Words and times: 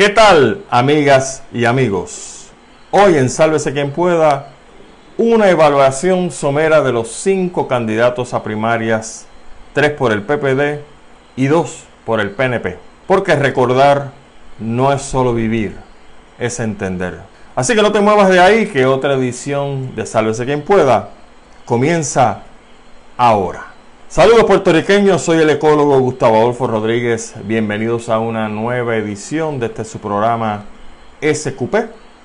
¿Qué 0.00 0.08
tal, 0.08 0.64
amigas 0.70 1.42
y 1.52 1.66
amigos? 1.66 2.46
Hoy 2.90 3.18
en 3.18 3.28
Sálvese 3.28 3.74
quien 3.74 3.90
pueda, 3.90 4.46
una 5.18 5.50
evaluación 5.50 6.30
somera 6.30 6.80
de 6.80 6.90
los 6.90 7.08
cinco 7.08 7.68
candidatos 7.68 8.32
a 8.32 8.42
primarias, 8.42 9.26
tres 9.74 9.90
por 9.90 10.12
el 10.12 10.22
PPD 10.22 10.80
y 11.36 11.48
dos 11.48 11.84
por 12.06 12.18
el 12.18 12.30
PNP. 12.30 12.78
Porque 13.06 13.36
recordar 13.36 14.12
no 14.58 14.90
es 14.90 15.02
solo 15.02 15.34
vivir, 15.34 15.76
es 16.38 16.60
entender. 16.60 17.18
Así 17.54 17.74
que 17.74 17.82
no 17.82 17.92
te 17.92 18.00
muevas 18.00 18.30
de 18.30 18.40
ahí, 18.40 18.68
que 18.68 18.86
otra 18.86 19.12
edición 19.12 19.94
de 19.96 20.06
Sálvese 20.06 20.46
quien 20.46 20.62
pueda 20.62 21.10
comienza 21.66 22.44
ahora. 23.18 23.69
Saludos 24.10 24.42
puertorriqueños, 24.42 25.22
soy 25.22 25.38
el 25.38 25.50
ecólogo 25.50 26.00
Gustavo 26.00 26.38
Adolfo 26.38 26.66
Rodríguez. 26.66 27.32
Bienvenidos 27.44 28.08
a 28.08 28.18
una 28.18 28.48
nueva 28.48 28.96
edición 28.96 29.60
de 29.60 29.66
este 29.66 29.84
su 29.84 30.00
programa 30.00 30.64
SQP. 31.22 31.76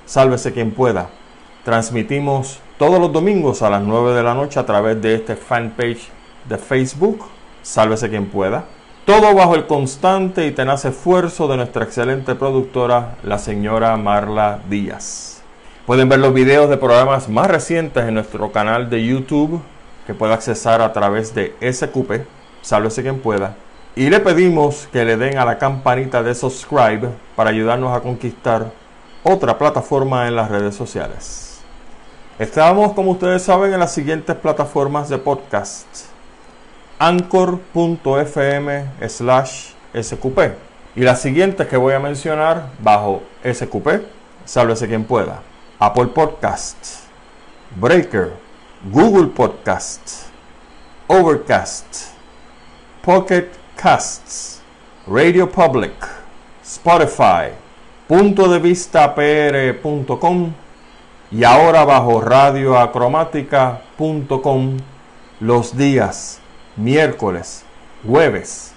Sálvese 0.04 0.52
quien 0.52 0.72
pueda. 0.72 1.10
Transmitimos 1.64 2.58
todos 2.80 3.00
los 3.00 3.14
domingos 3.14 3.62
a 3.62 3.70
las 3.70 3.84
9 3.84 4.16
de 4.16 4.24
la 4.24 4.34
noche 4.34 4.60
a 4.60 4.66
través 4.66 5.00
de 5.00 5.14
este 5.14 5.36
fanpage 5.36 6.10
de 6.50 6.58
Facebook. 6.58 7.24
Sálvese 7.62 8.10
quien 8.10 8.32
pueda. 8.32 8.66
Todo 9.06 9.36
bajo 9.36 9.54
el 9.54 9.68
constante 9.68 10.48
y 10.48 10.54
tenaz 10.54 10.86
esfuerzo 10.86 11.48
de 11.48 11.58
nuestra 11.58 11.84
excelente 11.84 12.34
productora, 12.34 13.18
la 13.22 13.38
señora 13.38 13.96
Marla 13.96 14.60
Díaz. 14.68 15.44
Pueden 15.86 16.10
ver 16.10 16.18
los 16.18 16.34
videos 16.34 16.68
de 16.68 16.78
programas 16.78 17.30
más 17.30 17.46
recientes 17.46 18.06
en 18.06 18.16
nuestro 18.16 18.52
canal 18.52 18.90
de 18.90 19.06
YouTube 19.06 19.62
que 20.06 20.14
pueda 20.14 20.34
accesar 20.36 20.82
a 20.82 20.94
través 20.94 21.34
de 21.34 21.56
SQP, 21.62 22.26
sálvese 22.62 23.02
quien 23.02 23.20
pueda. 23.20 23.56
Y 23.96 24.10
le 24.10 24.20
pedimos 24.20 24.88
que 24.92 25.06
le 25.06 25.16
den 25.18 25.38
a 25.38 25.46
la 25.46 25.58
campanita 25.58 26.22
de 26.22 26.36
subscribe 26.36 27.10
para 27.36 27.50
ayudarnos 27.50 27.96
a 27.96 28.02
conquistar 28.02 28.72
otra 29.24 29.58
plataforma 29.58 30.28
en 30.28 30.36
las 30.36 30.50
redes 30.52 30.76
sociales. 30.76 31.62
Estamos, 32.38 32.92
como 32.94 33.12
ustedes 33.12 33.44
saben, 33.44 33.74
en 33.74 33.80
las 33.80 33.94
siguientes 33.94 34.36
plataformas 34.36 35.08
de 35.08 35.18
podcast. 35.18 35.88
Anchor.fm 37.00 38.86
slash 39.08 39.70
SQP. 40.00 40.40
Y 40.98 41.02
las 41.02 41.22
siguientes 41.22 41.68
que 41.68 41.78
voy 41.78 41.94
a 41.94 42.00
mencionar 42.00 42.72
bajo 42.80 43.24
SQP, 43.44 43.88
sálvese 44.44 44.88
quien 44.88 45.06
pueda. 45.06 45.42
Apple 45.80 46.08
Podcasts, 46.08 47.04
Breaker, 47.76 48.34
Google 48.92 49.30
Podcasts, 49.30 50.28
Overcast, 51.08 52.14
Pocket 53.02 53.50
Casts, 53.76 54.62
Radio 55.08 55.50
Public, 55.50 55.94
Spotify, 56.64 57.50
punto 58.08 58.48
de 58.48 58.60
vista 58.60 59.16
pr.com 59.16 60.54
y 61.32 61.44
ahora 61.44 61.84
bajo 61.84 62.22
radioacromática.com 62.22 64.78
los 65.40 65.76
días 65.76 66.40
miércoles, 66.76 67.66
jueves, 68.06 68.76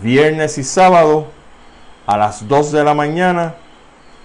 viernes 0.00 0.56
y 0.58 0.62
sábado 0.62 1.26
a 2.06 2.16
las 2.16 2.46
2 2.46 2.70
de 2.70 2.84
la 2.84 2.94
mañana 2.94 3.56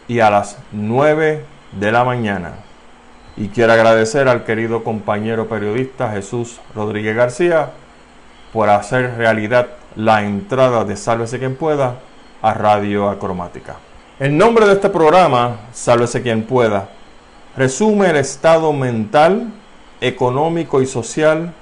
y 0.07 0.19
a 0.19 0.29
las 0.29 0.59
9 0.71 1.43
de 1.71 1.91
la 1.91 2.03
mañana. 2.03 2.53
Y 3.35 3.47
quiero 3.47 3.73
agradecer 3.73 4.27
al 4.27 4.43
querido 4.43 4.83
compañero 4.83 5.47
periodista 5.47 6.11
Jesús 6.11 6.59
Rodríguez 6.75 7.15
García 7.15 7.71
por 8.51 8.69
hacer 8.69 9.17
realidad 9.17 9.69
la 9.95 10.23
entrada 10.23 10.83
de 10.83 10.95
Sálvese 10.95 11.39
quien 11.39 11.55
pueda 11.55 11.95
a 12.43 12.53
Radio 12.53 13.09
Acromática. 13.09 13.77
El 14.19 14.37
nombre 14.37 14.67
de 14.67 14.73
este 14.73 14.89
programa, 14.89 15.61
Sálvese 15.73 16.21
quien 16.21 16.43
pueda, 16.43 16.89
resume 17.57 18.11
el 18.11 18.17
estado 18.17 18.71
mental, 18.71 19.51
económico 19.99 20.83
y 20.83 20.85
social 20.85 21.53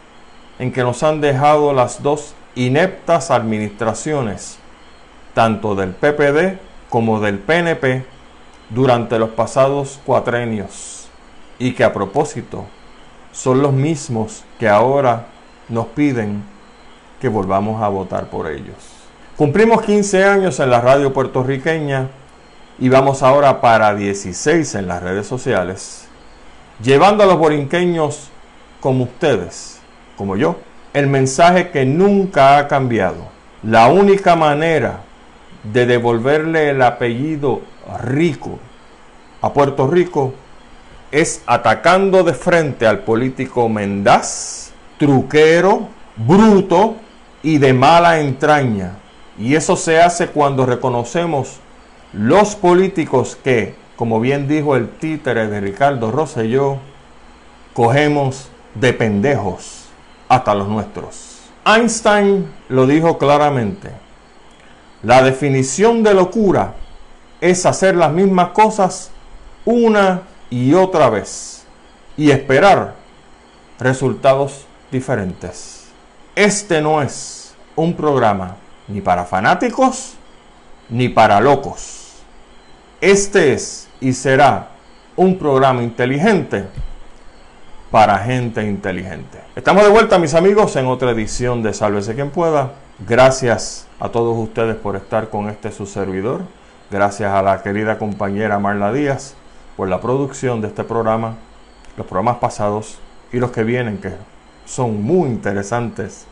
en 0.59 0.73
que 0.73 0.83
nos 0.83 1.03
han 1.03 1.21
dejado 1.21 1.71
las 1.71 2.03
dos 2.03 2.35
ineptas 2.53 3.31
administraciones, 3.31 4.57
tanto 5.33 5.73
del 5.75 5.91
PPD 5.91 6.59
como 6.89 7.21
del 7.21 7.39
PNP, 7.39 8.03
durante 8.69 9.17
los 9.19 9.29
pasados 9.29 10.01
cuatrenios 10.05 11.00
y 11.61 11.73
que 11.73 11.83
a 11.83 11.93
propósito 11.93 12.65
son 13.31 13.61
los 13.61 13.71
mismos 13.71 14.43
que 14.59 14.67
ahora 14.67 15.27
nos 15.69 15.85
piden 15.87 16.43
que 17.21 17.29
volvamos 17.29 17.83
a 17.83 17.87
votar 17.87 18.31
por 18.31 18.49
ellos. 18.49 18.75
Cumplimos 19.37 19.83
15 19.83 20.23
años 20.23 20.59
en 20.59 20.71
la 20.71 20.81
radio 20.81 21.13
puertorriqueña 21.13 22.07
y 22.79 22.89
vamos 22.89 23.21
ahora 23.21 23.61
para 23.61 23.93
16 23.93 24.73
en 24.73 24.87
las 24.87 25.03
redes 25.03 25.27
sociales, 25.27 26.07
llevando 26.81 27.23
a 27.23 27.27
los 27.27 27.37
borinqueños 27.37 28.31
como 28.79 29.03
ustedes, 29.03 29.79
como 30.17 30.37
yo, 30.37 30.55
el 30.93 31.05
mensaje 31.05 31.69
que 31.69 31.85
nunca 31.85 32.57
ha 32.57 32.67
cambiado. 32.67 33.27
La 33.61 33.87
única 33.87 34.35
manera 34.35 35.01
de 35.63 35.85
devolverle 35.85 36.71
el 36.71 36.81
apellido 36.81 37.61
rico 38.03 38.57
a 39.43 39.53
Puerto 39.53 39.85
Rico 39.85 40.33
es 41.11 41.43
atacando 41.45 42.23
de 42.23 42.33
frente 42.33 42.87
al 42.87 42.99
político 42.99 43.67
mendaz, 43.67 44.71
truquero, 44.97 45.89
bruto 46.15 46.95
y 47.43 47.57
de 47.57 47.73
mala 47.73 48.19
entraña. 48.19 48.97
Y 49.37 49.55
eso 49.55 49.75
se 49.75 50.01
hace 50.01 50.27
cuando 50.27 50.65
reconocemos 50.65 51.57
los 52.13 52.55
políticos 52.55 53.37
que, 53.43 53.75
como 53.95 54.19
bien 54.19 54.47
dijo 54.47 54.75
el 54.75 54.89
títere 54.89 55.47
de 55.47 55.59
Ricardo 55.59 56.11
Rosselló, 56.11 56.77
cogemos 57.73 58.49
de 58.75 58.93
pendejos 58.93 59.85
hasta 60.29 60.55
los 60.55 60.67
nuestros. 60.67 61.41
Einstein 61.65 62.47
lo 62.69 62.87
dijo 62.87 63.17
claramente. 63.17 63.89
La 65.03 65.23
definición 65.23 66.03
de 66.03 66.13
locura 66.13 66.75
es 67.39 67.65
hacer 67.65 67.95
las 67.95 68.11
mismas 68.11 68.49
cosas 68.49 69.11
una 69.65 70.21
y 70.51 70.73
otra 70.75 71.09
vez 71.09 71.63
y 72.15 72.29
esperar 72.29 72.93
resultados 73.79 74.65
diferentes. 74.91 75.85
Este 76.35 76.81
no 76.81 77.01
es 77.01 77.55
un 77.75 77.95
programa 77.95 78.57
ni 78.87 79.01
para 79.01 79.25
fanáticos 79.25 80.13
ni 80.89 81.09
para 81.09 81.39
locos. 81.39 82.17
Este 82.99 83.53
es 83.53 83.87
y 83.99 84.13
será 84.13 84.67
un 85.15 85.39
programa 85.39 85.81
inteligente 85.81 86.65
para 87.89 88.17
gente 88.19 88.63
inteligente. 88.63 89.39
Estamos 89.55 89.83
de 89.83 89.89
vuelta, 89.89 90.19
mis 90.19 90.33
amigos, 90.33 90.75
en 90.75 90.87
otra 90.87 91.11
edición 91.11 91.63
de 91.63 91.73
Sálvese 91.73 92.13
quien 92.13 92.29
pueda. 92.29 92.73
Gracias 93.07 93.87
a 93.99 94.09
todos 94.09 94.37
ustedes 94.37 94.75
por 94.75 94.95
estar 94.95 95.29
con 95.29 95.49
este 95.49 95.71
su 95.71 95.85
servidor. 95.85 96.41
Gracias 96.89 97.31
a 97.31 97.41
la 97.41 97.63
querida 97.63 97.97
compañera 97.97 98.59
Marla 98.59 98.91
Díaz 98.91 99.35
por 99.81 99.89
la 99.89 99.99
producción 99.99 100.61
de 100.61 100.67
este 100.67 100.83
programa, 100.83 101.37
los 101.97 102.05
programas 102.05 102.37
pasados 102.37 102.99
y 103.33 103.37
los 103.37 103.49
que 103.49 103.63
vienen, 103.63 103.97
que 103.97 104.11
son 104.63 105.01
muy 105.01 105.27
interesantes, 105.27 106.27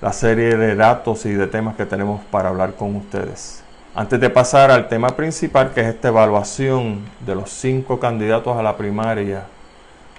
la 0.00 0.14
serie 0.14 0.56
de 0.56 0.74
datos 0.74 1.26
y 1.26 1.34
de 1.34 1.46
temas 1.46 1.76
que 1.76 1.84
tenemos 1.84 2.24
para 2.30 2.48
hablar 2.48 2.72
con 2.72 2.96
ustedes. 2.96 3.62
Antes 3.94 4.18
de 4.18 4.30
pasar 4.30 4.70
al 4.70 4.88
tema 4.88 5.08
principal, 5.10 5.72
que 5.74 5.82
es 5.82 5.88
esta 5.88 6.08
evaluación 6.08 7.00
de 7.26 7.34
los 7.34 7.50
cinco 7.50 8.00
candidatos 8.00 8.56
a 8.56 8.62
la 8.62 8.78
primaria 8.78 9.42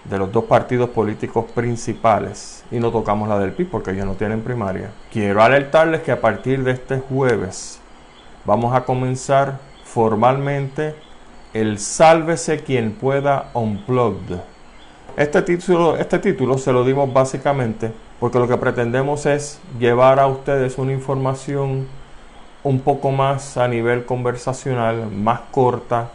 de 0.03 0.19
los 0.19 0.31
dos 0.31 0.43
partidos 0.43 0.91
políticos 0.91 1.45
principales, 1.55 2.63
y 2.69 2.79
no 2.79 2.91
tocamos 2.91 3.27
la 3.27 3.39
del 3.39 3.53
PIB 3.53 3.71
porque 3.71 3.89
ellos 3.89 4.05
no 4.05 4.13
tienen 4.13 4.41
primaria, 4.41 4.91
quiero 5.11 5.41
alertarles 5.41 6.03
que 6.03 6.11
a 6.11 6.21
partir 6.21 6.63
de 6.63 6.73
este 6.73 6.99
jueves 6.99 7.79
vamos 8.45 8.75
a 8.75 8.83
comenzar 8.83 9.57
formalmente 9.83 11.06
el 11.53 11.79
Sálvese 11.79 12.63
quien 12.63 12.91
pueda 12.91 13.49
Unplugged. 13.53 14.39
Este 15.15 15.41
título, 15.41 15.97
este 15.97 16.19
título 16.19 16.57
se 16.57 16.71
lo 16.71 16.83
dimos 16.83 17.11
básicamente 17.11 17.91
porque 18.19 18.39
lo 18.39 18.47
que 18.47 18.57
pretendemos 18.57 19.25
es 19.25 19.59
llevar 19.79 20.19
a 20.19 20.27
ustedes 20.27 20.77
una 20.77 20.91
información 20.91 21.87
un 22.63 22.79
poco 22.81 23.11
más 23.11 23.57
a 23.57 23.67
nivel 23.67 24.05
conversacional, 24.05 25.09
más 25.11 25.41
corta, 25.51 26.09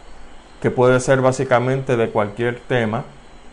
que 0.60 0.70
puede 0.70 1.00
ser 1.00 1.20
básicamente 1.20 1.96
de 1.96 2.10
cualquier 2.10 2.60
tema, 2.60 3.04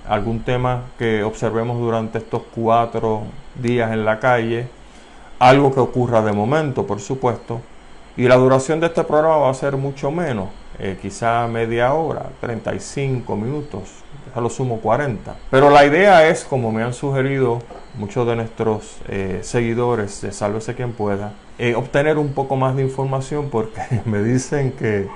algún 0.07 0.41
tema 0.41 0.83
que 0.97 1.23
observemos 1.23 1.79
durante 1.79 2.17
estos 2.17 2.41
cuatro 2.53 3.23
días 3.61 3.91
en 3.91 4.05
la 4.05 4.19
calle, 4.19 4.67
algo 5.39 5.73
que 5.73 5.79
ocurra 5.79 6.21
de 6.21 6.33
momento, 6.33 6.85
por 6.85 6.99
supuesto, 6.99 7.61
y 8.17 8.27
la 8.27 8.35
duración 8.35 8.79
de 8.79 8.87
este 8.87 9.03
programa 9.03 9.37
va 9.37 9.49
a 9.49 9.53
ser 9.53 9.77
mucho 9.77 10.11
menos, 10.11 10.49
eh, 10.79 10.97
quizá 11.01 11.47
media 11.47 11.93
hora, 11.93 12.29
35 12.39 13.35
minutos, 13.35 13.89
a 14.33 14.39
lo 14.39 14.49
sumo 14.49 14.79
40. 14.79 15.35
Pero 15.51 15.69
la 15.69 15.85
idea 15.85 16.27
es, 16.27 16.45
como 16.45 16.71
me 16.71 16.83
han 16.83 16.93
sugerido 16.93 17.59
muchos 17.95 18.25
de 18.25 18.35
nuestros 18.37 18.97
eh, 19.09 19.39
seguidores 19.43 20.21
de 20.21 20.31
Sálvese 20.31 20.75
quien 20.75 20.93
pueda, 20.93 21.33
eh, 21.57 21.75
obtener 21.75 22.17
un 22.17 22.33
poco 22.33 22.55
más 22.55 22.75
de 22.75 22.83
información 22.83 23.49
porque 23.49 23.81
me 24.05 24.23
dicen 24.23 24.71
que 24.71 25.07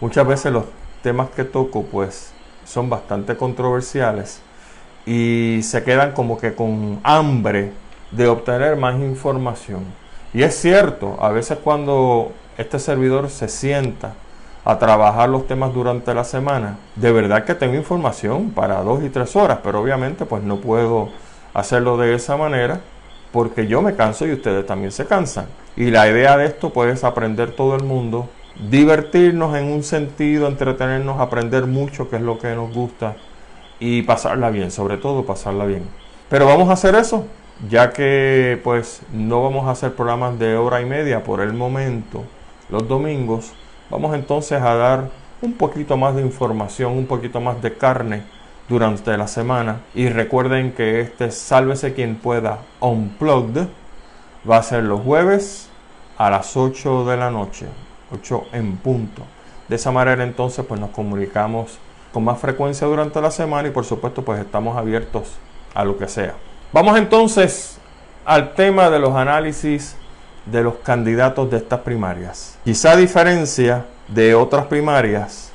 muchas 0.00 0.26
veces 0.26 0.52
los 0.52 0.64
temas 1.02 1.28
que 1.30 1.44
toco 1.44 1.82
pues 1.82 2.32
son 2.64 2.88
bastante 2.88 3.36
controversiales 3.36 4.40
y 5.04 5.60
se 5.62 5.82
quedan 5.82 6.12
como 6.12 6.38
que 6.38 6.54
con 6.54 7.00
hambre 7.02 7.72
de 8.12 8.28
obtener 8.28 8.76
más 8.76 8.98
información. 9.00 9.84
Y 10.32 10.42
es 10.42 10.54
cierto, 10.54 11.18
a 11.20 11.30
veces 11.30 11.58
cuando 11.62 12.32
este 12.56 12.78
servidor 12.78 13.28
se 13.28 13.48
sienta 13.48 14.14
a 14.64 14.78
trabajar 14.78 15.28
los 15.28 15.46
temas 15.46 15.74
durante 15.74 16.14
la 16.14 16.24
semana, 16.24 16.78
de 16.94 17.12
verdad 17.12 17.44
que 17.44 17.54
tengo 17.54 17.74
información 17.74 18.50
para 18.50 18.82
dos 18.82 19.02
y 19.02 19.08
tres 19.08 19.34
horas, 19.34 19.58
pero 19.62 19.80
obviamente 19.80 20.24
pues 20.24 20.42
no 20.42 20.58
puedo 20.58 21.08
hacerlo 21.52 21.96
de 21.96 22.14
esa 22.14 22.36
manera 22.36 22.80
porque 23.32 23.66
yo 23.66 23.82
me 23.82 23.96
canso 23.96 24.26
y 24.26 24.32
ustedes 24.32 24.66
también 24.66 24.92
se 24.92 25.06
cansan. 25.06 25.46
Y 25.76 25.90
la 25.90 26.08
idea 26.08 26.36
de 26.36 26.46
esto 26.46 26.70
pues 26.70 26.94
es 26.94 27.02
aprender 27.04 27.52
todo 27.56 27.74
el 27.74 27.82
mundo, 27.82 28.28
divertirnos 28.70 29.56
en 29.56 29.72
un 29.72 29.82
sentido, 29.82 30.46
entretenernos, 30.46 31.18
aprender 31.18 31.66
mucho, 31.66 32.08
que 32.08 32.16
es 32.16 32.22
lo 32.22 32.38
que 32.38 32.54
nos 32.54 32.72
gusta, 32.72 33.16
y 33.80 34.02
pasarla 34.02 34.50
bien, 34.50 34.70
sobre 34.70 34.96
todo 34.96 35.24
pasarla 35.24 35.64
bien. 35.64 35.82
Pero 36.28 36.46
vamos 36.46 36.68
a 36.68 36.74
hacer 36.74 36.94
eso, 36.94 37.24
ya 37.68 37.90
que 37.90 38.60
pues 38.62 39.02
no 39.12 39.42
vamos 39.42 39.66
a 39.66 39.72
hacer 39.72 39.94
programas 39.94 40.38
de 40.38 40.56
hora 40.56 40.80
y 40.80 40.84
media 40.84 41.24
por 41.24 41.40
el 41.40 41.52
momento, 41.52 42.22
los 42.70 42.86
domingos, 42.86 43.52
vamos 43.92 44.14
entonces 44.14 44.60
a 44.62 44.74
dar 44.74 45.10
un 45.42 45.52
poquito 45.52 45.98
más 45.98 46.16
de 46.16 46.22
información, 46.22 46.92
un 46.92 47.06
poquito 47.06 47.40
más 47.40 47.60
de 47.60 47.74
carne 47.74 48.22
durante 48.66 49.14
la 49.18 49.28
semana. 49.28 49.82
Y 49.94 50.08
recuerden 50.08 50.72
que 50.72 51.02
este 51.02 51.30
Sálvese 51.30 51.92
quien 51.92 52.16
pueda 52.16 52.60
Unplugged 52.80 53.66
va 54.50 54.56
a 54.56 54.62
ser 54.62 54.84
los 54.84 55.02
jueves 55.02 55.68
a 56.16 56.30
las 56.30 56.56
8 56.56 57.04
de 57.04 57.16
la 57.18 57.30
noche, 57.30 57.66
8 58.12 58.46
en 58.54 58.76
punto. 58.78 59.22
De 59.68 59.76
esa 59.76 59.92
manera 59.92 60.24
entonces 60.24 60.64
pues 60.64 60.80
nos 60.80 60.90
comunicamos 60.90 61.78
con 62.14 62.24
más 62.24 62.38
frecuencia 62.38 62.86
durante 62.86 63.20
la 63.20 63.30
semana 63.30 63.68
y 63.68 63.72
por 63.72 63.84
supuesto 63.84 64.24
pues 64.24 64.40
estamos 64.40 64.76
abiertos 64.78 65.34
a 65.74 65.84
lo 65.84 65.98
que 65.98 66.08
sea. 66.08 66.34
Vamos 66.72 66.96
entonces 66.96 67.78
al 68.24 68.54
tema 68.54 68.88
de 68.88 68.98
los 68.98 69.14
análisis 69.14 69.96
de 70.46 70.62
los 70.62 70.76
candidatos 70.76 71.50
de 71.50 71.58
estas 71.58 71.80
primarias. 71.80 72.58
Quizá 72.64 72.92
a 72.92 72.96
diferencia 72.96 73.86
de 74.08 74.34
otras 74.34 74.66
primarias, 74.66 75.52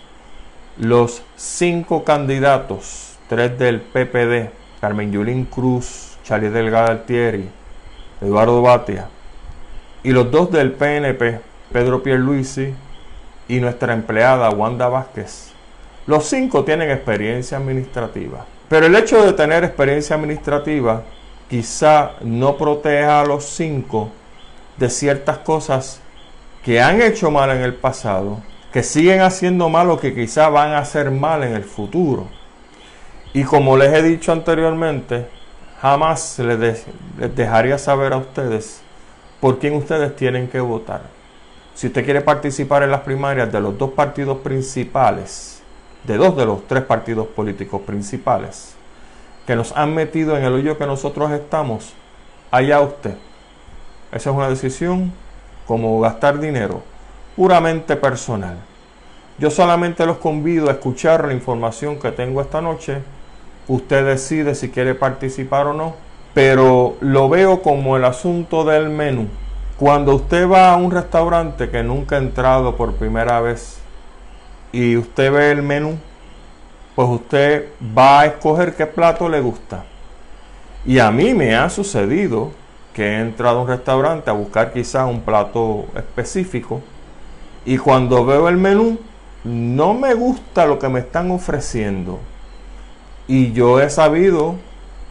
los 0.77 1.21
cinco 1.35 2.03
candidatos, 2.03 3.17
tres 3.27 3.57
del 3.57 3.81
PPD, 3.81 4.51
Carmen 4.79 5.11
Yulín 5.11 5.45
Cruz, 5.45 6.17
Charlie 6.23 6.49
Delgado 6.49 6.91
Altieri, 6.91 7.49
Eduardo 8.21 8.61
Batia, 8.61 9.07
y 10.03 10.11
los 10.11 10.31
dos 10.31 10.51
del 10.51 10.71
PNP, 10.71 11.41
Pedro 11.71 12.01
Pierluisi 12.01 12.73
y 13.47 13.59
nuestra 13.59 13.93
empleada 13.93 14.49
Wanda 14.49 14.87
Vázquez. 14.87 15.51
Los 16.05 16.25
cinco 16.25 16.63
tienen 16.63 16.89
experiencia 16.89 17.57
administrativa. 17.57 18.45
Pero 18.69 18.85
el 18.85 18.95
hecho 18.95 19.25
de 19.25 19.33
tener 19.33 19.63
experiencia 19.63 20.15
administrativa 20.15 21.03
quizá 21.49 22.11
no 22.21 22.57
proteja 22.57 23.21
a 23.21 23.25
los 23.25 23.45
cinco 23.45 24.09
de 24.77 24.89
ciertas 24.89 25.39
cosas 25.39 25.99
que 26.63 26.81
han 26.81 27.01
hecho 27.01 27.31
mal 27.31 27.49
en 27.51 27.63
el 27.63 27.73
pasado 27.73 28.41
que 28.71 28.83
siguen 28.83 29.21
haciendo 29.21 29.69
mal 29.69 29.89
o 29.89 29.99
que 29.99 30.13
quizá 30.13 30.49
van 30.49 30.71
a 30.71 30.79
hacer 30.79 31.09
mal 31.09 31.43
en 31.43 31.53
el 31.53 31.63
futuro. 31.63 32.27
Y 33.33 33.43
como 33.43 33.77
les 33.77 33.93
he 33.93 34.03
dicho 34.03 34.31
anteriormente, 34.31 35.27
jamás 35.81 36.37
les, 36.39 36.85
dejaría 37.35 37.77
saber 37.77 38.13
a 38.13 38.17
ustedes 38.17 38.81
por 39.39 39.59
quién 39.59 39.73
ustedes 39.73 40.15
tienen 40.15 40.47
que 40.47 40.59
votar. 40.59 41.01
Si 41.75 41.87
usted 41.87 42.03
quiere 42.03 42.21
participar 42.21 42.83
en 42.83 42.91
las 42.91 43.01
primarias 43.01 43.51
de 43.51 43.61
los 43.61 43.77
dos 43.77 43.91
partidos 43.91 44.39
principales, 44.39 45.61
de 46.03 46.17
dos 46.17 46.35
de 46.35 46.45
los 46.45 46.67
tres 46.67 46.83
partidos 46.83 47.27
políticos 47.27 47.81
principales, 47.81 48.75
que 49.45 49.55
nos 49.55 49.71
han 49.77 49.93
metido 49.93 50.37
en 50.37 50.43
el 50.43 50.53
hoyo 50.53 50.77
que 50.77 50.85
nosotros 50.85 51.31
estamos, 51.31 51.93
allá 52.51 52.81
usted. 52.81 53.15
Esa 54.17 54.31
es 54.31 54.35
una 54.35 54.49
decisión 54.49 55.13
como 55.67 55.99
gastar 55.99 56.39
dinero 56.39 56.81
puramente 57.35 57.95
personal. 57.95 58.57
Yo 59.37 59.51
solamente 59.51 60.07
los 60.07 60.17
convido 60.17 60.69
a 60.69 60.71
escuchar 60.71 61.27
la 61.27 61.33
información 61.33 61.99
que 61.99 62.11
tengo 62.11 62.41
esta 62.41 62.59
noche. 62.59 63.03
Usted 63.67 64.03
decide 64.03 64.55
si 64.55 64.71
quiere 64.71 64.95
participar 64.95 65.67
o 65.67 65.73
no, 65.73 65.93
pero 66.33 66.95
lo 66.99 67.29
veo 67.29 67.61
como 67.61 67.95
el 67.95 68.05
asunto 68.05 68.63
del 68.63 68.89
menú. 68.89 69.27
Cuando 69.77 70.15
usted 70.15 70.49
va 70.49 70.71
a 70.71 70.77
un 70.77 70.89
restaurante 70.89 71.69
que 71.69 71.83
nunca 71.83 72.15
ha 72.15 72.19
entrado 72.19 72.75
por 72.75 72.93
primera 72.93 73.39
vez 73.39 73.77
y 74.71 74.97
usted 74.97 75.31
ve 75.31 75.51
el 75.51 75.61
menú, 75.61 75.95
pues 76.95 77.07
usted 77.07 77.67
va 77.95 78.21
a 78.21 78.25
escoger 78.25 78.75
qué 78.75 78.87
plato 78.87 79.29
le 79.29 79.41
gusta. 79.41 79.83
Y 80.87 80.97
a 80.97 81.11
mí 81.11 81.35
me 81.35 81.55
ha 81.55 81.69
sucedido 81.69 82.51
que 82.97 83.03
he 83.03 83.19
entrado 83.19 83.59
a 83.59 83.61
un 83.61 83.67
restaurante 83.67 84.27
a 84.31 84.33
buscar 84.33 84.73
quizá 84.73 85.05
un 85.05 85.21
plato 85.21 85.85
específico 85.95 86.81
y 87.63 87.77
cuando 87.77 88.25
veo 88.25 88.49
el 88.49 88.57
menú, 88.57 88.97
no 89.43 89.93
me 89.93 90.15
gusta 90.15 90.65
lo 90.65 90.79
que 90.79 90.89
me 90.89 91.01
están 91.01 91.29
ofreciendo. 91.29 92.17
Y 93.27 93.51
yo 93.51 93.79
he 93.79 93.91
sabido 93.91 94.55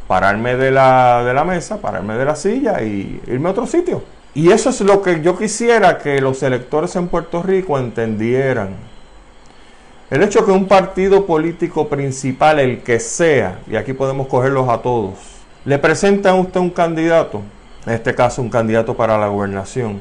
pararme 0.08 0.56
de 0.56 0.72
la, 0.72 1.22
de 1.22 1.32
la 1.32 1.44
mesa, 1.44 1.80
pararme 1.80 2.16
de 2.16 2.24
la 2.24 2.34
silla 2.34 2.82
y 2.82 3.22
irme 3.28 3.50
a 3.50 3.52
otro 3.52 3.68
sitio. 3.68 4.02
Y 4.34 4.50
eso 4.50 4.70
es 4.70 4.80
lo 4.80 5.00
que 5.00 5.22
yo 5.22 5.38
quisiera 5.38 5.98
que 5.98 6.20
los 6.20 6.42
electores 6.42 6.96
en 6.96 7.06
Puerto 7.06 7.40
Rico 7.40 7.78
entendieran. 7.78 8.70
El 10.10 10.24
hecho 10.24 10.44
que 10.44 10.50
un 10.50 10.66
partido 10.66 11.24
político 11.24 11.86
principal, 11.88 12.58
el 12.58 12.82
que 12.82 12.98
sea, 12.98 13.60
y 13.70 13.76
aquí 13.76 13.92
podemos 13.92 14.26
cogerlos 14.26 14.68
a 14.68 14.78
todos, 14.78 15.14
le 15.64 15.78
presenta 15.78 16.30
a 16.30 16.34
usted 16.34 16.58
un 16.58 16.70
candidato, 16.70 17.42
en 17.86 17.92
este 17.92 18.14
caso 18.14 18.42
un 18.42 18.50
candidato 18.50 18.96
para 18.96 19.16
la 19.16 19.28
gobernación, 19.28 20.00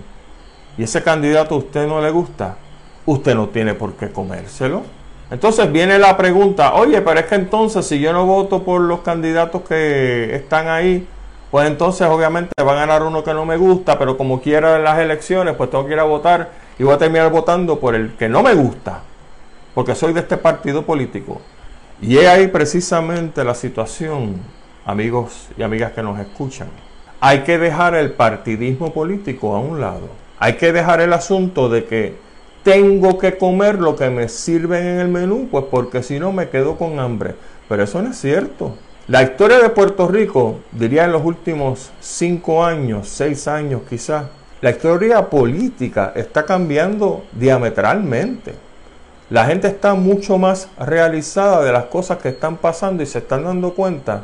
y 0.78 0.84
ese 0.84 1.04
candidato 1.04 1.56
a 1.56 1.58
usted 1.60 1.88
no 1.88 2.02
le 2.02 2.10
gusta, 2.10 2.58
usted 3.06 3.36
no 3.36 3.48
tiene 3.50 3.74
por 3.74 3.94
qué 3.94 4.12
comérselo. 4.12 4.84
Entonces 5.32 5.72
viene 5.72 5.98
la 5.98 6.18
pregunta, 6.18 6.74
oye, 6.76 7.02
pero 7.02 7.20
es 7.20 7.26
que 7.26 7.36
entonces 7.36 7.86
si 7.86 8.00
yo 8.00 8.14
no 8.14 8.26
voto 8.26 8.64
por 8.64 8.82
los 8.82 9.00
candidatos 9.00 9.64
que 9.64 10.36
están 10.36 10.68
ahí, 10.68 11.08
pues 11.50 11.68
entonces 11.68 12.08
obviamente 12.08 12.52
va 12.62 12.74
a 12.74 12.76
ganar 12.76 13.04
uno 13.04 13.24
que 13.24 13.34
no 13.34 13.46
me 13.46 13.58
gusta, 13.58 13.98
pero 13.98 14.18
como 14.18 14.42
quiera 14.42 14.76
en 14.76 14.84
las 14.84 15.00
elecciones, 15.00 15.56
pues 15.56 15.70
tengo 15.70 15.86
que 15.86 15.94
ir 15.94 16.00
a 16.00 16.04
votar 16.04 16.52
y 16.78 16.84
voy 16.84 16.94
a 16.94 16.98
terminar 16.98 17.32
votando 17.32 17.80
por 17.80 17.96
el 17.96 18.16
que 18.16 18.28
no 18.28 18.44
me 18.44 18.54
gusta, 18.54 19.00
porque 19.74 19.96
soy 19.96 20.14
de 20.14 20.20
este 20.20 20.38
partido 20.38 20.86
político. 20.86 21.42
Y 22.02 22.18
es 22.18 22.28
ahí 22.28 22.48
precisamente 22.48 23.44
la 23.44 23.56
situación, 23.56 24.36
amigos 24.86 25.48
y 25.58 25.64
amigas 25.64 25.94
que 25.94 26.04
nos 26.04 26.20
escuchan. 26.20 26.68
Hay 27.20 27.40
que 27.40 27.58
dejar 27.58 27.96
el 27.96 28.12
partidismo 28.12 28.94
político 28.94 29.56
a 29.56 29.60
un 29.60 29.82
lado 29.82 30.26
hay 30.38 30.54
que 30.54 30.72
dejar 30.72 31.02
el 31.02 31.14
asunto 31.14 31.70
de 31.70 31.86
que 31.86 32.16
tengo 32.64 33.18
que 33.18 33.38
comer 33.38 33.80
lo 33.80 33.96
que 33.96 34.10
me 34.10 34.28
sirven 34.28 34.86
en 34.86 35.00
el 35.00 35.08
menú, 35.08 35.48
pues 35.50 35.66
porque 35.70 36.04
si 36.04 36.20
no 36.20 36.32
me 36.32 36.50
quedo 36.50 36.78
con 36.78 37.00
hambre. 37.00 37.36
Pero 37.70 37.84
eso 37.84 38.02
no 38.02 38.12
es 38.12 38.18
cierto. 38.18 38.76
La 39.08 39.22
historia 39.22 39.60
de 39.60 39.70
Puerto 39.70 40.08
Rico, 40.08 40.60
diría 40.72 41.06
en 41.06 41.12
los 41.12 41.24
últimos 41.24 41.92
cinco 42.00 42.66
años, 42.66 43.08
seis 43.08 43.48
años 43.48 43.82
quizás, 43.88 44.26
la 44.62 44.72
historia 44.72 45.30
política 45.30 46.12
está 46.16 46.44
cambiando 46.44 47.24
diametralmente. 47.32 48.56
La 49.30 49.46
gente 49.46 49.68
está 49.68 49.94
mucho 49.94 50.38
más 50.38 50.70
realizada 50.80 51.64
de 51.64 51.72
las 51.72 51.86
cosas 51.86 52.18
que 52.18 52.30
están 52.30 52.58
pasando 52.58 53.04
y 53.04 53.06
se 53.06 53.20
están 53.20 53.44
dando 53.44 53.74
cuenta 53.74 54.24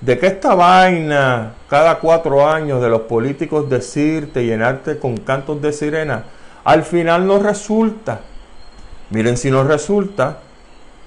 de 0.00 0.18
que 0.18 0.26
esta 0.28 0.54
vaina 0.54 1.54
cada 1.68 1.98
cuatro 1.98 2.48
años 2.48 2.80
de 2.80 2.88
los 2.88 3.02
políticos 3.02 3.68
decirte, 3.68 4.44
llenarte 4.44 4.98
con 4.98 5.16
cantos 5.18 5.60
de 5.60 5.72
sirena, 5.72 6.24
al 6.64 6.84
final 6.84 7.26
no 7.26 7.38
resulta. 7.38 8.20
Miren 9.10 9.36
si 9.36 9.50
no 9.50 9.64
resulta 9.64 10.38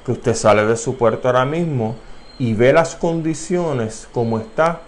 que 0.05 0.11
usted 0.11 0.35
sale 0.35 0.65
de 0.65 0.77
su 0.77 0.97
puerto 0.97 1.27
ahora 1.27 1.45
mismo 1.45 1.95
y 2.37 2.53
ve 2.53 2.73
las 2.73 2.95
condiciones 2.95 4.07
como 4.11 4.37
está 4.37 4.81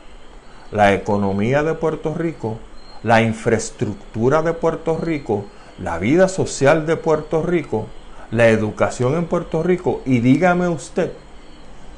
la 0.71 0.93
economía 0.93 1.63
de 1.63 1.74
Puerto 1.74 2.13
Rico, 2.13 2.59
la 3.03 3.21
infraestructura 3.21 4.41
de 4.41 4.53
Puerto 4.53 4.97
Rico, 4.97 5.45
la 5.79 6.00
vida 6.00 6.27
social 6.27 6.85
de 6.85 6.97
Puerto 6.97 7.41
Rico, 7.41 7.88
la 8.31 8.50
educación 8.50 9.15
en 9.15 9.25
Puerto 9.25 9.63
Rico 9.63 10.01
y 10.05 10.19
dígame 10.19 10.67
usted 10.67 11.12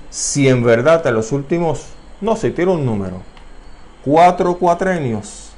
si 0.09 0.47
en 0.47 0.63
verdad 0.63 1.05
en 1.07 1.15
los 1.15 1.31
últimos 1.31 1.96
no, 2.19 2.36
si 2.36 2.51
tiro 2.51 2.74
un 2.74 2.86
número. 2.86 3.21
Cuatro 4.03 4.55
cuatrenios. 4.57 5.51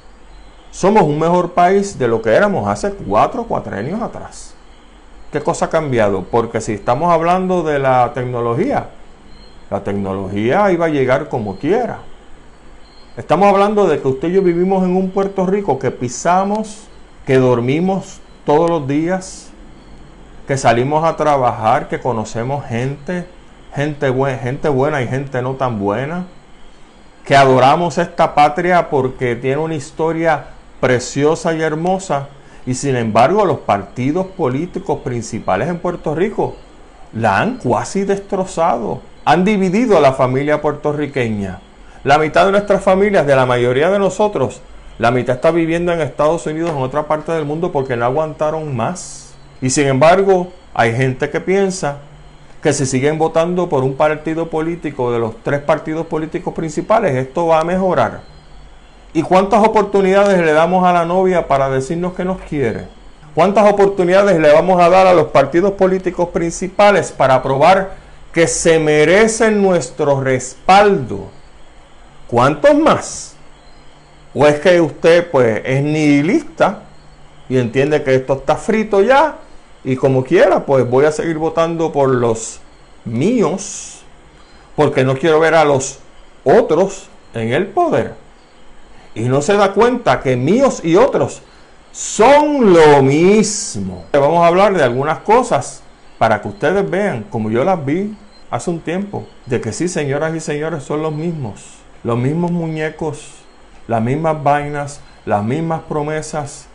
Somos 0.70 1.02
un 1.02 1.18
mejor 1.18 1.52
país 1.52 1.98
de 1.98 2.06
lo 2.06 2.20
que 2.20 2.30
éramos 2.30 2.68
hace 2.68 2.92
cuatro 2.92 3.44
cuatrenios 3.44 4.00
atrás. 4.02 4.54
¿Qué 5.32 5.40
cosa 5.40 5.66
ha 5.66 5.70
cambiado? 5.70 6.24
Porque 6.24 6.60
si 6.60 6.72
estamos 6.72 7.12
hablando 7.12 7.62
de 7.62 7.78
la 7.78 8.12
tecnología, 8.12 8.88
la 9.70 9.82
tecnología 9.82 10.70
iba 10.70 10.86
a 10.86 10.90
llegar 10.90 11.28
como 11.28 11.56
quiera. 11.56 11.98
Estamos 13.16 13.48
hablando 13.48 13.86
de 13.86 14.00
que 14.00 14.08
usted 14.08 14.28
y 14.28 14.32
yo 14.32 14.42
vivimos 14.42 14.84
en 14.84 14.96
un 14.96 15.10
Puerto 15.10 15.46
Rico 15.46 15.78
que 15.78 15.90
pisamos, 15.90 16.88
que 17.26 17.38
dormimos 17.38 18.20
todos 18.44 18.68
los 18.68 18.86
días, 18.86 19.50
que 20.46 20.56
salimos 20.56 21.04
a 21.04 21.16
trabajar, 21.16 21.88
que 21.88 22.00
conocemos 22.00 22.64
gente, 22.66 23.26
gente, 23.74 24.12
gente 24.42 24.68
buena 24.68 25.02
y 25.02 25.06
gente 25.08 25.42
no 25.42 25.54
tan 25.54 25.78
buena, 25.78 26.26
que 27.30 27.36
adoramos 27.36 27.96
esta 27.96 28.34
patria 28.34 28.90
porque 28.90 29.36
tiene 29.36 29.58
una 29.58 29.76
historia 29.76 30.46
preciosa 30.80 31.54
y 31.54 31.62
hermosa, 31.62 32.26
y 32.66 32.74
sin 32.74 32.96
embargo 32.96 33.44
los 33.44 33.58
partidos 33.58 34.26
políticos 34.26 34.98
principales 35.04 35.68
en 35.68 35.78
Puerto 35.78 36.12
Rico 36.16 36.56
la 37.12 37.38
han 37.38 37.58
cuasi 37.58 38.02
destrozado, 38.02 39.00
han 39.24 39.44
dividido 39.44 39.96
a 39.96 40.00
la 40.00 40.12
familia 40.12 40.60
puertorriqueña. 40.60 41.60
La 42.02 42.18
mitad 42.18 42.46
de 42.46 42.50
nuestras 42.50 42.82
familias, 42.82 43.24
de 43.24 43.36
la 43.36 43.46
mayoría 43.46 43.90
de 43.90 44.00
nosotros, 44.00 44.60
la 44.98 45.12
mitad 45.12 45.36
está 45.36 45.52
viviendo 45.52 45.92
en 45.92 46.00
Estados 46.00 46.44
Unidos, 46.46 46.72
en 46.72 46.78
otra 46.78 47.06
parte 47.06 47.30
del 47.30 47.44
mundo, 47.44 47.70
porque 47.70 47.96
no 47.96 48.06
aguantaron 48.06 48.74
más. 48.74 49.34
Y 49.62 49.70
sin 49.70 49.86
embargo, 49.86 50.48
hay 50.74 50.96
gente 50.96 51.30
que 51.30 51.40
piensa 51.40 51.98
que 52.62 52.72
si 52.72 52.84
siguen 52.84 53.18
votando 53.18 53.68
por 53.68 53.82
un 53.82 53.94
partido 53.94 54.50
político 54.50 55.10
de 55.12 55.18
los 55.18 55.42
tres 55.42 55.60
partidos 55.60 56.06
políticos 56.06 56.52
principales, 56.52 57.16
esto 57.16 57.46
va 57.46 57.60
a 57.60 57.64
mejorar. 57.64 58.20
¿Y 59.12 59.22
cuántas 59.22 59.66
oportunidades 59.66 60.38
le 60.38 60.52
damos 60.52 60.84
a 60.84 60.92
la 60.92 61.04
novia 61.04 61.48
para 61.48 61.70
decirnos 61.70 62.12
que 62.12 62.24
nos 62.24 62.40
quiere? 62.42 62.86
¿Cuántas 63.34 63.68
oportunidades 63.70 64.38
le 64.38 64.52
vamos 64.52 64.80
a 64.80 64.88
dar 64.88 65.06
a 65.06 65.14
los 65.14 65.28
partidos 65.28 65.72
políticos 65.72 66.28
principales 66.28 67.10
para 67.10 67.42
probar 67.42 67.92
que 68.32 68.46
se 68.46 68.78
merecen 68.78 69.62
nuestro 69.62 70.20
respaldo? 70.20 71.30
¿Cuántos 72.28 72.78
más? 72.78 73.34
¿O 74.34 74.46
es 74.46 74.60
que 74.60 74.80
usted 74.80 75.30
pues 75.30 75.62
es 75.64 75.82
nihilista 75.82 76.82
y 77.48 77.56
entiende 77.56 78.02
que 78.02 78.14
esto 78.14 78.34
está 78.34 78.54
frito 78.54 79.00
ya 79.00 79.38
y 79.84 79.96
como 79.96 80.24
quiera 80.24 80.66
pues 80.66 80.88
voy 80.88 81.04
a 81.04 81.12
seguir 81.12 81.38
votando 81.38 81.92
por 81.92 82.10
los 82.10 82.60
míos 83.04 84.02
porque 84.76 85.04
no 85.04 85.16
quiero 85.16 85.40
ver 85.40 85.54
a 85.54 85.64
los 85.64 85.98
otros 86.44 87.08
en 87.34 87.52
el 87.52 87.66
poder? 87.66 88.14
Y 89.14 89.22
no 89.22 89.42
se 89.42 89.54
da 89.54 89.72
cuenta 89.72 90.20
que 90.20 90.36
míos 90.36 90.80
y 90.84 90.96
otros 90.96 91.42
son 91.92 92.72
lo 92.72 93.02
mismo. 93.02 94.04
Vamos 94.12 94.42
a 94.42 94.46
hablar 94.46 94.74
de 94.74 94.84
algunas 94.84 95.18
cosas 95.20 95.82
para 96.18 96.40
que 96.40 96.48
ustedes 96.48 96.88
vean, 96.88 97.24
como 97.24 97.50
yo 97.50 97.64
las 97.64 97.84
vi 97.84 98.14
hace 98.50 98.70
un 98.70 98.80
tiempo, 98.80 99.26
de 99.46 99.60
que 99.60 99.72
sí, 99.72 99.88
señoras 99.88 100.34
y 100.34 100.40
señores, 100.40 100.84
son 100.84 101.02
los 101.02 101.12
mismos 101.12 101.80
los 102.02 102.18
mismos 102.18 102.50
muñecos, 102.50 103.32
las 103.86 104.02
mismas 104.02 104.42
vainas, 104.42 105.00
las 105.26 105.44
mismas 105.44 105.82
promesas, 105.82 106.66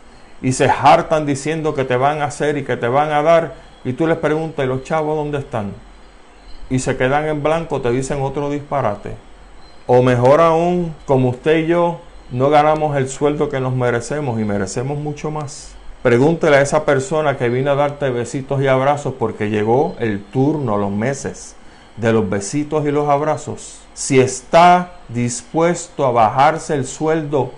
y 0.42 0.52
se 0.52 0.68
hartan 0.68 1.26
diciendo 1.26 1.74
que 1.74 1.84
te 1.84 1.96
van 1.96 2.22
a 2.22 2.26
hacer 2.26 2.56
y 2.56 2.64
que 2.64 2.76
te 2.76 2.88
van 2.88 3.12
a 3.12 3.22
dar, 3.22 3.54
y 3.84 3.92
tú 3.92 4.06
les 4.06 4.18
preguntas, 4.18 4.64
¿y 4.64 4.68
los 4.68 4.84
chavos 4.84 5.16
dónde 5.16 5.38
están? 5.38 5.72
Y 6.70 6.78
se 6.78 6.96
quedan 6.96 7.26
en 7.26 7.42
blanco, 7.42 7.80
te 7.80 7.90
dicen 7.90 8.20
otro 8.20 8.50
disparate. 8.50 9.12
O 9.86 10.02
mejor 10.02 10.40
aún, 10.40 10.94
como 11.06 11.30
usted 11.30 11.58
y 11.58 11.66
yo 11.68 12.00
no 12.32 12.50
ganamos 12.50 12.96
el 12.96 13.08
sueldo 13.08 13.48
que 13.48 13.60
nos 13.60 13.74
merecemos 13.74 14.40
y 14.40 14.44
merecemos 14.44 14.98
mucho 14.98 15.30
más. 15.30 15.74
Pregúntele 16.02 16.56
a 16.56 16.60
esa 16.60 16.84
persona 16.84 17.36
que 17.36 17.48
vino 17.48 17.70
a 17.70 17.76
darte 17.76 18.10
besitos 18.10 18.60
y 18.60 18.66
abrazos 18.66 19.14
porque 19.18 19.48
llegó 19.48 19.94
el 20.00 20.24
turno, 20.24 20.76
los 20.76 20.90
meses 20.90 21.54
de 21.96 22.12
los 22.12 22.28
besitos 22.28 22.84
y 22.84 22.90
los 22.90 23.08
abrazos 23.08 23.86
si 23.96 24.20
está 24.20 24.92
dispuesto 25.08 26.04
a 26.04 26.10
bajarse 26.10 26.74
el 26.74 26.86
sueldo 26.86 27.52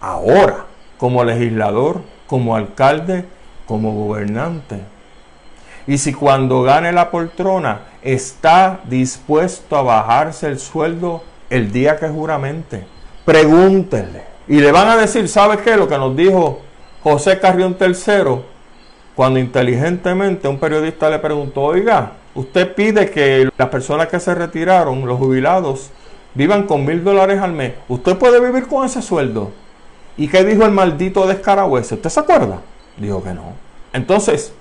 ahora, 0.00 0.64
como 0.96 1.22
legislador, 1.22 2.00
como 2.32 2.56
alcalde, 2.56 3.26
como 3.66 3.92
gobernante. 3.92 4.80
Y 5.86 5.98
si 5.98 6.14
cuando 6.14 6.62
gane 6.62 6.90
la 6.90 7.10
poltrona 7.10 7.82
está 8.00 8.80
dispuesto 8.84 9.76
a 9.76 9.82
bajarse 9.82 10.46
el 10.46 10.58
sueldo 10.58 11.22
el 11.50 11.70
día 11.70 11.98
que 11.98 12.08
juramente, 12.08 12.84
pregúntenle. 13.26 14.22
Y 14.48 14.60
le 14.60 14.72
van 14.72 14.88
a 14.88 14.96
decir, 14.96 15.28
¿sabes 15.28 15.58
qué? 15.58 15.76
Lo 15.76 15.86
que 15.86 15.98
nos 15.98 16.16
dijo 16.16 16.60
José 17.02 17.38
Carrión 17.38 17.76
III, 17.78 18.40
cuando 19.14 19.38
inteligentemente 19.38 20.48
un 20.48 20.58
periodista 20.58 21.10
le 21.10 21.18
preguntó, 21.18 21.60
oiga, 21.60 22.12
Usted 22.34 22.74
pide 22.74 23.10
que 23.10 23.50
las 23.58 23.68
personas 23.68 24.08
que 24.08 24.18
se 24.18 24.34
retiraron, 24.34 25.06
los 25.06 25.18
jubilados, 25.18 25.90
vivan 26.32 26.62
con 26.62 26.86
mil 26.86 27.04
dólares 27.04 27.42
al 27.42 27.52
mes. 27.52 27.74
¿Usted 27.88 28.16
puede 28.16 28.40
vivir 28.40 28.68
con 28.68 28.86
ese 28.86 29.02
sueldo? 29.02 29.52
¿Y 30.16 30.28
qué 30.28 30.44
dijo 30.44 30.64
el 30.64 30.72
maldito 30.72 31.26
descaragüese? 31.26 31.94
¿Usted 31.94 32.10
se 32.10 32.20
acuerda? 32.20 32.60
Dijo 32.96 33.22
que 33.22 33.32
no. 33.32 33.52
Entonces, 33.92 34.52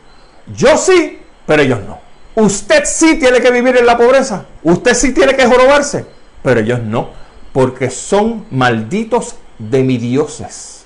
yo 0.55 0.77
sí, 0.77 1.19
pero 1.45 1.63
ellos 1.63 1.79
no. 1.85 1.99
Usted 2.35 2.83
sí 2.85 3.19
tiene 3.19 3.41
que 3.41 3.51
vivir 3.51 3.77
en 3.77 3.85
la 3.85 3.97
pobreza. 3.97 4.45
Usted 4.63 4.93
sí 4.93 5.13
tiene 5.13 5.35
que 5.35 5.45
jorobarse, 5.45 6.05
pero 6.41 6.61
ellos 6.61 6.81
no. 6.81 7.09
Porque 7.51 7.89
son 7.89 8.45
malditos 8.49 9.35
demidioses. 9.59 10.85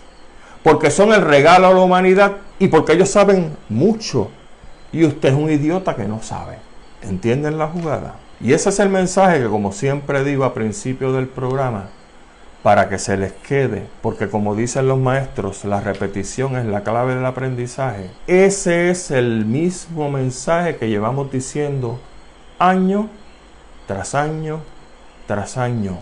Porque 0.63 0.89
son 0.89 1.13
el 1.13 1.21
regalo 1.21 1.67
a 1.67 1.73
la 1.73 1.81
humanidad 1.81 2.37
y 2.57 2.67
porque 2.67 2.93
ellos 2.93 3.09
saben 3.09 3.55
mucho. 3.69 4.29
Y 4.91 5.05
usted 5.05 5.29
es 5.29 5.35
un 5.35 5.51
idiota 5.51 5.95
que 5.95 6.05
no 6.05 6.23
sabe. 6.23 6.57
¿Entienden 7.03 7.59
la 7.59 7.67
jugada? 7.67 8.15
Y 8.41 8.53
ese 8.53 8.69
es 8.69 8.79
el 8.79 8.89
mensaje 8.89 9.41
que 9.41 9.47
como 9.47 9.71
siempre 9.71 10.23
digo 10.23 10.43
a 10.43 10.53
principio 10.53 11.13
del 11.13 11.27
programa, 11.27 11.89
para 12.65 12.89
que 12.89 12.97
se 12.97 13.15
les 13.15 13.31
quede, 13.31 13.85
porque 14.01 14.27
como 14.27 14.55
dicen 14.55 14.87
los 14.87 14.97
maestros, 14.97 15.65
la 15.65 15.81
repetición 15.81 16.57
es 16.57 16.65
la 16.65 16.81
clave 16.81 17.13
del 17.13 17.23
aprendizaje. 17.27 18.09
Ese 18.25 18.89
es 18.89 19.11
el 19.11 19.45
mismo 19.45 20.09
mensaje 20.09 20.75
que 20.77 20.89
llevamos 20.89 21.31
diciendo 21.31 21.99
año 22.57 23.07
tras 23.85 24.15
año 24.15 24.61
tras 25.27 25.57
año. 25.57 25.99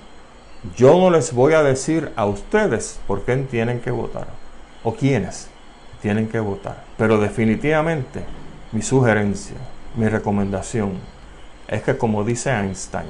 Yo 0.78 0.98
no 0.98 1.10
les 1.10 1.34
voy 1.34 1.52
a 1.52 1.64
decir 1.64 2.14
a 2.16 2.26
ustedes 2.26 2.98
por 3.08 3.26
qué 3.26 3.36
tienen 3.36 3.82
que 3.82 3.92
votar 3.92 4.28
o 4.86 4.96
quiénes 4.96 5.50
tienen 6.02 6.30
que 6.30 6.40
votar, 6.40 6.86
pero 6.98 7.20
definitivamente 7.20 8.24
mi 8.72 8.82
sugerencia 8.82 9.58
mi 9.98 10.08
recomendación 10.08 10.94
es 11.68 11.84
que 11.84 11.98
como 11.98 12.24
dice 12.24 12.52
Einstein, 12.52 13.10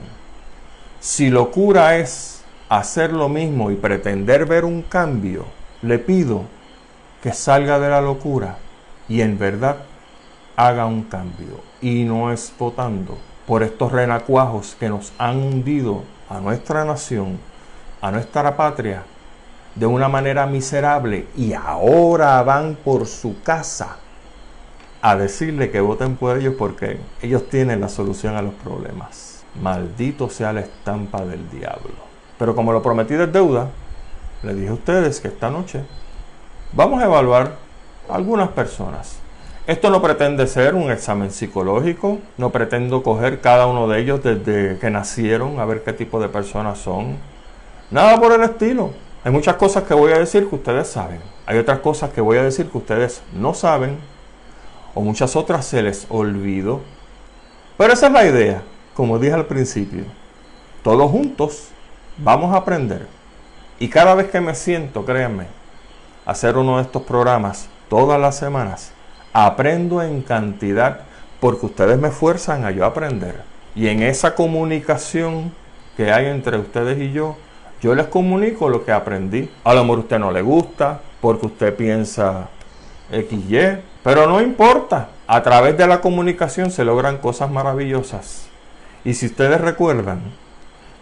si 1.00 1.30
locura 1.30 1.98
es 1.98 2.33
hacer 2.70 3.14
lo 3.14 3.30
mismo 3.30 3.72
y 3.72 3.76
pretender 3.76 4.46
ver 4.46 4.66
un 4.66 4.82
cambio, 4.82 5.46
le 5.82 6.00
pido 6.00 6.44
que 7.22 7.34
salga 7.34 7.80
de 7.80 7.90
la 7.90 8.02
locura 8.02 8.58
y 9.08 9.22
en 9.22 9.38
verdad 9.38 9.78
haga 10.56 10.86
un 10.86 11.04
cambio 11.04 11.62
y 11.82 12.04
no 12.04 12.32
es 12.32 12.54
votando 12.58 13.18
por 13.48 13.64
estos 13.64 13.92
renacuajos 13.92 14.76
que 14.80 14.90
nos 14.90 15.14
han 15.18 15.38
hundido 15.38 16.04
a 16.30 16.40
nuestra 16.40 16.86
nación, 16.86 17.40
a 18.02 18.12
nuestra 18.12 18.56
patria, 18.56 19.04
de 19.76 19.86
una 19.86 20.08
manera 20.08 20.46
miserable 20.46 21.28
y 21.36 21.54
ahora 21.54 22.42
van 22.44 22.76
por 22.76 23.08
su 23.08 23.42
casa 23.42 23.98
a 25.02 25.16
decirle 25.16 25.72
que 25.72 25.82
voten 25.82 26.16
por 26.16 26.38
ellos 26.38 26.56
porque 26.58 27.00
ellos 27.22 27.50
tienen 27.50 27.82
la 27.82 27.90
solución 27.90 28.36
a 28.36 28.42
los 28.42 28.54
problemas. 28.54 29.44
Maldito 29.62 30.30
sea 30.30 30.54
la 30.54 30.62
estampa 30.62 31.26
del 31.26 31.50
diablo. 31.50 32.13
Pero 32.38 32.56
como 32.56 32.74
lo 32.74 32.82
prometí 32.82 33.14
de 33.14 33.28
deuda, 33.28 33.70
le 34.42 34.54
dije 34.54 34.70
a 34.70 34.74
ustedes 34.74 35.20
que 35.20 35.28
esta 35.28 35.50
noche 35.50 35.82
vamos 36.74 37.02
a 37.02 37.06
evaluar 37.06 37.56
algunas 38.10 38.50
personas. 38.50 39.18
Esto 39.66 39.90
no 39.90 40.02
pretende 40.02 40.46
ser 40.46 40.76
un 40.76 40.92
examen 40.92 41.32
psicológico, 41.32 42.20
no 42.38 42.50
pretendo 42.50 43.02
coger 43.02 43.40
cada 43.40 43.66
uno 43.66 43.88
de 43.88 44.00
ellos 44.02 44.22
desde 44.22 44.78
que 44.78 44.90
nacieron 44.90 45.60
a 45.60 45.66
ver 45.66 45.84
qué 45.84 45.94
tipo 45.94 46.20
de 46.20 46.28
personas 46.28 46.80
son. 46.80 47.16
Nada 47.90 48.20
por 48.20 48.34
el 48.34 48.44
estilo. 48.44 48.92
Hay 49.24 49.32
muchas 49.32 49.56
cosas 49.56 49.84
que 49.84 49.94
voy 49.94 50.12
a 50.12 50.20
decir 50.20 50.50
que 50.50 50.56
ustedes 50.56 50.88
saben. 50.90 51.22
Hay 51.46 51.58
otras 51.58 51.80
cosas 51.80 52.10
que 52.12 52.20
voy 52.20 52.38
a 52.38 52.44
decir 52.44 52.70
que 52.70 52.78
ustedes 52.78 53.22
no 53.34 53.54
saben 53.54 53.98
o 54.94 55.02
muchas 55.02 55.36
otras 55.38 55.66
se 55.66 55.82
les 55.82 56.08
olvidó. 56.10 56.82
Pero 57.78 57.94
esa 57.94 58.08
es 58.08 58.14
la 58.14 58.26
idea, 58.26 58.64
como 58.94 59.18
dije 59.18 59.34
al 59.34 59.46
principio. 59.46 60.04
Todos 60.84 61.10
juntos 61.10 61.70
vamos 62.18 62.54
a 62.54 62.58
aprender. 62.58 63.08
Y 63.80 63.90
cada 63.90 64.16
vez 64.16 64.30
que 64.30 64.42
me 64.42 64.56
siento, 64.56 65.06
créanme, 65.06 65.48
hacer 66.26 66.58
uno 66.58 66.78
de 66.78 66.84
estos 66.84 67.04
programas 67.04 67.68
todas 67.90 68.20
las 68.20 68.38
semanas, 68.38 68.92
aprendo 69.34 70.02
en 70.02 70.22
cantidad 70.22 71.02
porque 71.40 71.66
ustedes 71.66 72.00
me 72.00 72.12
fuerzan 72.12 72.64
a 72.66 72.72
yo 72.72 72.86
aprender. 72.86 73.42
Y 73.76 73.88
en 73.88 74.04
esa 74.04 74.36
comunicación 74.36 75.52
que 75.98 76.12
hay 76.12 76.28
entre 76.28 76.58
ustedes 76.58 77.00
y 77.00 77.12
yo, 77.12 77.36
yo 77.82 77.94
les 77.96 78.08
comunico 78.08 78.70
lo 78.70 78.86
que 78.86 78.92
aprendí. 78.92 79.52
A 79.64 79.74
lo 79.74 79.84
mejor 79.84 79.98
a 79.98 80.02
usted 80.02 80.20
no 80.20 80.32
le 80.32 80.42
gusta, 80.42 81.02
porque 81.20 81.48
usted 81.48 81.76
piensa 81.76 82.48
XY, 83.12 83.80
pero 84.04 84.28
no 84.28 84.42
importa, 84.42 85.10
a 85.28 85.44
través 85.44 85.78
de 85.78 85.88
la 85.88 86.00
comunicación 86.00 86.72
se 86.72 86.86
logran 86.86 87.18
cosas 87.18 87.52
maravillosas. 87.52 88.48
Y 89.04 89.14
si 89.14 89.26
ustedes 89.26 89.60
recuerdan, 89.60 90.22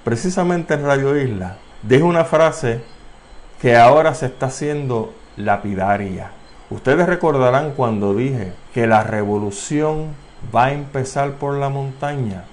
precisamente 0.04 0.74
en 0.74 0.86
Radio 0.86 1.16
Isla, 1.16 1.58
dije 1.84 2.04
una 2.04 2.26
frase 2.26 2.82
que 3.62 3.78
ahora 3.78 4.14
se 4.16 4.28
está 4.28 4.48
haciendo 4.48 5.14
lapidaria. 5.38 6.32
Ustedes 6.70 7.06
recordarán 7.06 7.74
cuando 7.76 8.16
dije 8.16 8.54
que 8.74 8.88
la 8.88 9.04
revolución 9.04 10.08
va 10.56 10.66
a 10.66 10.74
empezar 10.74 11.34
por 11.34 11.56
la 11.56 11.70
montaña 11.70 12.46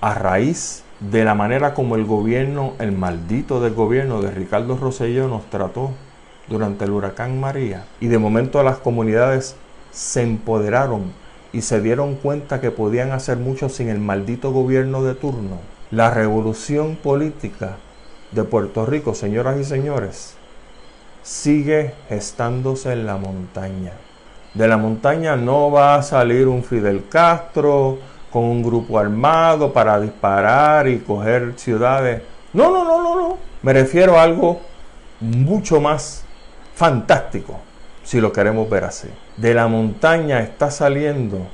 a 0.00 0.14
raíz 0.14 0.84
de 1.00 1.24
la 1.24 1.34
manera 1.34 1.72
como 1.72 1.94
el 1.94 2.04
gobierno, 2.04 2.74
el 2.78 2.92
maldito 2.92 3.60
del 3.60 3.74
gobierno 3.74 4.20
de 4.20 4.30
Ricardo 4.30 4.76
Rosselló 4.76 5.28
nos 5.28 5.48
trató 5.48 5.92
durante 6.48 6.84
el 6.84 6.90
huracán 6.90 7.40
María. 7.40 7.84
Y 8.00 8.08
de 8.08 8.18
momento 8.18 8.62
las 8.62 8.78
comunidades 8.78 9.56
se 9.92 10.22
empoderaron 10.22 11.12
y 11.52 11.62
se 11.62 11.80
dieron 11.80 12.16
cuenta 12.16 12.60
que 12.60 12.70
podían 12.70 13.12
hacer 13.12 13.38
mucho 13.38 13.68
sin 13.70 13.88
el 13.88 13.98
maldito 13.98 14.52
gobierno 14.52 15.02
de 15.02 15.14
turno. 15.14 15.58
La 15.92 16.08
revolución 16.08 16.94
política 16.94 17.74
de 18.30 18.44
Puerto 18.44 18.86
Rico, 18.86 19.12
señoras 19.12 19.58
y 19.58 19.64
señores, 19.64 20.36
sigue 21.24 21.94
gestándose 22.08 22.92
en 22.92 23.06
la 23.06 23.16
montaña. 23.16 23.94
De 24.54 24.68
la 24.68 24.76
montaña 24.76 25.34
no 25.34 25.72
va 25.72 25.96
a 25.96 26.02
salir 26.04 26.46
un 26.46 26.62
Fidel 26.62 27.08
Castro 27.08 27.98
con 28.30 28.44
un 28.44 28.62
grupo 28.62 29.00
armado 29.00 29.72
para 29.72 29.98
disparar 29.98 30.86
y 30.86 31.00
coger 31.00 31.54
ciudades. 31.56 32.22
No, 32.52 32.70
no, 32.70 32.84
no, 32.84 33.02
no, 33.02 33.16
no. 33.16 33.38
Me 33.62 33.72
refiero 33.72 34.16
a 34.16 34.22
algo 34.22 34.60
mucho 35.18 35.80
más 35.80 36.22
fantástico, 36.72 37.58
si 38.04 38.20
lo 38.20 38.32
queremos 38.32 38.70
ver 38.70 38.84
así. 38.84 39.08
De 39.36 39.54
la 39.54 39.66
montaña 39.66 40.38
está 40.38 40.70
saliendo 40.70 41.48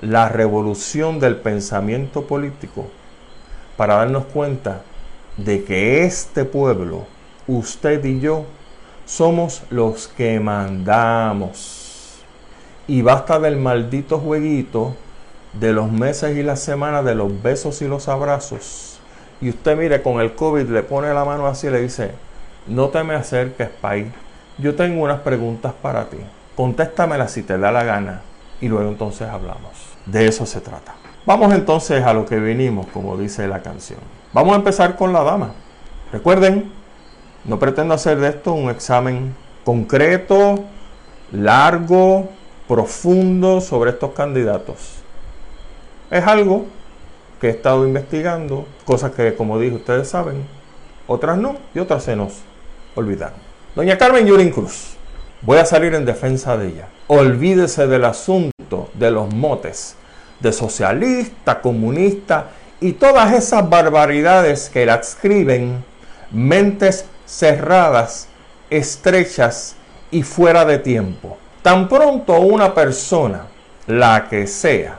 la 0.00 0.30
revolución 0.30 1.20
del 1.20 1.36
pensamiento 1.36 2.26
político 2.26 2.86
para 3.76 3.96
darnos 3.96 4.24
cuenta 4.26 4.82
de 5.36 5.64
que 5.64 6.04
este 6.04 6.44
pueblo, 6.44 7.06
usted 7.46 8.04
y 8.04 8.20
yo, 8.20 8.44
somos 9.04 9.62
los 9.70 10.08
que 10.08 10.40
mandamos. 10.40 12.22
Y 12.86 13.02
basta 13.02 13.38
del 13.38 13.56
maldito 13.56 14.18
jueguito 14.18 14.94
de 15.52 15.72
los 15.72 15.90
meses 15.90 16.36
y 16.36 16.42
las 16.42 16.60
semanas, 16.60 17.04
de 17.04 17.14
los 17.14 17.42
besos 17.42 17.82
y 17.82 17.88
los 17.88 18.08
abrazos. 18.08 18.98
Y 19.40 19.50
usted 19.50 19.76
mire, 19.76 20.02
con 20.02 20.20
el 20.20 20.34
COVID 20.34 20.68
le 20.68 20.82
pone 20.82 21.12
la 21.12 21.24
mano 21.24 21.46
así 21.46 21.66
y 21.66 21.70
le 21.70 21.80
dice, 21.80 22.12
no 22.66 22.88
te 22.88 23.02
me 23.02 23.14
acerques, 23.14 23.68
país. 23.68 24.06
Yo 24.58 24.74
tengo 24.74 25.02
unas 25.02 25.20
preguntas 25.20 25.72
para 25.80 26.08
ti. 26.08 26.18
Contéstamelas 26.54 27.32
si 27.32 27.42
te 27.42 27.58
da 27.58 27.72
la 27.72 27.84
gana. 27.84 28.20
Y 28.62 28.68
luego 28.68 28.88
entonces 28.88 29.28
hablamos. 29.28 29.72
De 30.06 30.26
eso 30.26 30.46
se 30.46 30.60
trata. 30.60 30.94
Vamos 31.26 31.52
entonces 31.52 32.04
a 32.04 32.14
lo 32.14 32.24
que 32.24 32.38
vinimos, 32.38 32.86
como 32.86 33.16
dice 33.16 33.46
la 33.48 33.60
canción. 33.60 33.98
Vamos 34.32 34.54
a 34.54 34.56
empezar 34.56 34.96
con 34.96 35.12
la 35.12 35.24
dama. 35.24 35.52
Recuerden, 36.12 36.72
no 37.44 37.58
pretendo 37.58 37.92
hacer 37.92 38.18
de 38.20 38.28
esto 38.28 38.52
un 38.52 38.70
examen 38.70 39.34
concreto, 39.64 40.60
largo, 41.32 42.28
profundo 42.68 43.60
sobre 43.60 43.90
estos 43.90 44.12
candidatos. 44.12 45.02
Es 46.08 46.24
algo 46.24 46.66
que 47.40 47.48
he 47.48 47.50
estado 47.50 47.84
investigando, 47.84 48.64
cosas 48.84 49.10
que, 49.10 49.34
como 49.34 49.58
dije, 49.58 49.74
ustedes 49.74 50.08
saben, 50.08 50.46
otras 51.08 51.36
no, 51.36 51.56
y 51.74 51.80
otras 51.80 52.04
se 52.04 52.14
nos 52.14 52.42
olvidaron. 52.94 53.38
Doña 53.74 53.98
Carmen 53.98 54.24
Yurín 54.24 54.50
Cruz, 54.50 54.94
voy 55.40 55.58
a 55.58 55.64
salir 55.64 55.94
en 55.94 56.04
defensa 56.04 56.56
de 56.56 56.68
ella. 56.68 56.88
Olvídese 57.08 57.88
del 57.88 58.04
asunto 58.04 58.51
de 58.94 59.10
los 59.10 59.32
motes 59.32 59.96
de 60.40 60.52
socialista, 60.52 61.60
comunista 61.60 62.46
y 62.80 62.92
todas 62.92 63.32
esas 63.32 63.68
barbaridades 63.68 64.68
que 64.68 64.84
la 64.84 64.94
adscriben 64.94 65.84
mentes 66.32 67.06
cerradas, 67.26 68.28
estrechas 68.68 69.76
y 70.10 70.22
fuera 70.22 70.64
de 70.64 70.78
tiempo. 70.78 71.38
Tan 71.62 71.88
pronto 71.88 72.40
una 72.40 72.74
persona, 72.74 73.46
la 73.86 74.26
que 74.28 74.46
sea, 74.46 74.98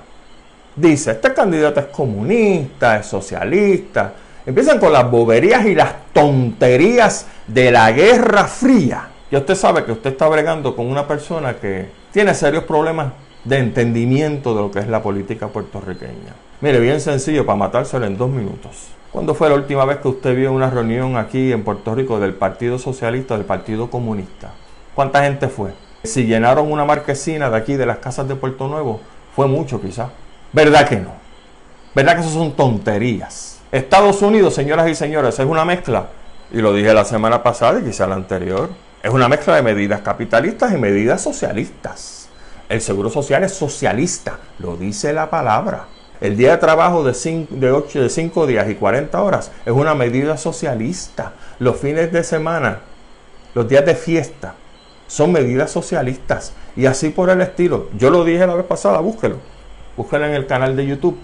dice, 0.76 1.12
este 1.12 1.34
candidato 1.34 1.82
es 1.82 1.88
comunista, 1.88 2.98
es 2.98 3.08
socialista, 3.08 4.14
empiezan 4.46 4.80
con 4.80 4.94
las 4.94 5.10
boberías 5.10 5.66
y 5.66 5.76
las 5.76 5.94
tonterías 6.14 7.28
de 7.48 7.72
la 7.72 7.92
Guerra 7.92 8.46
Fría. 8.46 9.10
Y 9.30 9.36
usted 9.36 9.56
sabe 9.56 9.84
que 9.84 9.92
usted 9.92 10.12
está 10.12 10.28
bregando 10.30 10.76
con 10.76 10.88
una 10.88 11.06
persona 11.08 11.56
que 11.56 11.90
tiene 12.12 12.34
serios 12.34 12.64
problemas 12.64 13.12
de 13.44 13.58
entendimiento 13.58 14.56
de 14.56 14.62
lo 14.62 14.72
que 14.72 14.80
es 14.80 14.88
la 14.88 15.02
política 15.02 15.48
puertorriqueña. 15.48 16.34
Mire, 16.62 16.80
bien 16.80 17.02
sencillo, 17.02 17.46
para 17.46 17.58
matárselo 17.58 18.06
en 18.06 18.18
dos 18.18 18.30
minutos. 18.30 18.88
¿Cuándo 19.12 19.36
fue 19.36 19.50
la 19.50 19.56
última 19.56 19.86
vez 19.86 19.98
que 19.98 20.08
usted 20.08 20.36
vio 20.36 20.52
una 20.52 20.70
reunión 20.70 21.18
aquí 21.18 21.52
en 21.52 21.64
Puerto 21.64 21.94
Rico 21.94 22.20
del 22.20 22.34
Partido 22.34 22.80
Socialista 22.80 23.36
del 23.36 23.46
Partido 23.46 23.90
Comunista? 23.90 24.52
¿Cuánta 24.96 25.24
gente 25.24 25.50
fue? 25.50 25.72
Si 26.04 26.26
llenaron 26.26 26.72
una 26.72 26.86
marquesina 26.86 27.50
de 27.50 27.58
aquí, 27.58 27.76
de 27.76 27.86
las 27.86 27.98
casas 27.98 28.28
de 28.28 28.36
Puerto 28.36 28.68
Nuevo, 28.68 29.02
fue 29.36 29.48
mucho 29.48 29.82
quizás. 29.82 30.10
¿Verdad 30.52 30.88
que 30.88 30.98
no? 30.98 31.12
¿Verdad 31.94 32.16
que 32.16 32.22
eso 32.22 32.32
son 32.32 32.54
tonterías? 32.54 33.60
Estados 33.72 34.22
Unidos, 34.22 34.54
señoras 34.54 34.90
y 34.90 34.96
señores, 34.96 35.38
es 35.38 35.46
una 35.46 35.66
mezcla, 35.66 36.08
y 36.52 36.58
lo 36.58 36.74
dije 36.74 36.94
la 36.94 37.06
semana 37.06 37.42
pasada 37.44 37.80
y 37.80 37.84
quizá 37.84 38.08
la 38.08 38.16
anterior, 38.16 38.70
es 39.02 39.12
una 39.12 39.28
mezcla 39.28 39.56
de 39.56 39.64
medidas 39.64 40.02
capitalistas 40.02 40.74
y 40.74 40.78
medidas 40.78 41.22
socialistas. 41.22 42.23
El 42.74 42.82
seguro 42.82 43.12
social 43.12 43.44
es 43.44 43.54
socialista, 43.54 44.40
lo 44.58 44.76
dice 44.76 45.14
la 45.14 45.30
palabra. 45.30 45.86
El 46.20 46.36
día 46.36 46.54
de 46.54 46.58
trabajo 46.58 47.04
de 47.04 47.14
5 47.14 47.54
de 47.54 47.70
de 47.70 48.48
días 48.48 48.68
y 48.68 48.74
40 48.74 49.22
horas 49.22 49.52
es 49.64 49.72
una 49.72 49.94
medida 49.94 50.38
socialista. 50.38 51.34
Los 51.60 51.78
fines 51.78 52.12
de 52.12 52.24
semana, 52.24 52.80
los 53.54 53.70
días 53.70 53.86
de 53.86 53.94
fiesta, 53.94 54.56
son 55.06 55.34
medidas 55.34 55.70
socialistas. 55.70 56.54
Y 56.76 56.88
así 56.88 57.10
por 57.10 57.30
el 57.30 57.42
estilo. 57.42 57.90
Yo 57.96 58.10
lo 58.10 58.24
dije 58.24 58.48
la 58.48 58.56
vez 58.56 58.66
pasada, 58.66 59.02
búsquelo. 59.02 59.36
Búsquelo 59.96 60.26
en 60.26 60.34
el 60.34 60.48
canal 60.48 60.76
de 60.76 60.88
YouTube. 60.88 61.20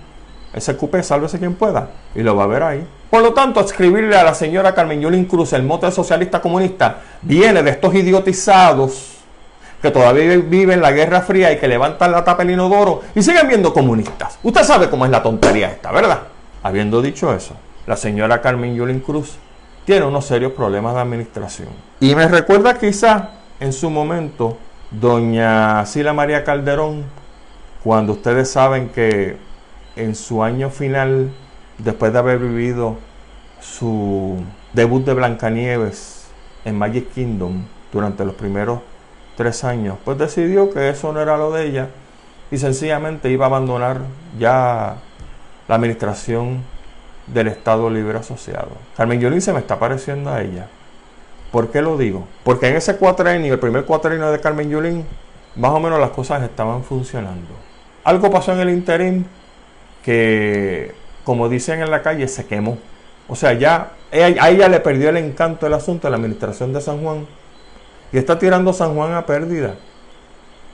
SQP, 0.55 1.01
sálvese 1.01 1.39
quien 1.39 1.55
pueda. 1.55 1.89
Y 2.13 2.21
lo 2.21 2.35
va 2.35 2.43
a 2.43 2.47
ver 2.47 2.61
ahí. 2.61 2.87
Por 3.09 3.23
lo 3.23 3.33
tanto, 3.33 3.59
escribirle 3.59 4.15
a 4.15 4.23
la 4.23 4.35
señora 4.35 4.75
Carmen 4.75 5.01
Yulín 5.01 5.25
Cruz 5.25 5.53
el 5.53 5.63
mote 5.63 5.89
socialista 5.89 6.41
comunista 6.41 7.01
viene 7.23 7.63
de 7.63 7.71
estos 7.71 7.95
idiotizados 7.95 9.18
que 9.81 9.91
todavía 9.91 10.37
viven 10.37 10.81
la 10.81 10.91
Guerra 10.91 11.21
Fría 11.21 11.51
y 11.51 11.57
que 11.57 11.67
levantan 11.67 12.11
la 12.11 12.23
tapa 12.23 12.43
del 12.43 12.53
inodoro 12.53 13.01
y 13.15 13.21
siguen 13.21 13.47
viendo 13.47 13.73
comunistas. 13.73 14.37
Usted 14.43 14.63
sabe 14.63 14.89
cómo 14.89 15.05
es 15.05 15.11
la 15.11 15.23
tontería 15.23 15.71
esta, 15.71 15.91
¿verdad? 15.91 16.21
Habiendo 16.63 17.01
dicho 17.01 17.33
eso, 17.33 17.55
la 17.87 17.95
señora 17.95 18.41
Carmen 18.41 18.75
Yulín 18.75 18.99
Cruz 18.99 19.37
tiene 19.85 20.05
unos 20.05 20.25
serios 20.25 20.51
problemas 20.51 20.93
de 20.95 21.01
administración. 21.01 21.69
Y 21.99 22.13
me 22.13 22.27
recuerda 22.27 22.77
quizá 22.77 23.29
en 23.59 23.73
su 23.73 23.89
momento 23.89 24.57
doña 24.91 25.85
Sila 25.85 26.13
María 26.13 26.43
Calderón, 26.43 27.05
cuando 27.83 28.13
ustedes 28.13 28.51
saben 28.51 28.89
que 28.89 29.37
en 29.95 30.15
su 30.15 30.43
año 30.43 30.69
final, 30.69 31.31
después 31.77 32.11
de 32.11 32.19
haber 32.19 32.39
vivido 32.39 32.97
su 33.61 34.37
debut 34.73 35.05
de 35.05 35.13
Blancanieves 35.13 36.27
en 36.65 36.77
Magic 36.77 37.11
Kingdom 37.13 37.63
durante 37.91 38.25
los 38.25 38.35
primeros 38.35 38.79
tres 39.39 39.63
años, 39.63 39.95
pues 40.03 40.17
decidió 40.17 40.69
que 40.69 40.89
eso 40.89 41.13
no 41.13 41.21
era 41.21 41.37
lo 41.37 41.49
de 41.49 41.65
ella 41.65 41.87
y 42.51 42.57
sencillamente 42.57 43.29
iba 43.29 43.45
a 43.45 43.47
abandonar 43.47 44.01
ya 44.37 44.97
la 45.65 45.75
administración 45.75 46.61
del 47.25 47.47
Estado 47.47 47.89
Libre 47.89 48.17
Asociado. 48.17 48.71
Carmen 48.97 49.21
Yulín 49.21 49.39
se 49.39 49.53
me 49.53 49.59
está 49.59 49.79
pareciendo 49.79 50.29
a 50.29 50.41
ella. 50.41 50.67
¿Por 51.53 51.71
qué 51.71 51.81
lo 51.81 51.97
digo? 51.97 52.27
Porque 52.43 52.67
en 52.67 52.75
ese 52.75 52.97
cuatrenio, 52.97 53.53
el 53.53 53.61
primer 53.61 53.85
cuatrenio 53.85 54.29
de 54.29 54.41
Carmen 54.41 54.69
Yulín, 54.69 55.05
más 55.55 55.71
o 55.71 55.79
menos 55.79 56.01
las 56.01 56.09
cosas 56.09 56.43
estaban 56.43 56.83
funcionando. 56.83 57.47
Algo 58.03 58.29
pasó 58.29 58.51
en 58.51 58.59
el 58.59 58.69
interín 58.71 59.25
que, 60.03 60.93
como 61.23 61.47
dicen 61.47 61.81
en 61.81 61.89
la 61.91 62.01
calle, 62.01 62.27
se 62.27 62.45
quemó. 62.45 62.77
O 63.29 63.37
sea, 63.37 63.53
ya 63.53 63.91
a 64.11 64.49
ella 64.49 64.67
le 64.67 64.81
perdió 64.81 65.07
el 65.11 65.17
encanto 65.17 65.65
del 65.65 65.75
asunto 65.75 66.07
de 66.07 66.11
la 66.11 66.17
administración 66.17 66.73
de 66.73 66.81
San 66.81 67.01
Juan 67.01 67.25
y 68.11 68.17
está 68.17 68.39
tirando 68.39 68.73
San 68.73 68.95
Juan 68.95 69.13
a 69.13 69.25
pérdida. 69.25 69.75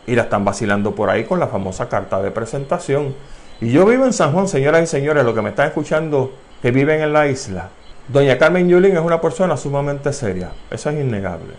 Y 0.08 0.16
la 0.16 0.24
están 0.24 0.46
vacilando 0.46 0.94
por 0.94 1.10
ahí 1.10 1.26
con 1.26 1.40
la 1.40 1.48
famosa 1.48 1.90
carta 1.90 2.22
de 2.22 2.32
presentación. 2.32 3.16
Y 3.60 3.72
yo 3.72 3.86
vivo 3.86 4.06
en 4.06 4.14
San 4.14 4.34
Juan, 4.34 4.48
señoras 4.48 4.84
y 4.84 4.88
señores, 4.88 5.26
lo 5.26 5.34
que 5.34 5.42
me 5.42 5.50
están 5.50 5.68
escuchando 5.68 6.34
que 6.62 6.72
viven 6.72 7.02
en 7.02 7.14
la 7.14 7.28
isla. 7.28 7.70
Doña 8.08 8.38
Carmen 8.38 8.70
Yulín 8.70 8.96
es 8.96 9.02
una 9.02 9.20
persona 9.20 9.58
sumamente 9.58 10.14
seria. 10.14 10.52
Eso 10.70 10.90
es 10.90 11.00
innegable. 11.00 11.54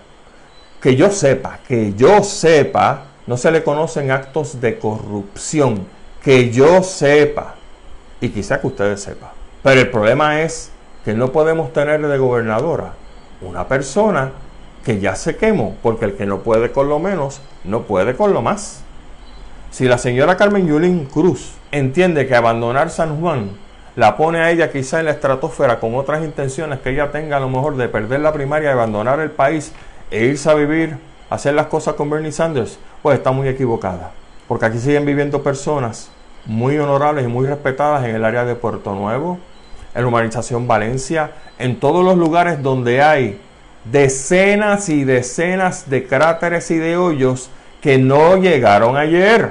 Que 0.80 0.94
yo 0.94 1.10
sepa, 1.10 1.58
que 1.66 1.94
yo 1.94 2.22
sepa, 2.22 3.04
no 3.26 3.36
se 3.36 3.50
le 3.50 3.64
conocen 3.64 4.12
actos 4.12 4.60
de 4.60 4.78
corrupción. 4.78 5.86
Que 6.22 6.50
yo 6.50 6.82
sepa. 6.82 7.56
Y 8.20 8.28
quizá 8.28 8.60
que 8.60 8.68
ustedes 8.68 9.00
sepan. 9.00 9.30
Pero 9.62 9.80
el 9.80 9.90
problema 9.90 10.42
es 10.42 10.70
que 11.04 11.14
no 11.14 11.32
podemos 11.32 11.72
tener 11.72 12.06
de 12.06 12.18
gobernadora 12.18 12.92
una 13.40 13.66
persona 13.66 14.30
que 14.86 15.00
ya 15.00 15.16
se 15.16 15.34
quemó, 15.34 15.74
porque 15.82 16.04
el 16.04 16.14
que 16.14 16.26
no 16.26 16.42
puede 16.42 16.70
con 16.70 16.88
lo 16.88 17.00
menos, 17.00 17.40
no 17.64 17.82
puede 17.82 18.14
con 18.14 18.32
lo 18.32 18.40
más. 18.40 18.84
Si 19.72 19.86
la 19.86 19.98
señora 19.98 20.36
Carmen 20.36 20.68
Yulín 20.68 21.06
Cruz 21.06 21.54
entiende 21.72 22.28
que 22.28 22.36
abandonar 22.36 22.88
San 22.90 23.20
Juan 23.20 23.50
la 23.96 24.16
pone 24.16 24.38
a 24.38 24.52
ella 24.52 24.70
quizá 24.70 25.00
en 25.00 25.06
la 25.06 25.10
estratosfera 25.10 25.80
con 25.80 25.96
otras 25.96 26.22
intenciones 26.22 26.78
que 26.78 26.90
ella 26.90 27.10
tenga 27.10 27.38
a 27.38 27.40
lo 27.40 27.48
mejor 27.48 27.76
de 27.76 27.88
perder 27.88 28.20
la 28.20 28.32
primaria, 28.32 28.70
abandonar 28.70 29.18
el 29.18 29.32
país 29.32 29.72
e 30.12 30.26
irse 30.26 30.48
a 30.48 30.54
vivir, 30.54 30.96
hacer 31.30 31.54
las 31.54 31.66
cosas 31.66 31.94
con 31.94 32.08
Bernie 32.08 32.30
Sanders, 32.30 32.78
pues 33.02 33.18
está 33.18 33.32
muy 33.32 33.48
equivocada. 33.48 34.12
Porque 34.46 34.66
aquí 34.66 34.78
siguen 34.78 35.04
viviendo 35.04 35.42
personas 35.42 36.12
muy 36.44 36.78
honorables 36.78 37.24
y 37.24 37.28
muy 37.28 37.48
respetadas 37.48 38.04
en 38.04 38.14
el 38.14 38.24
área 38.24 38.44
de 38.44 38.54
Puerto 38.54 38.94
Nuevo, 38.94 39.40
en 39.96 40.04
la 40.04 40.56
Valencia, 40.60 41.32
en 41.58 41.80
todos 41.80 42.04
los 42.04 42.16
lugares 42.16 42.62
donde 42.62 43.02
hay 43.02 43.40
decenas 43.90 44.88
y 44.88 45.04
decenas 45.04 45.88
de 45.88 46.06
cráteres 46.06 46.70
y 46.70 46.78
de 46.78 46.96
hoyos 46.96 47.50
que 47.80 47.98
no 47.98 48.36
llegaron 48.36 48.96
ayer, 48.96 49.50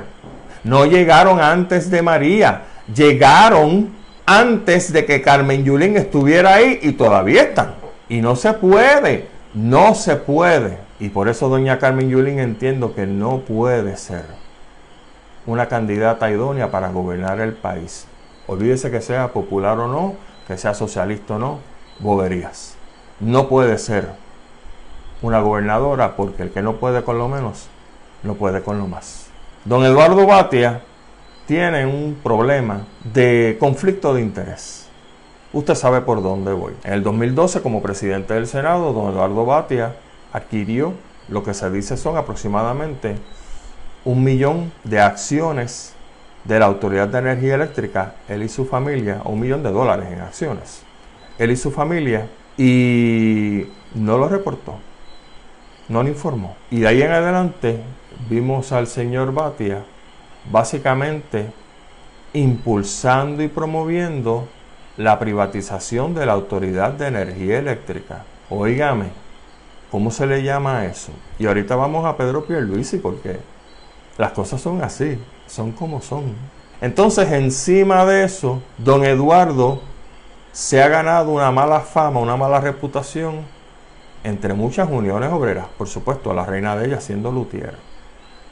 no 0.63 0.85
llegaron 0.85 1.39
antes 1.39 1.89
de 1.89 2.01
María, 2.01 2.63
llegaron 2.93 3.95
antes 4.25 4.91
de 4.91 5.05
que 5.05 5.21
Carmen 5.21 5.63
Yulín 5.63 5.95
estuviera 5.97 6.55
ahí 6.55 6.79
y 6.81 6.93
todavía 6.93 7.43
están. 7.43 7.75
Y 8.09 8.21
no 8.21 8.35
se 8.35 8.53
puede, 8.53 9.27
no 9.53 9.95
se 9.95 10.15
puede. 10.15 10.79
Y 10.99 11.09
por 11.09 11.29
eso 11.29 11.49
doña 11.49 11.79
Carmen 11.79 12.09
Yulín 12.09 12.39
entiendo 12.39 12.95
que 12.95 13.05
no 13.05 13.39
puede 13.39 13.97
ser 13.97 14.25
una 15.45 15.67
candidata 15.67 16.31
idónea 16.31 16.71
para 16.71 16.89
gobernar 16.89 17.39
el 17.39 17.53
país. 17.53 18.07
Olvídese 18.47 18.91
que 18.91 19.01
sea 19.01 19.29
popular 19.29 19.79
o 19.79 19.87
no, 19.87 20.15
que 20.47 20.57
sea 20.57 20.73
socialista 20.73 21.35
o 21.35 21.39
no, 21.39 21.59
boberías. 21.99 22.75
No 23.19 23.47
puede 23.47 23.77
ser 23.77 24.24
una 25.21 25.39
gobernadora 25.39 26.15
porque 26.15 26.43
el 26.43 26.51
que 26.51 26.61
no 26.61 26.77
puede 26.77 27.03
con 27.03 27.17
lo 27.17 27.27
menos, 27.27 27.67
no 28.23 28.35
puede 28.35 28.61
con 28.61 28.77
lo 28.77 28.87
más. 28.87 29.27
Don 29.63 29.83
Eduardo 29.83 30.25
Batia 30.25 30.81
tiene 31.47 31.85
un 31.85 32.19
problema 32.23 32.85
de 33.03 33.57
conflicto 33.59 34.13
de 34.13 34.21
interés. 34.21 34.87
Usted 35.53 35.75
sabe 35.75 36.01
por 36.01 36.21
dónde 36.21 36.51
voy. 36.53 36.73
En 36.83 36.93
el 36.93 37.03
2012, 37.03 37.61
como 37.61 37.81
presidente 37.81 38.33
del 38.33 38.47
Senado, 38.47 38.93
don 38.93 39.11
Eduardo 39.11 39.45
Batia 39.45 39.95
adquirió 40.33 40.93
lo 41.29 41.43
que 41.43 41.53
se 41.53 41.69
dice 41.71 41.97
son 41.97 42.17
aproximadamente 42.17 43.15
un 44.03 44.23
millón 44.23 44.71
de 44.83 44.99
acciones 44.99 45.93
de 46.43 46.59
la 46.59 46.67
Autoridad 46.67 47.07
de 47.07 47.17
Energía 47.17 47.55
Eléctrica, 47.55 48.15
él 48.29 48.43
y 48.43 48.49
su 48.49 48.65
familia, 48.65 49.21
un 49.25 49.39
millón 49.39 49.63
de 49.63 49.71
dólares 49.71 50.09
en 50.11 50.21
acciones, 50.21 50.83
él 51.39 51.49
y 51.49 51.57
su 51.57 51.71
familia, 51.71 52.27
y 52.57 53.65
no 53.95 54.17
lo 54.17 54.29
reportó, 54.29 54.75
no 55.87 56.03
lo 56.03 56.09
informó. 56.09 56.55
Y 56.71 56.79
de 56.79 56.87
ahí 56.87 57.01
en 57.01 57.11
adelante 57.11 57.79
vimos 58.29 58.71
al 58.71 58.87
señor 58.87 59.33
Batia 59.33 59.83
básicamente 60.51 61.51
impulsando 62.33 63.41
y 63.43 63.47
promoviendo 63.47 64.47
la 64.97 65.19
privatización 65.19 66.13
de 66.13 66.25
la 66.25 66.33
Autoridad 66.33 66.93
de 66.93 67.07
Energía 67.07 67.59
Eléctrica. 67.59 68.23
Óigame, 68.49 69.09
¿cómo 69.91 70.11
se 70.11 70.25
le 70.25 70.43
llama 70.43 70.85
eso? 70.85 71.11
Y 71.39 71.45
ahorita 71.45 71.75
vamos 71.75 72.05
a 72.05 72.15
Pedro 72.17 72.45
Pierluisi 72.45 72.97
porque 72.97 73.39
las 74.17 74.31
cosas 74.31 74.61
son 74.61 74.81
así, 74.81 75.17
son 75.47 75.71
como 75.71 76.01
son. 76.01 76.35
Entonces, 76.81 77.31
encima 77.31 78.05
de 78.05 78.23
eso, 78.23 78.61
don 78.77 79.03
Eduardo 79.03 79.81
se 80.51 80.81
ha 80.81 80.87
ganado 80.87 81.31
una 81.31 81.51
mala 81.51 81.81
fama, 81.81 82.19
una 82.19 82.37
mala 82.37 82.61
reputación 82.61 83.54
entre 84.25 84.53
muchas 84.53 84.89
uniones 84.89 85.31
obreras, 85.31 85.67
por 85.77 85.87
supuesto, 85.87 86.33
la 86.33 86.45
reina 86.45 86.75
de 86.75 86.87
ellas 86.87 87.03
siendo 87.03 87.31
Lutier, 87.31 87.75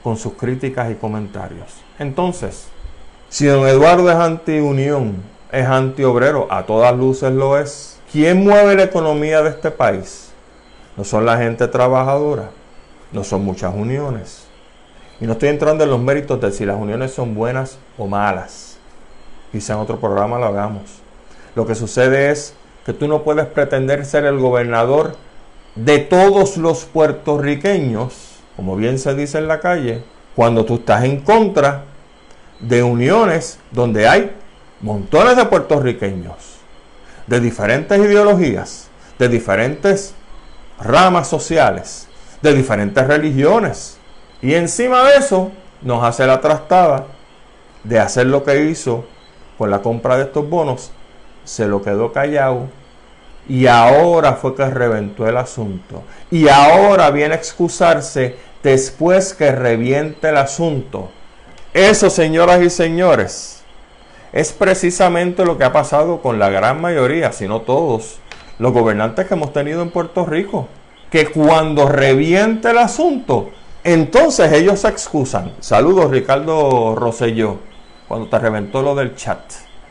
con 0.04 0.18
sus 0.18 0.34
críticas 0.34 0.92
y 0.92 0.96
comentarios. 0.96 1.68
Entonces, 1.98 2.68
si 3.30 3.48
don 3.48 3.68
Eduardo 3.68 4.10
es 4.10 4.16
anti-unión, 4.16 5.16
es 5.52 5.66
anti-obrero, 5.66 6.48
a 6.52 6.64
todas 6.64 6.96
luces 6.96 7.34
lo 7.34 7.58
es, 7.58 8.00
¿quién 8.12 8.44
mueve 8.44 8.76
la 8.76 8.84
economía 8.84 9.42
de 9.42 9.50
este 9.50 9.72
país? 9.72 10.32
No 10.96 11.04
son 11.04 11.26
la 11.26 11.38
gente 11.38 11.68
trabajadora, 11.68 12.52
no 13.12 13.24
son 13.24 13.44
muchas 13.44 13.74
uniones 13.74 14.44
y 15.20 15.26
no 15.26 15.34
estoy 15.34 15.50
entrando 15.50 15.84
en 15.84 15.90
los 15.90 16.00
méritos 16.00 16.40
de 16.42 16.52
si 16.52 16.66
las 16.66 16.80
uniones 16.80 17.14
son 17.14 17.34
buenas 17.34 17.78
o 17.98 18.08
malas. 18.08 18.78
Quizá 19.52 19.74
en 19.74 19.80
otro 19.80 20.00
programa 20.00 20.38
lo 20.38 20.48
hagamos. 20.48 20.84
Lo 21.56 21.66
que 21.66 21.76
sucede 21.76 22.30
es 22.30 22.54
que 22.86 22.94
tú 22.94 23.08
no 23.08 23.24
puedes 23.24 23.46
pretender 23.46 24.06
ser 24.06 24.26
el 24.26 24.38
gobernador 24.38 25.16
de 25.76 26.00
todos 26.00 26.58
los 26.58 26.86
puertorriqueños, 26.86 28.38
como 28.56 28.76
bien 28.76 29.00
se 29.00 29.16
dice 29.16 29.40
en 29.40 29.48
la 29.48 29.60
calle, 29.60 30.04
cuando 30.36 30.66
tú 30.66 30.76
estás 30.76 31.04
en 31.04 31.22
contra 31.22 31.86
de 32.60 32.84
uniones 32.84 33.60
donde 33.72 34.08
hay 34.08 34.32
montones 34.82 35.36
de 35.36 35.46
puertorriqueños, 35.46 36.58
de 37.28 37.40
diferentes 37.40 37.98
ideologías, 37.98 38.88
de 39.18 39.30
diferentes 39.30 40.14
ramas 40.80 41.28
sociales, 41.28 42.08
de 42.42 42.54
diferentes 42.54 43.06
religiones. 43.08 43.98
Y 44.42 44.54
encima 44.56 45.04
de 45.04 45.18
eso 45.18 45.52
nos 45.82 46.04
hace 46.04 46.26
la 46.28 46.42
trastada 46.42 47.08
de 47.84 48.00
hacer 48.00 48.28
lo 48.28 48.44
que 48.44 48.66
hizo 48.66 49.06
con 49.58 49.70
la 49.70 49.82
compra 49.82 50.18
de 50.18 50.24
estos 50.24 50.50
bonos. 50.50 50.92
Se 51.46 51.68
lo 51.68 51.82
quedó 51.82 52.12
callado. 52.12 52.68
Y 53.48 53.68
ahora 53.68 54.34
fue 54.34 54.56
que 54.56 54.66
reventó 54.66 55.28
el 55.28 55.38
asunto. 55.38 56.04
Y 56.32 56.48
ahora 56.48 57.12
viene 57.12 57.34
a 57.34 57.38
excusarse 57.38 58.38
después 58.64 59.34
que 59.34 59.52
reviente 59.52 60.30
el 60.30 60.38
asunto. 60.38 61.12
Eso, 61.74 62.10
señoras 62.10 62.62
y 62.62 62.70
señores, 62.70 63.64
es 64.32 64.52
precisamente 64.54 65.46
lo 65.46 65.58
que 65.58 65.64
ha 65.64 65.74
pasado 65.74 66.22
con 66.22 66.40
la 66.40 66.50
gran 66.50 66.80
mayoría, 66.80 67.32
si 67.32 67.48
no 67.48 67.62
todos, 67.62 68.20
los 68.60 68.72
gobernantes 68.72 69.28
que 69.28 69.34
hemos 69.34 69.54
tenido 69.54 69.82
en 69.82 69.92
Puerto 69.92 70.26
Rico. 70.26 70.68
Que 71.12 71.28
cuando 71.28 71.88
reviente 71.88 72.72
el 72.72 72.78
asunto, 72.78 73.52
entonces 73.84 74.52
ellos 74.54 74.80
se 74.80 74.88
excusan. 74.88 75.52
Saludos 75.60 76.10
Ricardo 76.10 76.96
Rosselló, 76.96 77.58
cuando 78.08 78.30
te 78.30 78.40
reventó 78.40 78.82
lo 78.82 78.96
del 78.96 79.16
chat. 79.16 79.40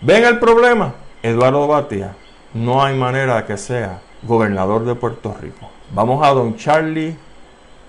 ¿Ven 0.00 0.24
el 0.24 0.38
problema? 0.38 0.94
Eduardo 1.22 1.68
Batia, 1.68 2.16
no 2.54 2.82
hay 2.82 2.96
manera 2.96 3.46
que 3.46 3.56
sea 3.56 4.00
gobernador 4.22 4.84
de 4.84 4.94
Puerto 4.94 5.34
Rico. 5.40 5.70
Vamos 5.94 6.26
a 6.26 6.30
don 6.30 6.56
Charlie 6.56 7.16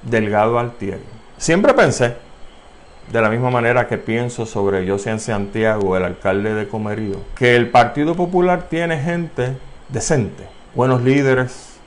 Delgado 0.01 0.59
Altieri. 0.59 1.03
Siempre 1.37 1.73
pensé, 1.73 2.15
de 3.11 3.21
la 3.21 3.29
misma 3.29 3.49
manera 3.49 3.87
que 3.87 3.97
pienso 3.97 4.45
sobre 4.45 4.87
José 4.87 5.17
Santiago, 5.19 5.97
el 5.97 6.03
alcalde 6.03 6.53
de 6.53 6.67
Comerío, 6.67 7.17
que 7.35 7.55
el 7.55 7.69
Partido 7.69 8.15
Popular 8.15 8.69
tiene 8.69 8.99
gente 8.99 9.57
decente, 9.89 10.47
buenos 10.73 11.01
líderes, 11.01 11.77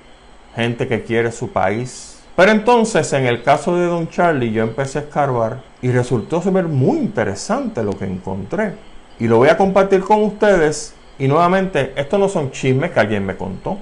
gente 0.55 0.87
que 0.87 1.03
quiere 1.03 1.33
su 1.33 1.51
país, 1.51 2.17
pero 2.37 2.53
entonces, 2.53 3.11
en 3.15 3.25
el 3.25 3.43
caso 3.43 3.77
de 3.77 3.87
Don 3.87 4.11
Charlie, 4.11 4.53
yo 4.53 4.63
empecé 4.63 4.99
a 4.99 5.03
escarbar 5.03 5.63
y 5.81 5.91
resultó 5.91 6.43
ser 6.43 6.65
muy 6.65 6.99
interesante 6.99 7.83
lo 7.83 7.93
que 7.95 8.05
encontré. 8.05 8.75
Y 9.19 9.27
lo 9.27 9.39
voy 9.39 9.49
a 9.49 9.57
compartir 9.57 10.01
con 10.01 10.23
ustedes. 10.23 10.95
Y 11.19 11.29
nuevamente, 11.29 11.93
estos 11.97 12.21
no 12.21 12.29
son 12.29 12.51
chismes 12.51 12.91
que 12.91 13.01
alguien 13.01 13.25
me 13.25 13.37
contó. 13.37 13.79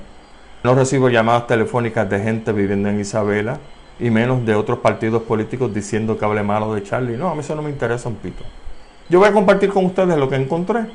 No 0.63 0.75
recibo 0.75 1.09
llamadas 1.09 1.47
telefónicas 1.47 2.09
de 2.09 2.21
gente 2.21 2.53
viviendo 2.53 2.89
en 2.89 3.01
Isabela 3.01 3.59
y 3.99 4.11
menos 4.11 4.45
de 4.47 4.55
otros 4.55 4.79
partidos 4.79 5.23
políticos 5.23 5.75
diciendo 5.75 6.17
que 6.17 6.25
hable 6.25 6.43
malo 6.43 6.75
de 6.75 6.83
Charlie. 6.83 7.17
No, 7.17 7.29
a 7.29 7.35
mí 7.35 7.41
eso 7.41 7.55
no 7.55 7.63
me 7.63 7.71
interesa 7.71 8.09
un 8.09 8.17
pito. 8.17 8.45
Yo 9.09 9.19
voy 9.19 9.29
a 9.29 9.33
compartir 9.33 9.71
con 9.71 9.85
ustedes 9.85 10.17
lo 10.17 10.29
que 10.29 10.37
encontré. 10.37 10.87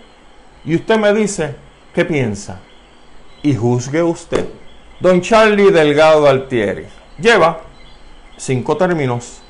Y 0.66 0.76
usted 0.76 0.98
me 0.98 1.14
dice 1.14 1.56
qué 1.94 2.06
piensa. 2.06 2.60
Y 3.44 3.56
juzgue 3.56 4.02
usted. 4.02 4.48
Don 5.00 5.22
Charlie 5.22 5.72
Delgado 5.72 6.28
Altieri 6.28 6.86
lleva 7.20 7.62
cinco 8.38 8.76
términos 8.76 9.42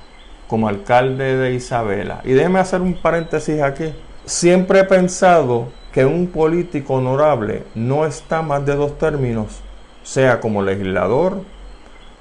como 0.48 0.68
alcalde 0.68 1.38
de 1.38 1.54
Isabela. 1.54 2.22
Y 2.24 2.34
déjeme 2.34 2.60
hacer 2.60 2.82
un 2.82 2.96
paréntesis 2.96 3.62
aquí. 3.62 3.94
Siempre 4.26 4.82
he 4.82 4.84
pensado 4.84 5.70
que 5.92 6.06
un 6.06 6.28
político 6.28 6.96
honorable 6.96 7.64
no 7.76 8.06
está 8.06 8.42
más 8.42 8.66
de 8.66 8.76
dos 8.76 8.98
términos, 8.98 9.62
sea 10.04 10.40
como 10.40 10.62
legislador, 10.62 11.44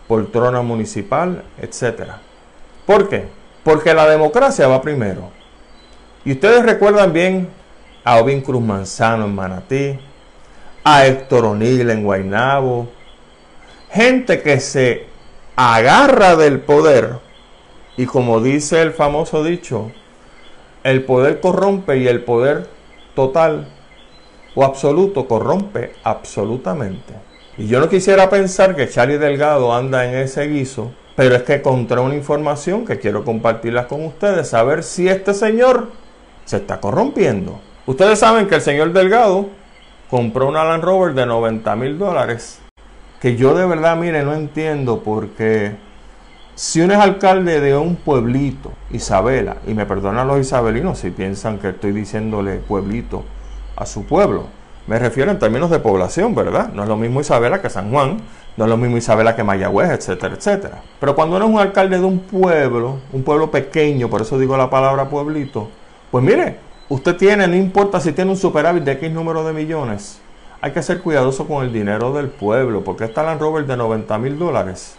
poltrona 0.07 0.62
municipal, 0.62 1.44
etc. 1.61 2.12
¿Por 2.87 3.09
qué? 3.09 3.26
Porque 3.62 3.92
la 3.92 4.09
democracia 4.09 4.68
va 4.68 4.81
primero. 4.81 5.31
Y 6.24 6.33
ustedes 6.33 6.64
recuerdan 6.64 7.12
bien 7.12 7.48
a 8.04 8.16
Ovin 8.16 8.40
Cruz 8.40 8.62
Manzano 8.62 9.26
en 9.26 9.35
Manatí, 9.35 9.98
a 10.85 11.07
Héctor 11.07 11.44
O'Neill 11.44 11.90
en 11.90 12.02
Guaynabo, 12.02 12.88
gente 13.90 14.40
que 14.42 14.61
se 14.61 15.07
agarra 15.57 16.37
del 16.37 16.61
poder 16.61 17.18
y 17.96 18.07
como 18.07 18.40
dice 18.40 18.81
el 18.81 18.92
famoso 18.92 19.42
dicho, 19.42 19.90
el 20.85 21.04
poder 21.04 21.40
corrompe 21.40 21.98
y 21.98 22.07
el 22.07 22.22
poder 22.22 22.68
total 23.18 23.66
o 24.54 24.62
absoluto 24.62 25.26
corrompe 25.26 25.94
absolutamente. 26.04 27.14
Y 27.57 27.66
yo 27.66 27.81
no 27.81 27.88
quisiera 27.88 28.31
pensar 28.31 28.76
que 28.76 28.88
Charlie 28.88 29.18
Delgado 29.18 29.74
anda 29.74 30.07
en 30.07 30.14
ese 30.14 30.46
guiso, 30.46 30.92
pero 31.16 31.35
es 31.35 31.42
que 31.42 31.54
encontré 31.54 31.98
una 31.98 32.14
información 32.14 32.87
que 32.87 33.00
quiero 33.00 33.24
compartirla 33.24 33.88
con 33.88 34.04
ustedes, 34.04 34.54
a 34.54 34.62
ver 34.62 34.85
si 34.85 35.09
este 35.09 35.35
señor 35.35 35.88
se 36.44 36.59
está 36.59 36.78
corrompiendo. 36.78 37.59
Ustedes 37.87 38.20
saben 38.20 38.46
que 38.46 38.54
el 38.54 38.62
señor 38.62 38.92
Delgado 38.92 39.48
compró 40.09 40.46
una 40.46 40.62
Land 40.62 40.85
Rover 40.85 41.14
de 41.14 41.26
90 41.26 41.74
mil 41.74 41.98
dólares 41.98 42.61
que 43.20 43.35
yo 43.35 43.52
de 43.57 43.66
verdad, 43.66 43.96
mire, 43.96 44.22
no 44.22 44.33
entiendo 44.33 45.02
porque 45.02 45.72
Si 46.58 46.80
uno 46.80 46.94
es 46.94 46.98
alcalde 46.98 47.60
de 47.60 47.76
un 47.76 47.94
pueblito, 47.94 48.72
Isabela, 48.90 49.58
y 49.68 49.74
me 49.74 49.86
perdonan 49.86 50.26
los 50.26 50.40
isabelinos 50.40 50.98
si 50.98 51.10
piensan 51.10 51.58
que 51.58 51.68
estoy 51.68 51.92
diciéndole 51.92 52.56
pueblito 52.56 53.22
a 53.76 53.86
su 53.86 54.04
pueblo, 54.04 54.46
me 54.88 54.98
refiero 54.98 55.30
en 55.30 55.38
términos 55.38 55.70
de 55.70 55.78
población, 55.78 56.34
¿verdad? 56.34 56.72
No 56.72 56.82
es 56.82 56.88
lo 56.88 56.96
mismo 56.96 57.20
Isabela 57.20 57.62
que 57.62 57.70
San 57.70 57.92
Juan, 57.92 58.16
no 58.56 58.64
es 58.64 58.68
lo 58.68 58.76
mismo 58.76 58.96
Isabela 58.96 59.36
que 59.36 59.44
Mayagüez, 59.44 59.90
etcétera, 59.90 60.34
etcétera. 60.34 60.82
Pero 60.98 61.14
cuando 61.14 61.36
uno 61.36 61.44
es 61.44 61.50
un 61.52 61.60
alcalde 61.60 61.96
de 61.96 62.04
un 62.04 62.18
pueblo, 62.18 62.98
un 63.12 63.22
pueblo 63.22 63.52
pequeño, 63.52 64.10
por 64.10 64.22
eso 64.22 64.36
digo 64.36 64.56
la 64.56 64.68
palabra 64.68 65.08
pueblito, 65.08 65.68
pues 66.10 66.24
mire, 66.24 66.56
usted 66.88 67.16
tiene, 67.16 67.46
no 67.46 67.54
importa 67.54 68.00
si 68.00 68.10
tiene 68.10 68.32
un 68.32 68.36
superávit 68.36 68.82
de 68.82 68.92
X 68.94 69.12
número 69.12 69.44
de 69.44 69.52
millones, 69.52 70.20
hay 70.60 70.72
que 70.72 70.82
ser 70.82 71.02
cuidadoso 71.02 71.46
con 71.46 71.64
el 71.64 71.72
dinero 71.72 72.12
del 72.12 72.26
pueblo, 72.26 72.82
porque 72.82 73.04
esta 73.04 73.22
Land 73.22 73.40
Rover 73.40 73.64
de 73.64 73.76
90 73.76 74.18
mil 74.18 74.36
dólares, 74.36 74.96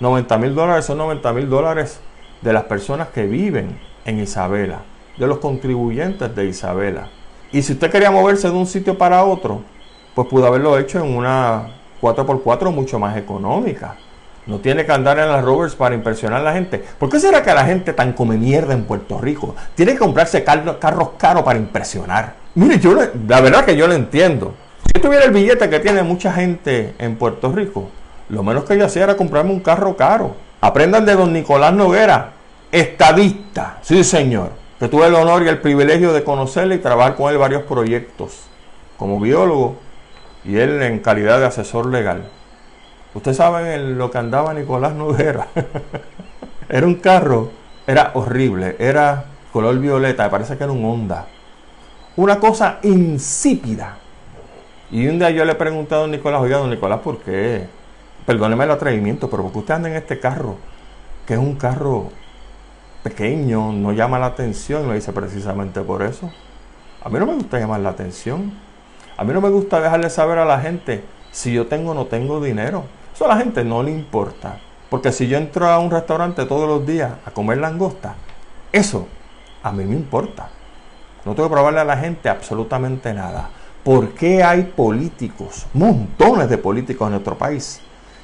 90 0.00 0.38
mil 0.38 0.54
dólares 0.54 0.86
son 0.86 0.98
90 0.98 1.32
mil 1.34 1.48
dólares 1.50 2.00
de 2.40 2.52
las 2.54 2.64
personas 2.64 3.08
que 3.08 3.26
viven 3.26 3.78
en 4.06 4.18
Isabela, 4.18 4.80
de 5.18 5.26
los 5.26 5.38
contribuyentes 5.38 6.34
de 6.34 6.46
Isabela. 6.46 7.08
Y 7.52 7.60
si 7.60 7.74
usted 7.74 7.90
quería 7.90 8.10
moverse 8.10 8.48
de 8.48 8.54
un 8.54 8.66
sitio 8.66 8.96
para 8.96 9.24
otro, 9.24 9.60
pues 10.14 10.26
pudo 10.26 10.46
haberlo 10.46 10.78
hecho 10.78 11.04
en 11.04 11.14
una 11.14 11.68
4x4 12.00 12.72
mucho 12.72 12.98
más 12.98 13.16
económica. 13.18 13.96
No 14.46 14.58
tiene 14.58 14.86
que 14.86 14.92
andar 14.92 15.18
en 15.18 15.28
las 15.28 15.44
Rovers 15.44 15.74
para 15.74 15.94
impresionar 15.94 16.40
a 16.40 16.44
la 16.44 16.54
gente. 16.54 16.82
¿Por 16.98 17.10
qué 17.10 17.20
será 17.20 17.42
que 17.42 17.52
la 17.52 17.66
gente 17.66 17.92
tan 17.92 18.14
come 18.14 18.38
mierda 18.38 18.72
en 18.72 18.84
Puerto 18.84 19.20
Rico 19.20 19.54
tiene 19.74 19.92
que 19.92 19.98
comprarse 19.98 20.42
carros 20.42 21.10
caros 21.18 21.42
para 21.44 21.58
impresionar? 21.58 22.36
Mire, 22.54 22.78
yo 22.78 22.94
la 22.94 23.40
verdad 23.42 23.66
que 23.66 23.76
yo 23.76 23.86
lo 23.86 23.92
entiendo. 23.92 24.54
Si 24.86 25.00
tuviera 25.00 25.26
el 25.26 25.30
billete 25.30 25.68
que 25.68 25.78
tiene 25.78 26.02
mucha 26.02 26.32
gente 26.32 26.94
en 26.98 27.16
Puerto 27.16 27.52
Rico, 27.52 27.90
lo 28.30 28.42
menos 28.42 28.64
que 28.64 28.78
yo 28.78 28.86
hacía 28.86 29.04
era 29.04 29.16
comprarme 29.16 29.52
un 29.52 29.60
carro 29.60 29.96
caro. 29.96 30.34
Aprendan 30.60 31.04
de 31.04 31.14
don 31.14 31.32
Nicolás 31.32 31.72
Noguera, 31.72 32.32
estadista, 32.70 33.78
sí 33.82 34.04
señor 34.04 34.60
que 34.80 34.88
tuve 34.88 35.08
el 35.08 35.14
honor 35.14 35.42
y 35.42 35.48
el 35.48 35.60
privilegio 35.60 36.14
de 36.14 36.24
conocerle 36.24 36.76
y 36.76 36.78
trabajar 36.78 37.14
con 37.14 37.30
él 37.30 37.36
varios 37.36 37.64
proyectos 37.64 38.44
como 38.96 39.20
biólogo 39.20 39.76
y 40.42 40.56
él 40.56 40.82
en 40.82 41.00
calidad 41.00 41.38
de 41.38 41.44
asesor 41.44 41.86
legal. 41.86 42.24
Ustedes 43.12 43.36
saben 43.36 43.98
lo 43.98 44.10
que 44.10 44.16
andaba 44.16 44.54
Nicolás 44.54 44.94
Noguera. 44.94 45.48
era 46.70 46.86
un 46.86 46.94
carro, 46.94 47.50
era 47.86 48.12
horrible, 48.14 48.76
era 48.78 49.24
color 49.52 49.78
violeta, 49.78 50.24
me 50.24 50.30
parece 50.30 50.56
que 50.56 50.64
era 50.64 50.72
un 50.72 50.82
Honda. 50.82 51.26
Una 52.16 52.40
cosa 52.40 52.78
insípida. 52.82 53.98
Y 54.90 55.06
un 55.08 55.18
día 55.18 55.28
yo 55.28 55.44
le 55.44 55.56
pregunté 55.56 55.94
a 55.94 55.98
don 55.98 56.10
Nicolás, 56.10 56.40
oiga, 56.40 56.56
don 56.56 56.70
Nicolás, 56.70 57.00
¿por 57.00 57.18
qué? 57.18 57.68
Perdóneme 58.26 58.64
el 58.64 58.70
atrevimiento, 58.70 59.28
pero 59.30 59.44
¿por 59.44 59.52
qué 59.52 59.58
usted 59.58 59.74
anda 59.74 59.88
en 59.88 59.96
este 59.96 60.20
carro? 60.20 60.56
Que 61.26 61.34
es 61.34 61.40
un 61.40 61.56
carro 61.56 62.10
pequeño, 63.02 63.72
no 63.72 63.92
llama 63.92 64.18
la 64.18 64.26
atención, 64.26 64.86
lo 64.86 64.94
dice 64.94 65.12
precisamente 65.12 65.80
por 65.80 66.02
eso. 66.02 66.30
A 67.02 67.08
mí 67.08 67.18
no 67.18 67.26
me 67.26 67.34
gusta 67.34 67.58
llamar 67.58 67.80
la 67.80 67.90
atención. 67.90 68.52
A 69.16 69.24
mí 69.24 69.32
no 69.32 69.40
me 69.40 69.48
gusta 69.48 69.80
dejarle 69.80 70.10
saber 70.10 70.38
a 70.38 70.44
la 70.44 70.60
gente 70.60 71.02
si 71.32 71.52
yo 71.52 71.66
tengo 71.66 71.92
o 71.92 71.94
no 71.94 72.06
tengo 72.06 72.40
dinero. 72.40 72.84
Eso 73.14 73.24
a 73.24 73.28
la 73.28 73.36
gente 73.36 73.64
no 73.64 73.82
le 73.82 73.90
importa. 73.90 74.58
Porque 74.90 75.12
si 75.12 75.28
yo 75.28 75.38
entro 75.38 75.68
a 75.68 75.78
un 75.78 75.90
restaurante 75.90 76.44
todos 76.46 76.68
los 76.68 76.86
días 76.86 77.12
a 77.24 77.30
comer 77.30 77.58
langosta, 77.58 78.14
eso 78.72 79.06
a 79.62 79.72
mí 79.72 79.84
me 79.84 79.94
importa. 79.94 80.48
No 81.24 81.34
tengo 81.34 81.48
que 81.48 81.52
probarle 81.52 81.80
a 81.80 81.84
la 81.84 81.96
gente 81.96 82.28
absolutamente 82.28 83.12
nada. 83.14 83.50
¿Por 83.84 84.10
qué 84.10 84.42
hay 84.42 84.64
políticos, 84.64 85.66
montones 85.72 86.50
de 86.50 86.58
políticos 86.58 87.06
en 87.06 87.12
nuestro 87.12 87.36
país, 87.38 87.80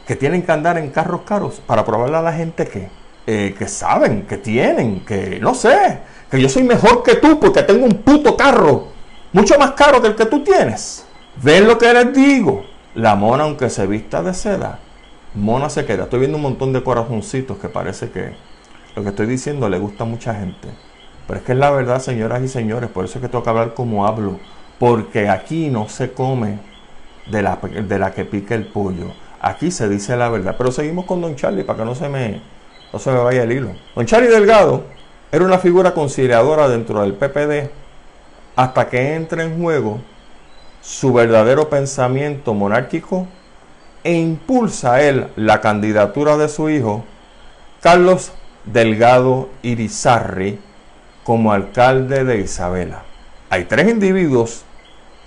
que 0.07 0.17
tienen 0.17 0.43
que 0.43 0.53
andar 0.53 0.79
en 0.79 0.91
carros 0.91 1.23
caros 1.23 1.61
para 1.67 1.85
probarle 1.85 2.17
a 2.17 2.23
la 2.23 2.33
gente 2.33 2.67
que 2.67 2.89
eh, 3.29 3.57
que 3.59 3.67
saben, 3.67 4.23
que 4.23 4.37
tienen, 4.37 5.01
que 5.01 5.41
no 5.41 5.53
sé, 5.53 5.99
que 6.31 6.41
yo 6.41 6.49
soy 6.49 6.63
mejor 6.63 7.03
que 7.03 7.17
tú 7.17 7.41
porque 7.41 7.65
tengo 7.65 7.85
un 7.85 7.95
puto 7.95 8.37
carro 8.37 8.87
mucho 9.33 9.59
más 9.59 9.73
caro 9.73 10.01
que 10.01 10.07
el 10.07 10.15
que 10.15 10.27
tú 10.27 10.45
tienes. 10.45 11.05
¿Ven 11.43 11.67
lo 11.67 11.77
que 11.77 11.93
les 11.93 12.15
digo? 12.15 12.65
La 12.95 13.17
mona, 13.17 13.43
aunque 13.43 13.69
se 13.69 13.85
vista 13.89 14.23
de 14.23 14.33
seda, 14.33 14.79
mona 15.35 15.69
se 15.69 15.85
queda. 15.85 16.05
Estoy 16.05 16.21
viendo 16.21 16.37
un 16.37 16.43
montón 16.45 16.73
de 16.73 16.85
corazoncitos 16.85 17.59
que 17.59 17.69
parece 17.69 18.11
que 18.11 18.33
lo 18.95 19.03
que 19.03 19.09
estoy 19.09 19.27
diciendo 19.27 19.69
le 19.69 19.81
gusta 19.81 20.05
a 20.05 20.07
mucha 20.07 20.33
gente. 20.33 20.69
Pero 21.27 21.41
es 21.41 21.45
que 21.45 21.51
es 21.51 21.59
la 21.59 21.73
verdad, 21.73 22.01
señoras 22.01 22.45
y 22.45 22.49
señores, 22.49 22.91
por 22.91 23.07
eso 23.07 23.19
es 23.19 23.29
que 23.29 23.43
que 23.43 23.51
hablar 23.51 23.75
como 23.75 24.07
hablo. 24.07 24.39
Porque 24.79 25.29
aquí 25.29 25.69
no 25.69 25.89
se 25.89 26.13
come 26.13 26.61
de 27.29 27.43
la, 27.43 27.57
de 27.57 27.99
la 27.99 28.15
que 28.15 28.25
pica 28.25 28.55
el 28.55 28.67
pollo. 28.67 29.13
Aquí 29.47 29.71
se 29.71 29.89
dice 29.89 30.17
la 30.17 30.29
verdad. 30.29 30.57
Pero 30.59 30.73
seguimos 30.73 31.05
con 31.05 31.21
Don 31.21 31.37
Charlie 31.37 31.63
para 31.63 31.79
que 31.79 31.85
no 31.85 31.95
se 31.95 32.09
me 32.09 32.43
no 32.93 32.99
se 32.99 33.13
me 33.13 33.19
vaya 33.19 33.45
el 33.45 33.53
hilo. 33.53 33.77
Don 33.95 34.05
Charlie 34.05 34.29
Delgado 34.29 34.83
era 35.31 35.45
una 35.45 35.59
figura 35.59 35.95
conciliadora 35.95 36.69
dentro 36.69 37.03
del 37.03 37.15
PPD 37.15 37.71
hasta 38.57 38.89
que 38.89 39.15
entre 39.15 39.45
en 39.45 39.63
juego 39.63 40.01
su 40.83 41.13
verdadero 41.13 41.69
pensamiento 41.69 42.55
monárquico 42.55 43.29
e 44.03 44.15
impulsa 44.15 45.01
él 45.03 45.29
la 45.37 45.61
candidatura 45.61 46.37
de 46.37 46.49
su 46.49 46.69
hijo, 46.69 47.05
Carlos 47.81 48.33
Delgado 48.65 49.49
Irizarri, 49.63 50.59
como 51.23 51.53
alcalde 51.53 52.25
de 52.25 52.41
Isabela. 52.41 53.05
Hay 53.51 53.67
tres 53.67 53.89
individuos 53.89 54.65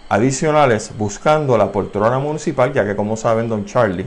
adicionales 0.10 0.92
buscando 0.98 1.58
la 1.58 1.72
poltrona 1.72 2.20
municipal, 2.20 2.74
ya 2.74 2.86
que 2.86 2.96
como 2.96 3.16
saben, 3.16 3.48
don 3.48 3.66
Charlie 3.66 4.06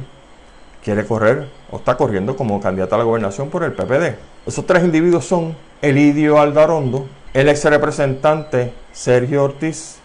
quiere 0.83 1.07
correr 1.07 1.47
o 1.71 1.77
está 1.77 1.97
corriendo 1.97 2.37
como 2.37 2.61
candidato 2.61 2.97
a 2.97 2.99
la 2.99 3.05
gobernación 3.05 3.49
por 3.49 3.62
el 3.62 3.73
PPD. 3.73 4.17
Esos 4.45 4.67
tres 4.67 4.83
individuos 4.83 5.25
son 5.25 5.55
Elidio 5.81 6.41
Aldarondo, 6.41 7.07
el 7.33 7.49
ex 7.49 7.65
representante 7.65 8.75
Sergio 8.93 9.45
Ortiz 9.45 9.99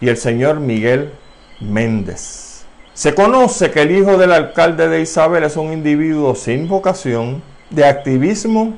y 0.00 0.08
el 0.08 0.18
señor 0.18 0.60
Miguel 0.60 1.12
Méndez. 1.60 2.64
Se 2.92 3.14
conoce 3.14 3.70
que 3.70 3.82
el 3.82 3.92
hijo 3.92 4.18
del 4.18 4.32
alcalde 4.32 4.88
de 4.88 5.00
Isabel 5.00 5.44
es 5.44 5.56
un 5.56 5.72
individuo 5.72 6.34
sin 6.34 6.68
vocación 6.68 7.42
de 7.70 7.86
activismo 7.86 8.74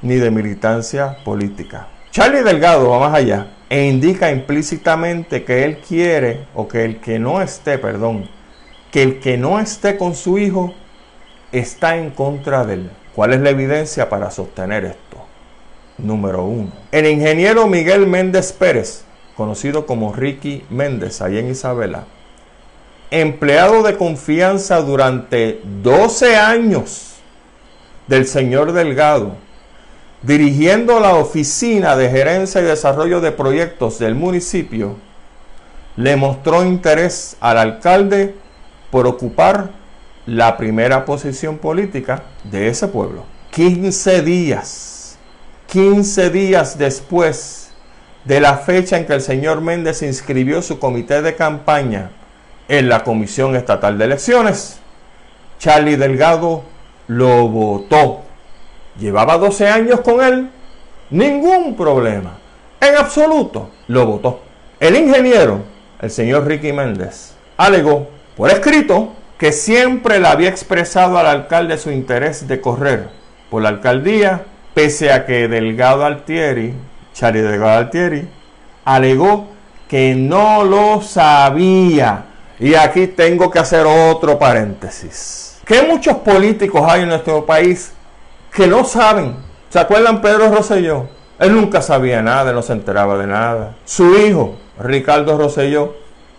ni 0.00 0.14
de 0.14 0.30
militancia 0.30 1.16
política. 1.24 1.88
Charlie 2.12 2.42
Delgado 2.42 2.90
va 2.90 3.00
más 3.00 3.14
allá 3.14 3.48
e 3.74 3.88
indica 3.88 4.30
implícitamente 4.30 5.42
que 5.42 5.64
él 5.64 5.78
quiere, 5.78 6.46
o 6.54 6.68
que 6.68 6.84
el 6.84 7.00
que 7.00 7.18
no 7.18 7.42
esté, 7.42 7.76
perdón, 7.76 8.30
que 8.92 9.02
el 9.02 9.18
que 9.18 9.36
no 9.36 9.58
esté 9.58 9.96
con 9.96 10.14
su 10.14 10.38
hijo 10.38 10.72
está 11.50 11.96
en 11.96 12.10
contra 12.10 12.64
de 12.64 12.74
él. 12.74 12.90
¿Cuál 13.16 13.32
es 13.32 13.40
la 13.40 13.50
evidencia 13.50 14.08
para 14.08 14.30
sostener 14.30 14.84
esto? 14.84 15.16
Número 15.98 16.44
uno. 16.44 16.70
El 16.92 17.06
ingeniero 17.06 17.66
Miguel 17.66 18.06
Méndez 18.06 18.52
Pérez, 18.52 19.02
conocido 19.36 19.86
como 19.86 20.12
Ricky 20.12 20.62
Méndez, 20.70 21.20
allá 21.20 21.40
en 21.40 21.50
Isabela, 21.50 22.04
empleado 23.10 23.82
de 23.82 23.96
confianza 23.96 24.82
durante 24.82 25.60
12 25.82 26.36
años 26.36 27.16
del 28.06 28.28
señor 28.28 28.70
Delgado, 28.70 29.34
dirigiendo 30.26 31.00
la 31.00 31.14
oficina 31.14 31.96
de 31.96 32.10
gerencia 32.10 32.60
y 32.60 32.64
desarrollo 32.64 33.20
de 33.20 33.32
proyectos 33.32 33.98
del 33.98 34.14
municipio, 34.14 34.96
le 35.96 36.16
mostró 36.16 36.64
interés 36.64 37.36
al 37.40 37.58
alcalde 37.58 38.34
por 38.90 39.06
ocupar 39.06 39.70
la 40.26 40.56
primera 40.56 41.04
posición 41.04 41.58
política 41.58 42.22
de 42.44 42.68
ese 42.68 42.88
pueblo. 42.88 43.24
15 43.50 44.22
días, 44.22 45.18
15 45.66 46.30
días 46.30 46.78
después 46.78 47.70
de 48.24 48.40
la 48.40 48.56
fecha 48.56 48.96
en 48.96 49.06
que 49.06 49.12
el 49.12 49.20
señor 49.20 49.60
Méndez 49.60 50.02
inscribió 50.02 50.62
su 50.62 50.78
comité 50.78 51.20
de 51.20 51.36
campaña 51.36 52.10
en 52.68 52.88
la 52.88 53.04
Comisión 53.04 53.54
Estatal 53.54 53.98
de 53.98 54.06
Elecciones, 54.06 54.78
Charlie 55.58 55.96
Delgado 55.96 56.64
lo 57.06 57.48
votó. 57.48 58.22
Llevaba 58.98 59.38
12 59.38 59.68
años 59.68 60.00
con 60.00 60.22
él, 60.22 60.50
ningún 61.10 61.76
problema, 61.76 62.38
en 62.80 62.96
absoluto, 62.96 63.70
lo 63.88 64.06
votó. 64.06 64.40
El 64.78 64.96
ingeniero, 64.96 65.62
el 66.00 66.10
señor 66.10 66.46
Ricky 66.46 66.72
Méndez, 66.72 67.34
alegó 67.56 68.08
por 68.36 68.50
escrito 68.50 69.12
que 69.38 69.52
siempre 69.52 70.20
le 70.20 70.28
había 70.28 70.48
expresado 70.48 71.18
al 71.18 71.26
alcalde 71.26 71.78
su 71.78 71.90
interés 71.90 72.46
de 72.46 72.60
correr 72.60 73.08
por 73.50 73.62
la 73.62 73.70
alcaldía, 73.70 74.44
pese 74.74 75.12
a 75.12 75.26
que 75.26 75.48
Delgado 75.48 76.04
Altieri, 76.04 76.74
Chari 77.14 77.40
Delgado 77.40 77.78
Altieri, 77.78 78.28
alegó 78.84 79.48
que 79.88 80.14
no 80.14 80.64
lo 80.64 81.00
sabía. 81.02 82.24
Y 82.58 82.74
aquí 82.74 83.06
tengo 83.08 83.50
que 83.50 83.58
hacer 83.58 83.86
otro 83.86 84.38
paréntesis. 84.38 85.58
Que 85.64 85.82
muchos 85.82 86.16
políticos 86.18 86.82
hay 86.86 87.02
en 87.02 87.08
nuestro 87.08 87.44
país 87.44 87.92
que 88.54 88.66
no 88.66 88.84
saben. 88.84 89.36
¿Se 89.68 89.78
acuerdan 89.78 90.20
Pedro 90.20 90.50
Rosselló? 90.50 91.08
Él 91.38 91.54
nunca 91.54 91.82
sabía 91.82 92.22
nada, 92.22 92.52
no 92.52 92.62
se 92.62 92.72
enteraba 92.72 93.18
de 93.18 93.26
nada. 93.26 93.74
Su 93.84 94.16
hijo, 94.16 94.54
Ricardo 94.78 95.36
Rosselló, 95.36 95.94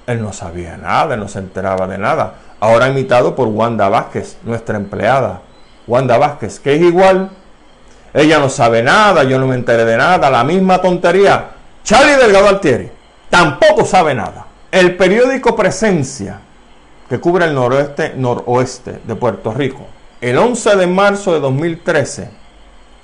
él 0.08 0.22
no 0.22 0.32
sabía 0.32 0.78
nada, 0.78 1.18
no 1.18 1.28
se 1.28 1.40
enteraba 1.40 1.88
de 1.88 1.98
nada 1.98 2.36
ahora 2.60 2.90
imitado 2.90 3.36
por 3.36 3.48
Wanda 3.48 3.90
Vázquez, 3.90 4.38
nuestra 4.44 4.78
empleada. 4.78 5.42
Wanda 5.88 6.18
Vázquez, 6.18 6.60
que 6.60 6.76
es 6.76 6.82
igual. 6.82 7.30
Ella 8.14 8.40
no 8.40 8.50
sabe 8.50 8.82
nada, 8.82 9.24
yo 9.24 9.38
no 9.40 9.48
me 9.48 9.56
enteré 9.56 9.86
de 9.86 9.98
nada, 9.98 10.30
la 10.30 10.44
misma 10.44 10.82
tontería. 10.82 11.50
Charlie 11.84 12.16
Delgado 12.16 12.48
Altieri 12.48 12.90
tampoco 13.30 13.86
sabe 13.86 14.16
nada. 14.16 14.46
El 14.72 14.96
periódico 14.96 15.56
Presencia, 15.56 16.40
que 17.08 17.20
cubre 17.20 17.46
el 17.46 17.54
noroeste, 17.54 18.14
noroeste 18.16 19.00
de 19.06 19.16
Puerto 19.16 19.54
Rico, 19.54 19.86
el 20.26 20.40
11 20.40 20.76
de 20.78 20.88
marzo 20.88 21.34
de 21.34 21.40
2013, 21.40 22.30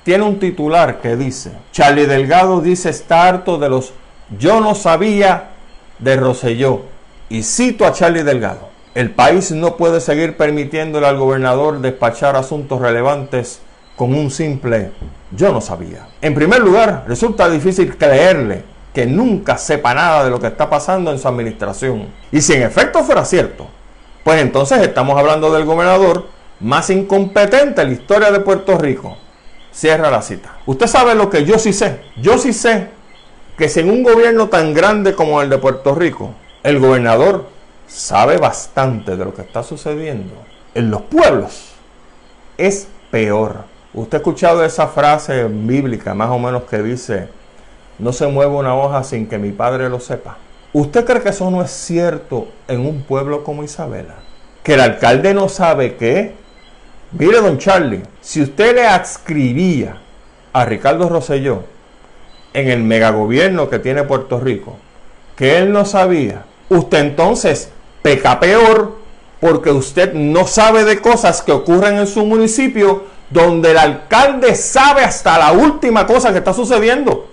tiene 0.03 0.23
un 0.23 0.39
titular 0.39 1.01
que 1.01 1.15
dice, 1.15 1.51
Charlie 1.71 2.07
Delgado 2.07 2.61
dice 2.61 2.89
está 2.89 3.27
harto 3.27 3.59
de 3.59 3.69
los 3.69 3.93
yo 4.39 4.59
no 4.59 4.73
sabía 4.73 5.51
de 5.99 6.15
Roselló. 6.15 6.81
Y 7.29 7.43
cito 7.43 7.85
a 7.85 7.93
Charlie 7.93 8.23
Delgado, 8.23 8.69
el 8.95 9.11
país 9.11 9.51
no 9.51 9.77
puede 9.77 10.01
seguir 10.01 10.35
permitiéndole 10.35 11.05
al 11.05 11.19
gobernador 11.19 11.79
despachar 11.79 12.35
asuntos 12.35 12.81
relevantes 12.81 13.61
con 13.95 14.15
un 14.15 14.31
simple 14.31 14.89
yo 15.29 15.53
no 15.53 15.61
sabía. 15.61 16.07
En 16.23 16.33
primer 16.33 16.61
lugar, 16.61 17.05
resulta 17.07 17.47
difícil 17.47 17.97
creerle 17.97 18.63
que 18.95 19.05
nunca 19.05 19.59
sepa 19.59 19.93
nada 19.93 20.23
de 20.23 20.31
lo 20.31 20.39
que 20.39 20.47
está 20.47 20.71
pasando 20.71 21.11
en 21.11 21.19
su 21.19 21.27
administración. 21.27 22.07
Y 22.31 22.41
si 22.41 22.53
en 22.53 22.63
efecto 22.63 23.03
fuera 23.03 23.23
cierto, 23.25 23.67
pues 24.23 24.41
entonces 24.41 24.79
estamos 24.79 25.19
hablando 25.19 25.53
del 25.53 25.65
gobernador 25.65 26.40
más 26.61 26.89
incompetente 26.89 27.81
en 27.81 27.87
la 27.87 27.93
historia 27.93 28.31
de 28.31 28.39
Puerto 28.39 28.77
Rico. 28.77 29.17
Cierra 29.71 30.11
la 30.11 30.21
cita. 30.21 30.57
Usted 30.65 30.87
sabe 30.87 31.15
lo 31.15 31.29
que 31.29 31.45
yo 31.45 31.57
sí 31.57 31.73
sé. 31.73 32.01
Yo 32.17 32.37
sí 32.37 32.53
sé 32.53 32.89
que 33.57 33.69
si 33.69 33.79
en 33.79 33.89
un 33.89 34.03
gobierno 34.03 34.49
tan 34.49 34.73
grande 34.73 35.15
como 35.15 35.41
el 35.41 35.49
de 35.49 35.57
Puerto 35.57 35.95
Rico, 35.95 36.33
el 36.63 36.79
gobernador 36.79 37.47
sabe 37.87 38.37
bastante 38.37 39.17
de 39.17 39.25
lo 39.25 39.33
que 39.33 39.41
está 39.41 39.63
sucediendo 39.63 40.33
en 40.73 40.89
los 40.89 41.01
pueblos, 41.03 41.73
es 42.57 42.87
peor. 43.09 43.65
Usted 43.93 44.15
ha 44.15 44.19
escuchado 44.19 44.63
esa 44.63 44.87
frase 44.87 45.45
bíblica 45.45 46.13
más 46.13 46.29
o 46.29 46.39
menos 46.39 46.63
que 46.63 46.81
dice, 46.81 47.27
no 47.99 48.13
se 48.13 48.27
mueve 48.27 48.53
una 48.53 48.75
hoja 48.75 49.03
sin 49.03 49.27
que 49.27 49.37
mi 49.37 49.51
padre 49.51 49.89
lo 49.89 49.99
sepa. 49.99 50.37
¿Usted 50.73 51.05
cree 51.05 51.21
que 51.21 51.29
eso 51.29 51.51
no 51.51 51.61
es 51.61 51.71
cierto 51.71 52.47
en 52.67 52.85
un 52.85 53.01
pueblo 53.01 53.43
como 53.43 53.63
Isabela? 53.63 54.15
Que 54.63 54.75
el 54.75 54.79
alcalde 54.79 55.33
no 55.33 55.49
sabe 55.49 55.95
qué. 55.97 56.33
Mire, 57.13 57.41
don 57.41 57.57
Charlie, 57.57 58.03
si 58.21 58.41
usted 58.41 58.73
le 58.75 58.87
adscribía 58.87 59.97
a 60.53 60.63
Ricardo 60.63 61.09
Rosselló 61.09 61.63
en 62.53 62.69
el 62.69 62.83
megagobierno 62.83 63.69
que 63.69 63.79
tiene 63.79 64.03
Puerto 64.03 64.39
Rico, 64.39 64.77
que 65.35 65.57
él 65.57 65.73
no 65.73 65.83
sabía, 65.83 66.45
usted 66.69 66.99
entonces 66.99 67.69
peca 68.01 68.39
peor 68.39 68.95
porque 69.41 69.71
usted 69.71 70.13
no 70.13 70.47
sabe 70.47 70.85
de 70.85 71.01
cosas 71.01 71.41
que 71.41 71.51
ocurren 71.51 71.97
en 71.97 72.07
su 72.07 72.25
municipio 72.25 73.03
donde 73.29 73.71
el 73.71 73.77
alcalde 73.77 74.55
sabe 74.55 75.03
hasta 75.03 75.37
la 75.37 75.51
última 75.51 76.07
cosa 76.07 76.31
que 76.31 76.37
está 76.37 76.53
sucediendo. 76.53 77.27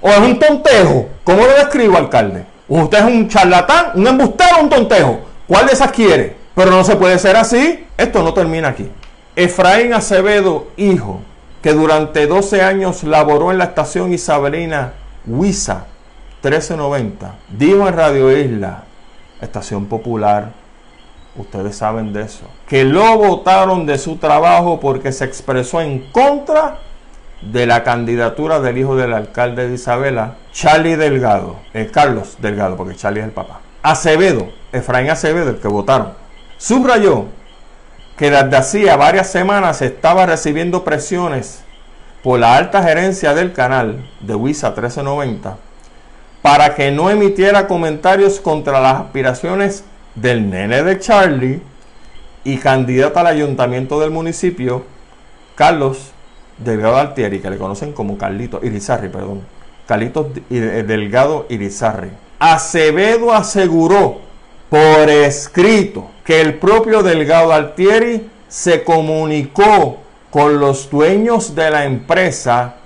¿O 0.00 0.10
es 0.10 0.18
un 0.18 0.38
tontejo? 0.38 1.08
¿Cómo 1.24 1.42
lo 1.44 1.54
describo, 1.54 1.96
alcalde? 1.96 2.44
¿Usted 2.68 2.98
es 2.98 3.04
un 3.04 3.28
charlatán, 3.28 3.92
un 3.94 4.06
embustero 4.06 4.58
o 4.58 4.62
un 4.62 4.70
tontejo? 4.70 5.20
¿Cuál 5.48 5.66
de 5.66 5.72
esas 5.72 5.90
quiere? 5.90 6.41
Pero 6.54 6.70
no 6.70 6.84
se 6.84 6.96
puede 6.96 7.18
ser 7.18 7.36
así. 7.36 7.86
Esto 7.96 8.22
no 8.22 8.34
termina 8.34 8.68
aquí. 8.68 8.90
Efraín 9.36 9.94
Acevedo, 9.94 10.68
hijo, 10.76 11.20
que 11.62 11.72
durante 11.72 12.26
12 12.26 12.62
años 12.62 13.04
laboró 13.04 13.50
en 13.52 13.58
la 13.58 13.64
estación 13.64 14.12
isabelina 14.12 14.94
Huiza 15.26 15.86
1390, 16.42 17.36
dijo 17.56 17.86
en 17.86 17.96
Radio 17.96 18.36
Isla, 18.36 18.82
estación 19.40 19.86
popular, 19.86 20.50
ustedes 21.36 21.76
saben 21.76 22.12
de 22.12 22.22
eso, 22.22 22.46
que 22.66 22.82
lo 22.82 23.16
votaron 23.16 23.86
de 23.86 23.96
su 23.96 24.16
trabajo 24.16 24.80
porque 24.80 25.12
se 25.12 25.24
expresó 25.24 25.80
en 25.80 26.00
contra 26.10 26.78
de 27.42 27.66
la 27.66 27.84
candidatura 27.84 28.58
del 28.58 28.78
hijo 28.78 28.96
del 28.96 29.12
alcalde 29.12 29.68
de 29.68 29.74
Isabela, 29.74 30.34
Charlie 30.52 30.96
Delgado, 30.96 31.56
eh, 31.74 31.88
Carlos 31.92 32.36
Delgado, 32.40 32.76
porque 32.76 32.96
Charlie 32.96 33.20
es 33.20 33.26
el 33.26 33.32
papá. 33.32 33.60
Acevedo, 33.84 34.48
Efraín 34.72 35.10
Acevedo, 35.10 35.50
el 35.50 35.60
que 35.60 35.68
votaron, 35.68 36.12
subrayó 36.62 37.24
que 38.16 38.30
desde 38.30 38.56
hacía 38.56 38.96
varias 38.96 39.28
semanas 39.28 39.82
estaba 39.82 40.26
recibiendo 40.26 40.84
presiones 40.84 41.64
por 42.22 42.38
la 42.38 42.56
alta 42.56 42.84
gerencia 42.84 43.34
del 43.34 43.52
canal 43.52 44.08
de 44.20 44.36
WISA 44.36 44.68
1390 44.68 45.56
para 46.40 46.76
que 46.76 46.92
no 46.92 47.10
emitiera 47.10 47.66
comentarios 47.66 48.38
contra 48.38 48.80
las 48.80 49.00
aspiraciones 49.00 49.82
del 50.14 50.50
nene 50.50 50.84
de 50.84 51.00
Charlie 51.00 51.62
y 52.44 52.58
candidato 52.58 53.18
al 53.18 53.26
ayuntamiento 53.26 53.98
del 53.98 54.10
municipio, 54.12 54.84
Carlos 55.56 56.12
Delgado 56.58 56.96
Altieri, 56.96 57.40
que 57.40 57.50
le 57.50 57.58
conocen 57.58 57.92
como 57.92 58.16
Carlito 58.16 58.60
Irizarri, 58.62 59.08
perdón. 59.08 59.40
Carlitos 59.86 60.26
eh, 60.50 60.84
Delgado 60.86 61.46
Irizarri. 61.48 62.10
Acevedo 62.38 63.32
aseguró 63.32 64.20
por 64.70 65.10
escrito 65.10 66.11
que 66.24 66.40
el 66.40 66.54
propio 66.54 67.02
Delgado 67.02 67.52
Altieri 67.52 68.30
se 68.48 68.84
comunicó 68.84 69.98
con 70.30 70.60
los 70.60 70.90
dueños 70.90 71.54
de 71.54 71.70
la 71.70 71.84
empresa 71.84 72.76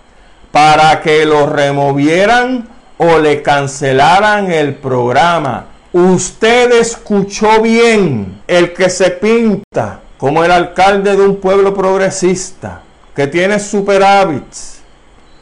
para 0.50 1.00
que 1.00 1.24
lo 1.26 1.46
removieran 1.46 2.68
o 2.98 3.18
le 3.18 3.42
cancelaran 3.42 4.50
el 4.50 4.74
programa. 4.76 5.66
Usted 5.92 6.72
escuchó 6.72 7.60
bien 7.60 8.42
el 8.46 8.72
que 8.72 8.90
se 8.90 9.10
pinta 9.10 10.00
como 10.18 10.44
el 10.44 10.50
alcalde 10.50 11.16
de 11.16 11.22
un 11.22 11.36
pueblo 11.36 11.74
progresista 11.74 12.82
que 13.14 13.26
tiene 13.26 13.58
superávits, 13.58 14.80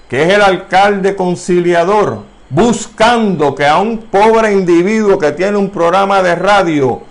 que 0.09 0.23
es 0.23 0.33
el 0.33 0.43
alcalde 0.43 1.17
conciliador, 1.17 2.23
buscando 2.51 3.55
que 3.55 3.67
a 3.67 3.79
un 3.79 3.99
pobre 3.99 4.53
individuo 4.53 5.19
que 5.19 5.33
tiene 5.33 5.57
un 5.57 5.71
programa 5.71 6.23
de 6.23 6.35
radio, 6.37 7.03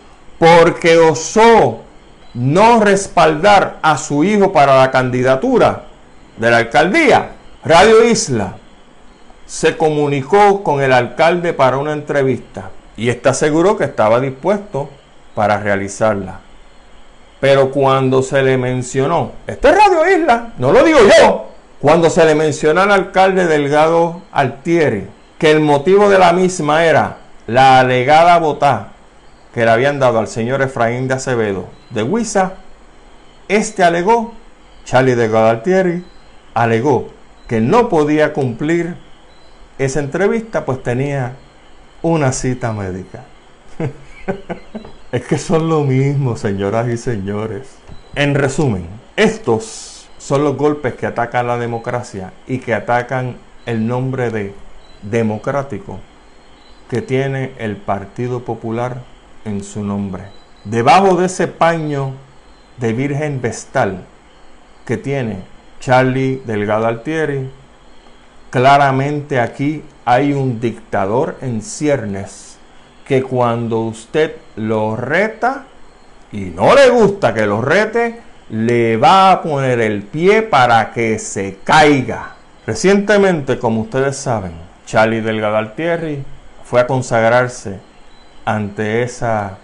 porque 0.44 0.98
osó 0.98 1.80
no 2.34 2.82
respaldar 2.82 3.78
a 3.82 3.98
su 3.98 4.26
hijo 4.26 4.52
para 4.52 4.78
la 4.78 4.92
candidatura 4.92 5.84
de 6.36 6.52
la 6.52 6.58
alcaldía, 6.58 7.30
Radio 7.64 8.04
Isla 8.04 8.56
se 9.46 9.78
comunicó 9.78 10.62
con 10.62 10.82
el 10.82 10.92
alcalde 10.92 11.54
para 11.54 11.78
una 11.78 11.94
entrevista 11.94 12.72
y 12.98 13.08
está 13.08 13.30
aseguró 13.30 13.78
que 13.78 13.86
estaba 13.86 14.20
dispuesto 14.20 14.90
para 15.34 15.60
realizarla. 15.60 16.42
Pero 17.40 17.72
cuando 17.72 18.22
se 18.22 18.42
le 18.44 18.58
mencionó, 18.58 19.32
esto 19.48 19.70
es 19.70 19.78
Radio 19.78 20.18
Isla, 20.18 20.54
no 20.58 20.74
lo 20.74 20.84
digo 20.84 21.00
yo, 21.22 21.46
cuando 21.80 22.10
se 22.10 22.26
le 22.26 22.36
mencionó 22.36 22.82
al 22.82 22.92
alcalde 22.92 23.48
Delgado 23.48 24.24
Altieri 24.34 25.08
que 25.38 25.52
el 25.52 25.62
motivo 25.62 26.10
de 26.10 26.20
la 26.20 26.34
misma 26.34 26.84
era 26.84 27.18
la 27.48 27.80
alegada 27.80 28.40
botá 28.40 28.93
que 29.54 29.66
le 29.66 29.72
habían 29.72 30.00
dado 30.00 30.20
al 30.20 30.28
señor 30.28 30.62
Efraín 30.62 31.08
de 31.08 31.14
Acevedo 31.14 31.68
de 31.92 32.04
Huiza, 32.04 32.54
este 33.48 33.84
alegó, 33.84 34.34
Charlie 34.84 35.16
Delgado 35.16 35.50
Altieri, 35.50 36.04
alegó 36.54 37.10
que 37.48 37.62
no 37.62 37.90
podía 37.90 38.34
cumplir 38.34 38.96
esa 39.78 40.00
entrevista 40.00 40.66
pues 40.66 40.82
tenía 40.82 41.34
una 42.02 42.32
cita 42.32 42.74
médica. 42.74 43.24
Es 45.12 45.28
que 45.28 45.38
son 45.38 45.70
lo 45.70 45.84
mismo, 45.84 46.36
señoras 46.36 46.88
y 46.88 46.98
señores. 46.98 47.76
En 48.16 48.34
resumen, 48.34 48.88
estos 49.16 50.10
son 50.18 50.44
los 50.44 50.58
golpes 50.58 50.96
que 50.96 51.06
atacan 51.06 51.46
la 51.46 51.60
democracia 51.60 52.34
y 52.48 52.58
que 52.58 52.74
atacan 52.74 53.38
el 53.68 53.86
nombre 53.86 54.32
de 54.32 54.56
democrático 55.04 56.00
que 56.90 57.04
tiene 57.04 57.52
el 57.60 57.78
Partido 57.78 58.44
Popular 58.44 59.04
en 59.46 59.64
su 59.64 59.84
nombre. 59.84 60.24
Debajo 60.64 61.16
de 61.16 61.26
ese 61.26 61.48
paño 61.48 62.14
de 62.78 62.94
Virgen 62.94 63.42
Vestal 63.42 64.06
que 64.86 64.98
tiene 64.98 65.44
Charlie 65.80 66.42
Delgado 66.46 66.88
Altieri, 66.88 67.50
claramente 68.50 69.40
aquí 69.40 69.84
hay 70.06 70.34
un 70.34 70.60
dictador 70.60 71.38
en 71.42 71.62
ciernes 71.62 72.58
que 73.06 73.22
cuando 73.24 73.82
usted 73.82 74.36
lo 74.56 74.96
reta 74.96 75.66
y 76.32 76.46
no 76.46 76.74
le 76.74 76.90
gusta 76.90 77.34
que 77.34 77.46
lo 77.46 77.62
rete, 77.62 78.22
le 78.50 78.98
va 78.98 79.32
a 79.32 79.42
poner 79.42 79.80
el 79.80 80.04
pie 80.04 80.42
para 80.42 80.92
que 80.92 81.20
se 81.20 81.60
caiga. 81.64 82.36
Recientemente, 82.66 83.60
como 83.60 83.82
ustedes 83.82 84.16
saben, 84.16 84.54
Charlie 84.86 85.22
Delgado 85.22 85.58
Altieri 85.58 86.24
fue 86.64 86.82
a 86.82 86.88
consagrarse 86.88 87.80
ante 88.46 89.04
esa 89.04 89.58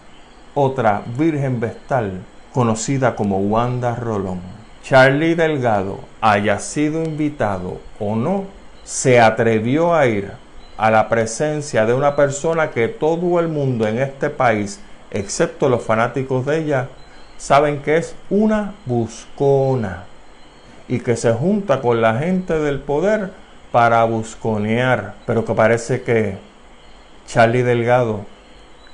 otra 0.53 1.01
Virgen 1.17 1.59
Vestal 1.59 2.21
conocida 2.53 3.15
como 3.15 3.39
Wanda 3.39 3.95
Rolón. 3.95 4.41
Charlie 4.83 5.35
Delgado, 5.35 5.99
haya 6.21 6.59
sido 6.59 7.03
invitado 7.03 7.79
o 7.99 8.15
no, 8.15 8.45
se 8.83 9.19
atrevió 9.19 9.93
a 9.93 10.07
ir 10.07 10.31
a 10.77 10.89
la 10.89 11.09
presencia 11.09 11.85
de 11.85 11.93
una 11.93 12.15
persona 12.15 12.71
que 12.71 12.87
todo 12.87 13.39
el 13.39 13.49
mundo 13.49 13.87
en 13.87 13.99
este 13.99 14.29
país, 14.29 14.79
excepto 15.11 15.69
los 15.69 15.83
fanáticos 15.83 16.45
de 16.45 16.59
ella, 16.59 16.87
saben 17.37 17.81
que 17.81 17.97
es 17.97 18.15
una 18.29 18.73
buscona 18.85 20.05
y 20.87 20.99
que 20.99 21.15
se 21.15 21.33
junta 21.33 21.81
con 21.81 22.01
la 22.01 22.15
gente 22.15 22.57
del 22.57 22.79
poder 22.79 23.31
para 23.71 24.03
busconear, 24.05 25.13
pero 25.25 25.45
que 25.45 25.53
parece 25.53 26.01
que 26.01 26.37
Charlie 27.27 27.61
Delgado 27.61 28.25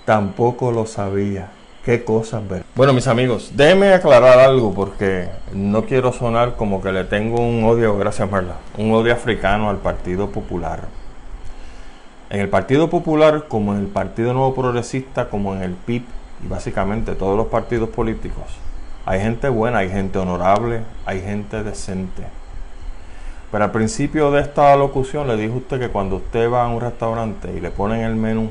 tampoco 0.06 0.72
lo 0.72 0.86
sabía. 0.86 1.49
Qué 1.84 2.03
cosas 2.03 2.47
ver. 2.47 2.64
Bueno, 2.76 2.93
mis 2.93 3.08
amigos, 3.08 3.51
déjenme 3.53 3.93
aclarar 3.93 4.39
algo 4.39 4.74
porque 4.74 5.30
no 5.53 5.86
quiero 5.86 6.12
sonar 6.12 6.56
como 6.56 6.82
que 6.82 6.91
le 6.91 7.03
tengo 7.03 7.39
un 7.39 7.64
odio, 7.64 7.95
gracias 7.95 8.30
Marla, 8.30 8.56
un 8.78 8.91
odio 8.91 9.14
africano 9.14 9.70
al 9.70 9.78
Partido 9.78 10.32
Popular. 10.32 10.86
En 12.32 12.39
el 12.39 12.49
Partido 12.49 12.89
Popular, 12.89 13.45
como 13.47 13.74
en 13.74 13.82
el 13.82 13.88
Partido 13.88 14.34
Nuevo 14.34 14.56
Progresista, 14.56 15.30
como 15.30 15.53
en 15.53 15.62
el 15.62 15.74
PIB 15.74 16.01
y 16.43 16.47
básicamente 16.47 17.14
todos 17.14 17.38
los 17.38 17.47
partidos 17.47 17.89
políticos, 17.89 18.45
hay 19.06 19.22
gente 19.22 19.47
buena, 19.49 19.80
hay 19.80 19.89
gente 19.89 20.18
honorable, 20.18 20.82
hay 21.06 21.22
gente 21.22 21.62
decente. 21.62 22.24
Pero 23.51 23.64
al 23.64 23.72
principio 23.72 24.32
de 24.32 24.41
esta 24.41 24.76
locución 24.76 25.28
le 25.28 25.38
dijo 25.38 25.58
usted 25.58 25.80
que 25.80 25.89
cuando 25.89 26.16
usted 26.16 26.51
va 26.51 26.66
a 26.66 26.68
un 26.68 26.82
restaurante 26.82 27.53
y 27.56 27.60
le 27.60 27.70
ponen 27.70 28.01
el 28.01 28.16
menú, 28.16 28.49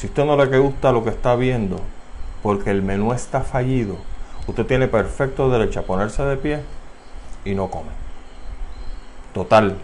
si 0.00 0.06
usted 0.06 0.24
no 0.24 0.34
le 0.34 0.58
gusta 0.58 0.92
lo 0.92 1.04
que 1.04 1.10
está 1.10 1.36
viendo, 1.36 1.78
porque 2.42 2.70
el 2.70 2.80
menú 2.80 3.12
está 3.12 3.42
fallido, 3.42 3.96
usted 4.46 4.64
tiene 4.64 4.88
perfecto 4.88 5.50
derecho 5.50 5.80
a 5.80 5.82
ponerse 5.82 6.22
de 6.22 6.38
pie 6.38 6.60
y 7.44 7.54
no 7.54 7.68
come. 7.68 7.90
Total. 9.34 9.76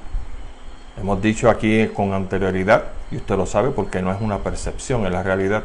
Hemos 0.99 1.21
dicho 1.21 1.51
aquí 1.51 1.89
con 1.89 2.15
anterioridad, 2.15 2.85
y 3.11 3.17
usted 3.17 3.37
lo 3.37 3.45
sabe 3.45 3.73
porque 3.73 4.01
no 4.01 4.11
es 4.11 4.19
una 4.23 4.39
percepción, 4.39 5.05
es 5.05 5.13
la 5.13 5.23
realidad, 5.23 5.65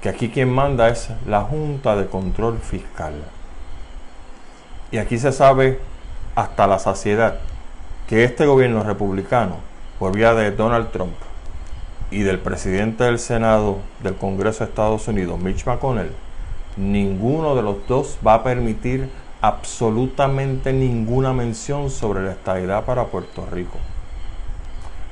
que 0.00 0.08
aquí 0.08 0.30
quien 0.30 0.50
manda 0.50 0.88
es 0.88 1.10
la 1.26 1.42
Junta 1.42 1.96
de 1.96 2.06
Control 2.06 2.58
Fiscal. 2.58 3.12
Y 4.90 4.96
aquí 4.96 5.18
se 5.18 5.32
sabe 5.32 5.78
hasta 6.34 6.66
la 6.66 6.78
saciedad 6.78 7.40
que 8.08 8.24
este 8.24 8.46
gobierno 8.46 8.84
republicano, 8.84 9.56
por 9.98 10.16
vía 10.16 10.32
de 10.32 10.50
Donald 10.50 10.90
Trump 10.92 11.27
y 12.10 12.22
del 12.22 12.38
presidente 12.38 13.04
del 13.04 13.18
Senado 13.18 13.78
del 14.02 14.14
Congreso 14.14 14.60
de 14.64 14.70
Estados 14.70 15.08
Unidos, 15.08 15.38
Mitch 15.38 15.66
McConnell, 15.66 16.12
ninguno 16.76 17.54
de 17.54 17.62
los 17.62 17.86
dos 17.86 18.18
va 18.26 18.34
a 18.34 18.42
permitir 18.42 19.10
absolutamente 19.40 20.72
ninguna 20.72 21.32
mención 21.32 21.90
sobre 21.90 22.22
la 22.22 22.32
estabilidad 22.32 22.84
para 22.84 23.04
Puerto 23.04 23.46
Rico. 23.50 23.78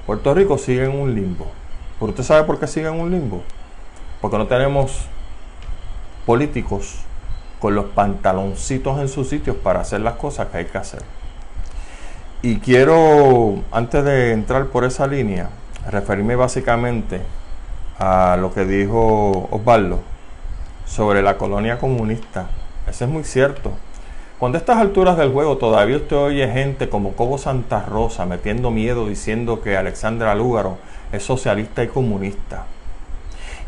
Puerto 0.06 0.34
Rico 0.34 0.58
sigue 0.58 0.84
en 0.84 0.98
un 0.98 1.14
limbo. 1.14 1.46
¿Pero 1.98 2.10
usted 2.10 2.24
sabe 2.24 2.44
por 2.44 2.58
qué 2.58 2.66
sigue 2.66 2.88
en 2.88 3.00
un 3.00 3.10
limbo? 3.10 3.42
Porque 4.20 4.38
no 4.38 4.46
tenemos 4.46 5.06
políticos 6.24 7.00
con 7.58 7.74
los 7.74 7.86
pantaloncitos 7.86 8.98
en 9.00 9.08
sus 9.08 9.28
sitios 9.28 9.56
para 9.56 9.80
hacer 9.80 10.00
las 10.00 10.14
cosas 10.14 10.48
que 10.48 10.58
hay 10.58 10.64
que 10.66 10.78
hacer. 10.78 11.02
Y 12.42 12.58
quiero, 12.58 13.62
antes 13.72 14.04
de 14.04 14.32
entrar 14.32 14.66
por 14.66 14.84
esa 14.84 15.06
línea, 15.06 15.48
referirme 15.90 16.36
básicamente 16.36 17.20
a 17.98 18.36
lo 18.40 18.52
que 18.52 18.64
dijo 18.64 19.48
Osvaldo 19.50 20.00
sobre 20.86 21.22
la 21.22 21.36
colonia 21.36 21.78
comunista. 21.78 22.46
Eso 22.88 23.04
es 23.04 23.10
muy 23.10 23.24
cierto. 23.24 23.72
Cuando 24.38 24.58
a 24.58 24.60
estas 24.60 24.78
alturas 24.78 25.16
del 25.16 25.32
juego 25.32 25.56
todavía 25.56 25.96
usted 25.96 26.16
oye 26.16 26.48
gente 26.48 26.88
como 26.88 27.12
Cobo 27.12 27.38
Santa 27.38 27.80
Rosa 27.80 28.26
metiendo 28.26 28.70
miedo 28.70 29.08
diciendo 29.08 29.62
que 29.62 29.76
Alexandra 29.76 30.34
Lúgaro 30.34 30.76
es 31.10 31.22
socialista 31.22 31.82
y 31.82 31.88
comunista 31.88 32.64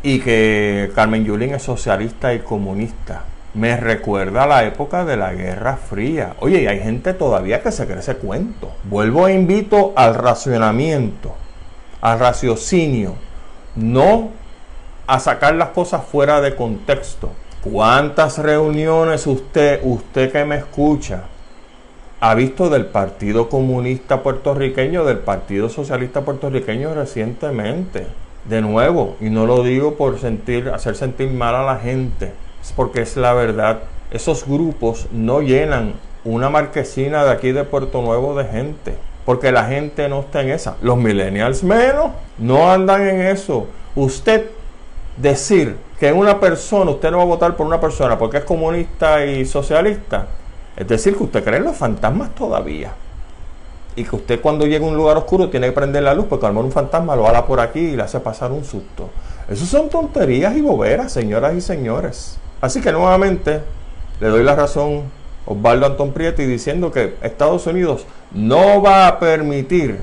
y 0.03 0.21
que 0.21 0.91
Carmen 0.95 1.25
Yulín 1.25 1.55
es 1.55 1.62
socialista 1.62 2.35
y 2.35 2.41
comunista. 2.41 3.23
Me 3.55 3.77
recuerda 3.77 4.45
a 4.45 4.47
la 4.47 4.64
época 4.64 5.05
de 5.05 5.16
la 5.16 5.33
Guerra 5.33 5.77
Fría. 5.77 6.35
Oye, 6.41 6.62
y 6.62 6.66
hay 6.66 6.81
gente 6.81 7.14
todavía 7.14 7.62
que 7.62 7.73
se 7.73 7.87
cree 7.87 7.99
ese 7.99 8.16
cuento. 8.16 8.71
Vuelvo 8.85 9.27
e 9.27 9.35
invito 9.35 9.93
al 9.97 10.14
racionamiento, 10.14 11.35
al 12.01 12.18
raciocinio, 12.18 13.14
no 13.74 14.30
a 15.07 15.20
sacar 15.20 15.55
las 15.55 15.70
cosas 15.70 16.05
fuera 16.05 16.40
de 16.40 16.55
contexto. 16.55 17.30
¿Cuántas 17.62 18.38
reuniones 18.38 19.26
usted, 19.26 19.80
usted 19.82 20.30
que 20.30 20.44
me 20.44 20.57
escucha, 20.57 21.24
ha 22.20 22.34
visto 22.34 22.68
del 22.68 22.86
Partido 22.86 23.49
Comunista 23.49 24.22
Puertorriqueño, 24.22 25.05
del 25.05 25.18
Partido 25.18 25.68
Socialista 25.68 26.22
Puertorriqueño 26.22 26.94
recientemente? 26.94 28.07
De 28.44 28.61
nuevo, 28.61 29.16
y 29.20 29.28
no 29.28 29.46
lo 29.46 29.62
digo 29.62 29.94
por 29.94 30.18
sentir, 30.18 30.70
hacer 30.70 30.96
sentir 30.96 31.30
mal 31.30 31.55
a 31.55 31.64
la 31.64 31.76
gente, 31.76 32.32
es 32.62 32.72
porque 32.72 33.03
es 33.03 33.16
la 33.16 33.34
verdad. 33.34 33.80
Esos 34.11 34.46
grupos 34.46 35.07
no 35.12 35.42
llenan 35.42 35.94
una 36.24 36.49
marquesina 36.49 37.24
de 37.24 37.32
aquí 37.32 37.53
de 37.53 37.64
Puerto 37.64 38.01
Nuevo 38.03 38.34
de 38.36 38.44
gente, 38.44 38.96
porque 39.29 39.53
la 39.53 39.66
gente 39.66 40.09
no 40.09 40.20
está 40.20 40.41
en 40.41 40.49
esa. 40.49 40.76
Los 40.81 40.97
millennials 40.97 41.62
menos, 41.62 42.12
no 42.39 42.72
andan 42.72 43.07
en 43.07 43.20
eso. 43.20 43.66
Usted 43.95 44.47
decir 45.18 45.76
que 46.01 46.11
una 46.14 46.41
persona, 46.41 46.93
usted 46.93 47.11
no 47.11 47.18
va 47.18 47.24
a 47.24 47.26
votar 47.26 47.55
por 47.55 47.66
una 47.66 47.79
persona 47.79 48.16
porque 48.18 48.39
es 48.39 48.45
comunista 48.45 49.26
y 49.26 49.45
socialista, 49.45 50.29
es 50.74 50.89
decir, 50.89 51.14
que 51.14 51.24
usted 51.24 51.45
cree 51.45 51.59
en 51.59 51.64
los 51.64 51.76
fantasmas 51.76 52.35
todavía 52.35 52.93
y 53.95 54.03
que 54.05 54.16
usted 54.16 54.41
cuando 54.41 54.64
llega 54.64 54.87
a 54.87 54.89
un 54.89 54.97
lugar 54.97 55.18
oscuro 55.18 55.51
tiene 55.51 55.66
que 55.66 55.72
prender 55.72 56.05
la 56.05 56.14
luz 56.14 56.24
porque 56.26 56.47
a 56.47 56.49
lo 56.49 56.55
mejor 56.55 56.64
un 56.64 56.72
fantasma 56.72 57.14
lo 57.14 57.29
ala 57.29 57.45
por 57.45 57.61
aquí 57.61 57.81
y 57.81 57.97
le 57.97 58.05
hace 58.05 58.20
pasar 58.20 58.51
un 58.51 58.64
susto. 58.64 59.11
Eso 59.47 59.66
son 59.66 59.91
tonterías 59.91 60.57
y 60.57 60.62
boberas, 60.62 61.12
señoras 61.12 61.55
y 61.55 61.61
señores. 61.61 62.39
Así 62.62 62.81
que 62.81 62.93
nuevamente 62.93 63.61
le 64.20 64.29
doy 64.29 64.43
la 64.43 64.57
razón 64.57 65.18
Osvaldo 65.49 65.86
Antón 65.86 66.12
Prieto 66.12 66.42
y 66.42 66.46
diciendo 66.46 66.92
que 66.92 67.14
Estados 67.22 67.66
Unidos 67.66 68.05
no 68.32 68.82
va 68.82 69.09
a 69.09 69.18
permitir 69.18 69.99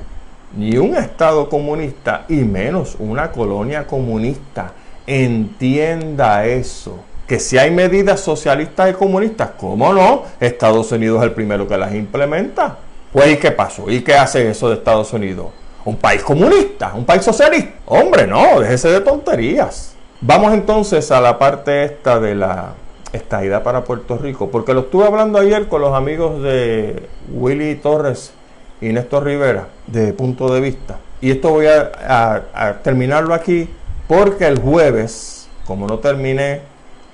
ni 0.56 0.76
un 0.76 0.96
Estado 0.96 1.48
comunista 1.48 2.24
y 2.28 2.38
menos 2.38 2.96
una 2.98 3.30
colonia 3.30 3.86
comunista. 3.86 4.72
Entienda 5.06 6.44
eso. 6.46 6.98
Que 7.28 7.38
si 7.38 7.58
hay 7.58 7.70
medidas 7.70 8.20
socialistas 8.20 8.90
y 8.90 8.94
comunistas, 8.94 9.50
¿cómo 9.56 9.92
no? 9.92 10.24
Estados 10.40 10.90
Unidos 10.90 11.18
es 11.18 11.24
el 11.24 11.32
primero 11.32 11.68
que 11.68 11.78
las 11.78 11.94
implementa. 11.94 12.78
Pues, 13.12 13.32
¿y 13.32 13.36
qué 13.36 13.52
pasó? 13.52 13.88
¿Y 13.88 14.02
qué 14.02 14.14
hace 14.14 14.50
eso 14.50 14.68
de 14.68 14.74
Estados 14.74 15.12
Unidos? 15.12 15.46
¿Un 15.84 15.96
país 15.96 16.24
comunista? 16.24 16.92
¿Un 16.94 17.04
país 17.04 17.24
socialista? 17.24 17.70
Hombre, 17.86 18.26
no, 18.26 18.60
déjese 18.60 18.88
de 18.88 19.00
tonterías. 19.00 19.94
Vamos 20.20 20.52
entonces 20.52 21.08
a 21.12 21.20
la 21.20 21.38
parte 21.38 21.84
esta 21.84 22.18
de 22.18 22.34
la 22.34 22.74
estadidad 23.16 23.62
para 23.62 23.84
Puerto 23.84 24.16
Rico, 24.18 24.50
porque 24.50 24.74
lo 24.74 24.80
estuve 24.80 25.06
hablando 25.06 25.38
ayer 25.38 25.68
con 25.68 25.80
los 25.80 25.94
amigos 25.94 26.42
de 26.42 27.08
Willy 27.32 27.76
Torres 27.76 28.32
y 28.80 28.88
Néstor 28.88 29.24
Rivera, 29.24 29.68
de 29.86 30.12
punto 30.12 30.52
de 30.52 30.60
vista. 30.60 30.98
Y 31.20 31.30
esto 31.30 31.50
voy 31.50 31.66
a, 31.66 32.80
terminarlo 32.82 33.34
aquí, 33.34 33.68
porque 34.06 34.46
el 34.46 34.58
jueves, 34.58 35.48
como 35.66 35.86
no 35.86 35.98
terminé 35.98 36.60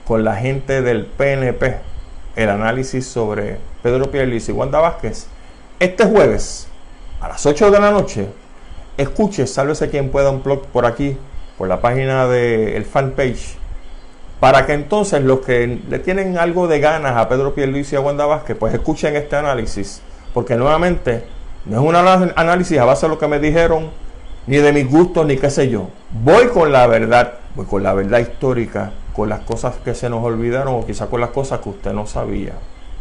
con 0.06 0.24
la 0.24 0.36
gente 0.36 0.82
del 0.82 1.06
PNP, 1.06 1.76
el 2.36 2.50
análisis 2.50 3.06
sobre 3.06 3.58
Pedro 3.82 4.10
Pierluisi 4.10 4.52
y 4.52 4.54
Wanda 4.54 4.80
Vázquez, 4.80 5.26
este 5.78 6.04
jueves, 6.04 6.66
a 7.20 7.28
las 7.28 7.46
8 7.46 7.70
de 7.70 7.80
la 7.80 7.90
noche, 7.90 8.26
escuche, 8.96 9.46
sálvese 9.46 9.88
quien 9.88 10.10
pueda 10.10 10.30
un 10.30 10.42
blog 10.42 10.66
por 10.66 10.86
aquí, 10.86 11.16
por 11.56 11.68
la 11.68 11.80
página 11.80 12.26
del 12.26 12.84
fanpage, 12.84 13.56
para 14.42 14.66
que 14.66 14.72
entonces 14.72 15.22
los 15.22 15.38
que 15.38 15.78
le 15.88 16.00
tienen 16.00 16.36
algo 16.36 16.66
de 16.66 16.80
ganas 16.80 17.16
a 17.16 17.28
Pedro 17.28 17.54
Pierluisi 17.54 17.94
y 17.94 17.98
a 17.98 18.00
Wanda 18.00 18.26
Vázquez, 18.26 18.56
pues 18.58 18.74
escuchen 18.74 19.14
este 19.14 19.36
análisis, 19.36 20.02
porque 20.34 20.56
nuevamente 20.56 21.22
no 21.64 21.80
es 21.80 21.88
un 21.88 21.94
análisis 21.94 22.76
a 22.76 22.84
base 22.84 23.06
de 23.06 23.10
lo 23.10 23.20
que 23.20 23.28
me 23.28 23.38
dijeron, 23.38 23.90
ni 24.48 24.56
de 24.56 24.72
mis 24.72 24.90
gustos, 24.90 25.24
ni 25.26 25.36
qué 25.36 25.48
sé 25.48 25.68
yo. 25.68 25.90
Voy 26.10 26.48
con 26.48 26.72
la 26.72 26.88
verdad, 26.88 27.34
voy 27.54 27.66
con 27.66 27.84
la 27.84 27.94
verdad 27.94 28.18
histórica, 28.18 28.90
con 29.14 29.28
las 29.28 29.42
cosas 29.42 29.76
que 29.76 29.94
se 29.94 30.10
nos 30.10 30.24
olvidaron 30.24 30.74
o 30.74 30.84
quizá 30.84 31.06
con 31.06 31.20
las 31.20 31.30
cosas 31.30 31.60
que 31.60 31.68
usted 31.68 31.92
no 31.92 32.08
sabía. 32.08 32.54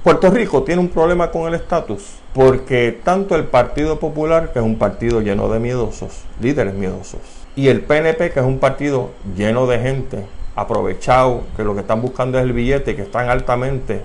Puerto 0.03 0.29
Rico 0.29 0.61
tiene 0.61 0.79
un 0.79 0.89
problema 0.89 1.31
con 1.31 1.47
el 1.47 1.55
estatus 1.55 2.19
porque 2.35 2.99
tanto 3.03 3.35
el 3.35 3.45
Partido 3.45 3.99
Popular, 3.99 4.53
que 4.53 4.59
es 4.59 4.65
un 4.65 4.77
partido 4.77 5.21
lleno 5.21 5.49
de 5.49 5.57
miedosos, 5.57 6.21
líderes 6.39 6.75
miedosos, 6.75 7.21
y 7.55 7.69
el 7.69 7.81
PNP, 7.81 8.29
que 8.29 8.41
es 8.41 8.45
un 8.45 8.59
partido 8.59 9.09
lleno 9.35 9.65
de 9.65 9.79
gente 9.79 10.40
aprovechado, 10.61 11.43
que 11.55 11.63
lo 11.63 11.73
que 11.73 11.81
están 11.81 12.01
buscando 12.01 12.37
es 12.37 12.43
el 12.45 12.53
billete, 12.53 12.95
que 12.95 13.01
están 13.01 13.29
altamente 13.29 14.01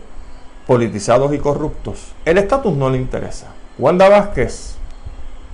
politizados 0.67 1.33
y 1.33 1.39
corruptos, 1.39 2.13
el 2.25 2.39
estatus 2.39 2.75
no 2.75 2.91
le 2.91 2.99
interesa. 2.99 3.47
Wanda 3.79 4.09
Vázquez, 4.09 4.77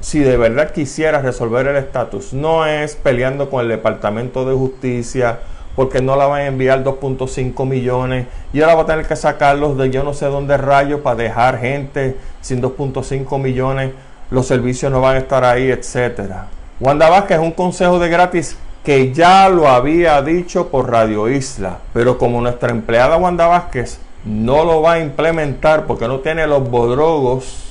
si 0.01 0.21
de 0.21 0.37
verdad 0.37 0.73
quisiera 0.73 1.21
resolver 1.21 1.67
el 1.67 1.77
estatus, 1.77 2.33
no 2.33 2.67
es 2.67 2.97
peleando 2.97 3.51
con 3.51 3.61
el 3.63 3.69
Departamento 3.69 4.45
de 4.45 4.55
Justicia, 4.55 5.41
porque 5.77 6.03
no 6.03 6.17
la 6.17 6.27
van 6.27 6.43
a 6.43 6.47
enviar 6.47 6.85
2.5 6.85 7.67
millones 7.67 8.27
y 8.53 8.61
ahora 8.61 8.75
va 8.75 8.83
a 8.83 8.87
tener 8.87 9.07
que 9.07 9.17
sacarlos 9.17 9.79
de 9.79 9.91
yo 9.91 10.03
no 10.05 10.13
sé 10.13 10.27
dónde 10.27 10.57
rayos 10.57 11.01
para 11.01 11.17
dejar 11.17 11.59
gente 11.59 12.17
sin 12.41 12.63
2.5 12.63 13.39
millones, 13.41 13.93
los 14.31 14.47
servicios 14.47 14.93
no 14.93 15.01
van 15.01 15.17
a 15.17 15.19
estar 15.19 15.45
ahí, 15.45 15.71
etcétera. 15.71 16.49
Wanda 16.81 17.09
Vázquez 17.09 17.39
es 17.39 17.43
un 17.43 17.53
consejo 17.53 17.99
de 17.99 18.09
gratis 18.09 18.57
que 18.85 19.13
ya 19.13 19.49
lo 19.49 19.69
había 19.69 20.21
dicho 20.23 20.69
por 20.69 20.91
Radio 20.91 21.29
Isla, 21.29 21.79
pero 21.93 22.19
como 22.19 22.41
nuestra 22.41 22.71
empleada 22.71 23.17
Wanda 23.17 23.47
Vázquez 23.47 23.99
no 24.25 24.65
lo 24.65 24.83
va 24.83 24.95
a 24.95 25.01
implementar 25.01 25.87
porque 25.87 26.09
no 26.09 26.21
tiene 26.21 26.47
los 26.47 26.69
bodrogos 26.69 27.63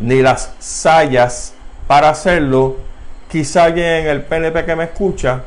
ni 0.00 0.20
las 0.20 0.52
sayas 0.58 1.54
para 1.86 2.10
hacerlo, 2.10 2.76
quizá 3.30 3.64
alguien 3.64 3.86
en 3.86 4.06
el 4.08 4.22
PNP 4.22 4.64
que 4.64 4.76
me 4.76 4.84
escucha 4.84 5.42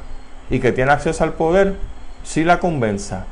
y 0.50 0.60
que 0.60 0.72
tiene 0.72 0.92
acceso 0.92 1.24
al 1.24 1.34
poder, 1.34 1.76
sí 2.24 2.44
la 2.44 2.60
convenza. 2.60 3.26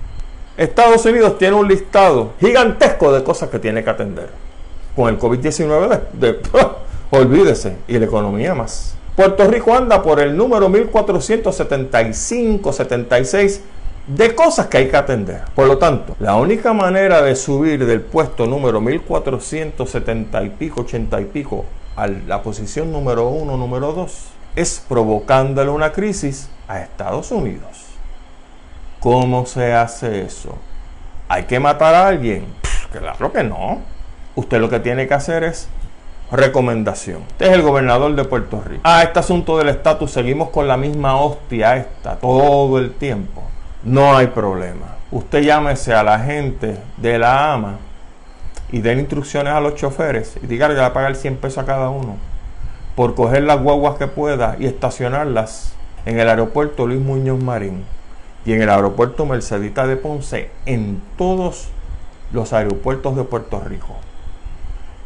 Estados 0.57 1.05
Unidos 1.05 1.37
tiene 1.37 1.55
un 1.55 1.67
listado 1.67 2.33
gigantesco 2.39 3.13
de 3.13 3.23
cosas 3.23 3.49
que 3.49 3.59
tiene 3.59 3.83
que 3.83 3.89
atender. 3.89 4.29
Con 4.95 5.09
el 5.09 5.19
COVID-19, 5.19 6.01
de, 6.13 6.39
olvídese, 7.11 7.77
y 7.87 7.97
la 7.97 8.05
economía 8.05 8.53
más. 8.53 8.95
Puerto 9.19 9.43
Rico 9.49 9.75
anda 9.75 10.01
por 10.01 10.21
el 10.21 10.37
número 10.37 10.69
1475-76 10.69 13.59
de 14.07 14.33
cosas 14.33 14.67
que 14.67 14.77
hay 14.77 14.87
que 14.87 14.95
atender. 14.95 15.41
Por 15.53 15.67
lo 15.67 15.77
tanto, 15.77 16.15
la 16.21 16.37
única 16.37 16.71
manera 16.71 17.21
de 17.21 17.35
subir 17.35 17.85
del 17.85 17.99
puesto 17.99 18.45
número 18.45 18.79
1470 18.79 20.43
y 20.43 20.49
pico, 20.51 20.83
80 20.83 21.19
y 21.19 21.25
pico, 21.25 21.65
a 21.97 22.07
la 22.07 22.41
posición 22.41 22.93
número 22.93 23.27
1, 23.27 23.57
número 23.57 23.91
2, 23.91 24.27
es 24.55 24.85
provocándole 24.87 25.69
una 25.69 25.91
crisis 25.91 26.49
a 26.69 26.79
Estados 26.79 27.31
Unidos. 27.31 27.87
¿Cómo 29.01 29.45
se 29.45 29.73
hace 29.73 30.21
eso? 30.21 30.55
¿Hay 31.27 31.43
que 31.43 31.59
matar 31.59 31.93
a 31.93 32.07
alguien? 32.07 32.45
claro 32.89 33.33
que 33.33 33.43
no. 33.43 33.79
Usted 34.35 34.61
lo 34.61 34.69
que 34.69 34.79
tiene 34.79 35.09
que 35.09 35.13
hacer 35.13 35.43
es 35.43 35.67
recomendación. 36.31 37.23
Este 37.29 37.47
es 37.47 37.51
el 37.53 37.61
gobernador 37.61 38.15
de 38.15 38.23
Puerto 38.23 38.61
Rico. 38.65 38.81
Ah, 38.83 39.03
este 39.03 39.19
asunto 39.19 39.57
del 39.57 39.69
estatus, 39.69 40.11
seguimos 40.11 40.49
con 40.49 40.67
la 40.67 40.77
misma 40.77 41.17
hostia 41.17 41.77
esta 41.77 42.15
todo 42.17 42.77
el 42.77 42.93
tiempo. 42.93 43.43
No 43.83 44.15
hay 44.15 44.27
problema. 44.27 44.97
Usted 45.11 45.41
llámese 45.41 45.93
a 45.93 46.03
la 46.03 46.19
gente 46.19 46.77
de 46.97 47.17
la 47.17 47.53
AMA 47.53 47.77
y 48.71 48.81
den 48.81 48.99
instrucciones 48.99 49.53
a 49.53 49.61
los 49.61 49.75
choferes 49.75 50.37
y 50.43 50.47
diga 50.47 50.67
que 50.67 50.75
va 50.75 50.87
a 50.87 50.93
pagar 50.93 51.15
100 51.15 51.37
pesos 51.37 51.59
a 51.59 51.65
cada 51.65 51.89
uno 51.89 52.17
por 52.95 53.15
coger 53.15 53.43
las 53.43 53.61
guaguas 53.61 53.95
que 53.95 54.07
pueda 54.07 54.57
y 54.59 54.65
estacionarlas 54.65 55.73
en 56.05 56.19
el 56.19 56.29
aeropuerto 56.29 56.85
Luis 56.85 56.99
Muñoz 56.99 57.41
Marín 57.41 57.85
y 58.45 58.53
en 58.53 58.61
el 58.61 58.69
aeropuerto 58.69 59.25
Mercedita 59.25 59.87
de 59.87 59.95
Ponce, 59.95 60.51
en 60.65 61.01
todos 61.17 61.69
los 62.31 62.53
aeropuertos 62.53 63.15
de 63.15 63.23
Puerto 63.23 63.61
Rico. 63.65 63.95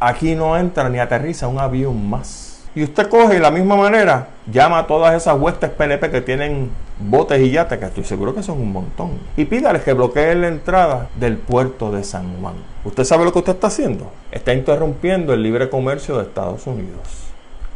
Aquí 0.06 0.36
no 0.36 0.58
entra 0.58 0.89
ni 0.89 0.99
aterriza 0.99 1.47
un 1.47 1.60
avión 1.60 2.10
más. 2.10 2.62
Y 2.76 2.84
usted 2.84 3.08
coge 3.08 3.36
de 3.36 3.39
la 3.39 3.51
misma 3.51 3.78
manera, 3.78 4.28
llama 4.51 4.80
a 4.80 4.86
todas 4.86 5.16
esas 5.16 5.39
huestes 5.39 5.70
PNP 5.70 6.12
que 6.12 6.20
tienen 6.20 6.72
botes 6.99 7.39
y 7.39 7.51
yates, 7.51 7.80
que 7.80 7.86
estoy 7.86 8.04
seguro 8.04 8.36
que 8.36 8.43
son 8.43 8.60
un 8.60 8.74
montón, 8.74 9.12
y 9.38 9.45
pídales 9.45 9.84
que 9.84 9.93
bloqueen 9.93 10.41
la 10.41 10.49
entrada 10.49 11.08
del 11.16 11.38
puerto 11.38 11.89
de 11.89 12.04
San 12.04 12.41
Juan. 12.41 12.56
¿Usted 12.84 13.06
sabe 13.06 13.24
lo 13.24 13.32
que 13.32 13.39
usted 13.39 13.54
está 13.54 13.68
haciendo? 13.68 14.12
Está 14.30 14.54
interrumpiendo 14.54 15.34
el 15.34 15.41
libre 15.41 15.70
comercio 15.70 16.18
de 16.18 16.24
Estados 16.24 16.68
Unidos. 16.68 17.08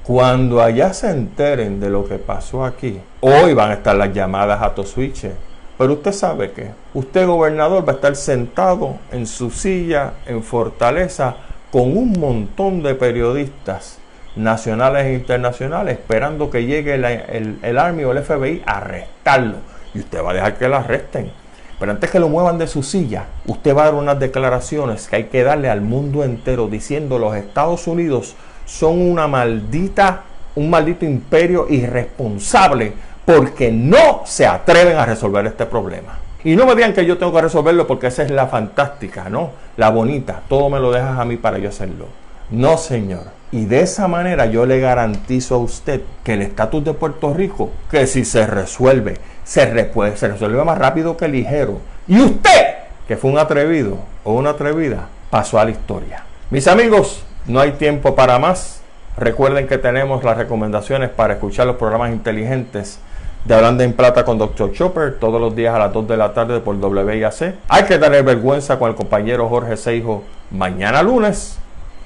Cuando 0.03 0.61
allá 0.61 0.93
se 0.93 1.09
enteren 1.11 1.79
de 1.79 1.89
lo 1.89 2.09
que 2.09 2.17
pasó 2.17 2.65
aquí, 2.65 2.99
hoy 3.21 3.53
van 3.53 3.71
a 3.71 3.75
estar 3.75 3.95
las 3.95 4.13
llamadas 4.13 4.61
a 4.61 4.75
Tosuiche. 4.75 5.31
Pero 5.77 5.93
usted 5.93 6.11
sabe 6.11 6.51
que 6.51 6.71
usted, 6.93 7.25
gobernador, 7.25 7.87
va 7.87 7.93
a 7.93 7.95
estar 7.95 8.17
sentado 8.17 8.97
en 9.13 9.27
su 9.27 9.49
silla 9.49 10.13
en 10.25 10.43
Fortaleza 10.43 11.46
con 11.71 11.97
un 11.97 12.13
montón 12.13 12.81
de 12.83 12.95
periodistas 12.95 13.99
nacionales 14.35 15.05
e 15.05 15.13
internacionales 15.13 15.97
esperando 15.97 16.49
que 16.49 16.65
llegue 16.65 16.95
el, 16.95 17.57
el, 17.61 17.77
Army 17.77 18.03
o 18.03 18.11
el 18.11 18.23
FBI 18.23 18.63
a 18.65 18.77
arrestarlo. 18.77 19.57
Y 19.93 19.99
usted 19.99 20.23
va 20.23 20.31
a 20.31 20.33
dejar 20.33 20.57
que 20.57 20.67
lo 20.67 20.77
arresten. 20.77 21.31
Pero 21.79 21.91
antes 21.91 22.09
que 22.09 22.19
lo 22.19 22.29
muevan 22.29 22.57
de 22.57 22.67
su 22.67 22.83
silla, 22.83 23.25
usted 23.45 23.75
va 23.75 23.83
a 23.83 23.85
dar 23.85 23.95
unas 23.95 24.19
declaraciones 24.19 25.07
que 25.07 25.15
hay 25.15 25.23
que 25.25 25.43
darle 25.43 25.69
al 25.69 25.81
mundo 25.81 26.23
entero 26.23 26.67
diciendo 26.67 27.19
los 27.19 27.35
Estados 27.35 27.87
Unidos 27.87 28.35
son 28.65 29.01
una 29.01 29.27
maldita, 29.27 30.23
un 30.55 30.69
maldito 30.69 31.05
imperio 31.05 31.67
irresponsable 31.69 32.93
porque 33.25 33.71
no 33.71 34.21
se 34.25 34.47
atreven 34.47 34.97
a 34.97 35.05
resolver 35.05 35.45
este 35.45 35.65
problema. 35.65 36.26
Y 36.47 36.55
no 36.55 36.65
me 36.65 36.75
digan 36.75 36.93
que 36.93 37.05
yo 37.05 37.17
tengo 37.17 37.33
que 37.33 37.41
resolverlo 37.41 37.85
porque 37.87 38.07
esa 38.07 38.23
es 38.23 38.31
la 38.31 38.47
fantástica, 38.47 39.27
¿no? 39.29 39.51
La 39.75 39.89
bonita. 39.89 40.43
Todo 40.47 40.69
me 40.69 40.79
lo 40.79 40.93
dejas 40.93 41.19
a 41.19 41.25
mí 41.25 41.35
para 41.35 41.57
yo 41.57 41.67
hacerlo. 41.67 42.05
No, 42.49 42.77
señor. 42.77 43.23
Y 43.51 43.65
de 43.65 43.81
esa 43.81 44.07
manera 44.07 44.45
yo 44.45 44.65
le 44.65 44.79
garantizo 44.79 45.55
a 45.55 45.57
usted 45.57 46.03
que 46.23 46.35
el 46.35 46.43
estatus 46.43 46.85
de 46.85 46.93
Puerto 46.93 47.33
Rico, 47.33 47.71
que 47.91 48.07
si 48.07 48.23
se 48.23 48.47
resuelve, 48.47 49.17
se, 49.43 49.91
se 50.15 50.27
resuelve 50.29 50.63
más 50.63 50.77
rápido 50.77 51.17
que 51.17 51.27
ligero. 51.27 51.81
Y 52.07 52.21
usted, 52.21 52.75
que 53.09 53.17
fue 53.17 53.29
un 53.29 53.39
atrevido 53.39 53.97
o 54.23 54.31
una 54.31 54.51
atrevida, 54.51 55.09
pasó 55.29 55.59
a 55.59 55.65
la 55.65 55.71
historia. 55.71 56.23
Mis 56.49 56.69
amigos, 56.69 57.25
no 57.45 57.59
hay 57.59 57.73
tiempo 57.73 58.15
para 58.15 58.39
más. 58.39 58.79
Recuerden 59.17 59.67
que 59.67 59.79
tenemos 59.79 60.23
las 60.23 60.37
recomendaciones 60.37 61.09
para 61.09 61.33
escuchar 61.33 61.67
los 61.67 61.75
programas 61.75 62.13
inteligentes 62.13 63.01
de 63.45 63.55
Hablando 63.55 63.83
en 63.83 63.93
Plata 63.93 64.25
con 64.25 64.37
Dr. 64.37 64.73
Chopper 64.73 65.19
todos 65.19 65.39
los 65.39 65.55
días 65.55 65.73
a 65.73 65.79
las 65.79 65.93
2 65.93 66.07
de 66.07 66.17
la 66.17 66.33
tarde 66.33 66.59
por 66.59 66.75
WIAC. 66.75 67.55
Hay 67.69 67.83
que 67.83 67.97
tener 67.97 68.23
vergüenza 68.23 68.77
con 68.77 68.89
el 68.89 68.95
compañero 68.95 69.47
Jorge 69.47 69.77
Seijo 69.77 70.23
mañana 70.51 71.01
lunes 71.01 71.57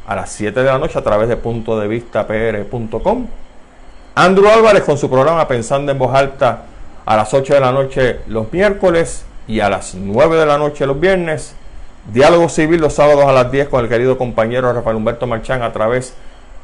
a 0.08 0.16
las 0.16 0.32
7 0.32 0.60
de 0.60 0.66
la 0.66 0.78
noche 0.78 1.00
a 1.00 1.04
través 1.04 1.30
de 1.30 1.38
punto 1.38 1.80
de 1.80 1.88
vista 1.88 2.28
pr.com. 2.28 3.28
Andrew 4.14 4.50
Álvarez 4.50 4.84
con 4.84 4.98
su 4.98 5.10
programa 5.10 5.48
Pensando 5.48 5.92
en 5.92 5.98
Voz 5.98 6.14
Alta 6.14 6.64
a 7.06 7.16
las 7.16 7.34
8 7.34 7.54
de 7.54 7.60
la 7.60 7.72
noche 7.72 8.20
los 8.28 8.52
miércoles 8.52 9.26
y 9.48 9.62
a 9.62 9.70
las 9.70 9.96
9 9.96 10.38
de 10.38 10.46
la 10.46 10.58
noche 10.58 10.86
los 10.86 11.00
viernes. 11.00 11.56
Diálogo 12.12 12.50
Civil 12.50 12.82
los 12.82 12.94
sábados 12.94 13.26
a 13.26 13.32
las 13.32 13.52
10 13.52 13.70
con 13.70 13.84
el 13.84 13.90
querido 13.90 14.18
compañero 14.18 14.72
Rafael 14.74 14.96
Humberto 14.96 15.28
Marchán 15.28 15.62
a 15.62 15.72
través 15.72 16.14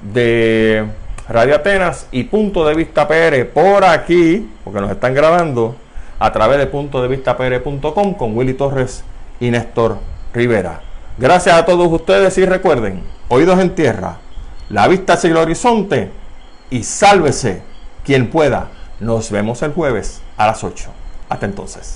de 0.02 0.86
Radio 1.30 1.56
Atenas 1.56 2.08
y 2.12 2.24
Punto 2.24 2.66
de 2.66 2.74
Vista 2.74 3.06
PR 3.06 3.46
por 3.54 3.84
aquí, 3.84 4.50
porque 4.64 4.80
nos 4.80 4.92
están 4.92 5.14
grabando 5.14 5.76
a 6.20 6.32
través 6.32 6.58
de 6.58 6.68
punto 6.68 7.02
de 7.02 7.10
vista 7.10 7.36
PR.com 7.36 8.14
con 8.14 8.38
Willy 8.38 8.54
Torres 8.54 9.04
y 9.40 9.52
Néstor 9.52 9.98
Rivera. 10.34 10.82
Gracias 11.18 11.56
a 11.56 11.66
todos 11.66 11.92
ustedes 11.92 12.38
y 12.38 12.46
recuerden, 12.46 13.04
oídos 13.28 13.60
en 13.60 13.76
tierra, 13.76 14.18
la 14.70 14.88
vista 14.88 15.14
hacia 15.14 15.30
el 15.30 15.38
horizonte 15.38 16.12
y 16.70 16.84
sálvese 16.84 17.62
quien 18.06 18.30
pueda. 18.30 18.70
Nos 19.02 19.30
vemos 19.30 19.62
el 19.64 19.74
jueves 19.74 20.22
a 20.38 20.48
las 20.48 20.64
8. 20.64 20.90
Hasta 21.28 21.46
entonces. 21.46 21.96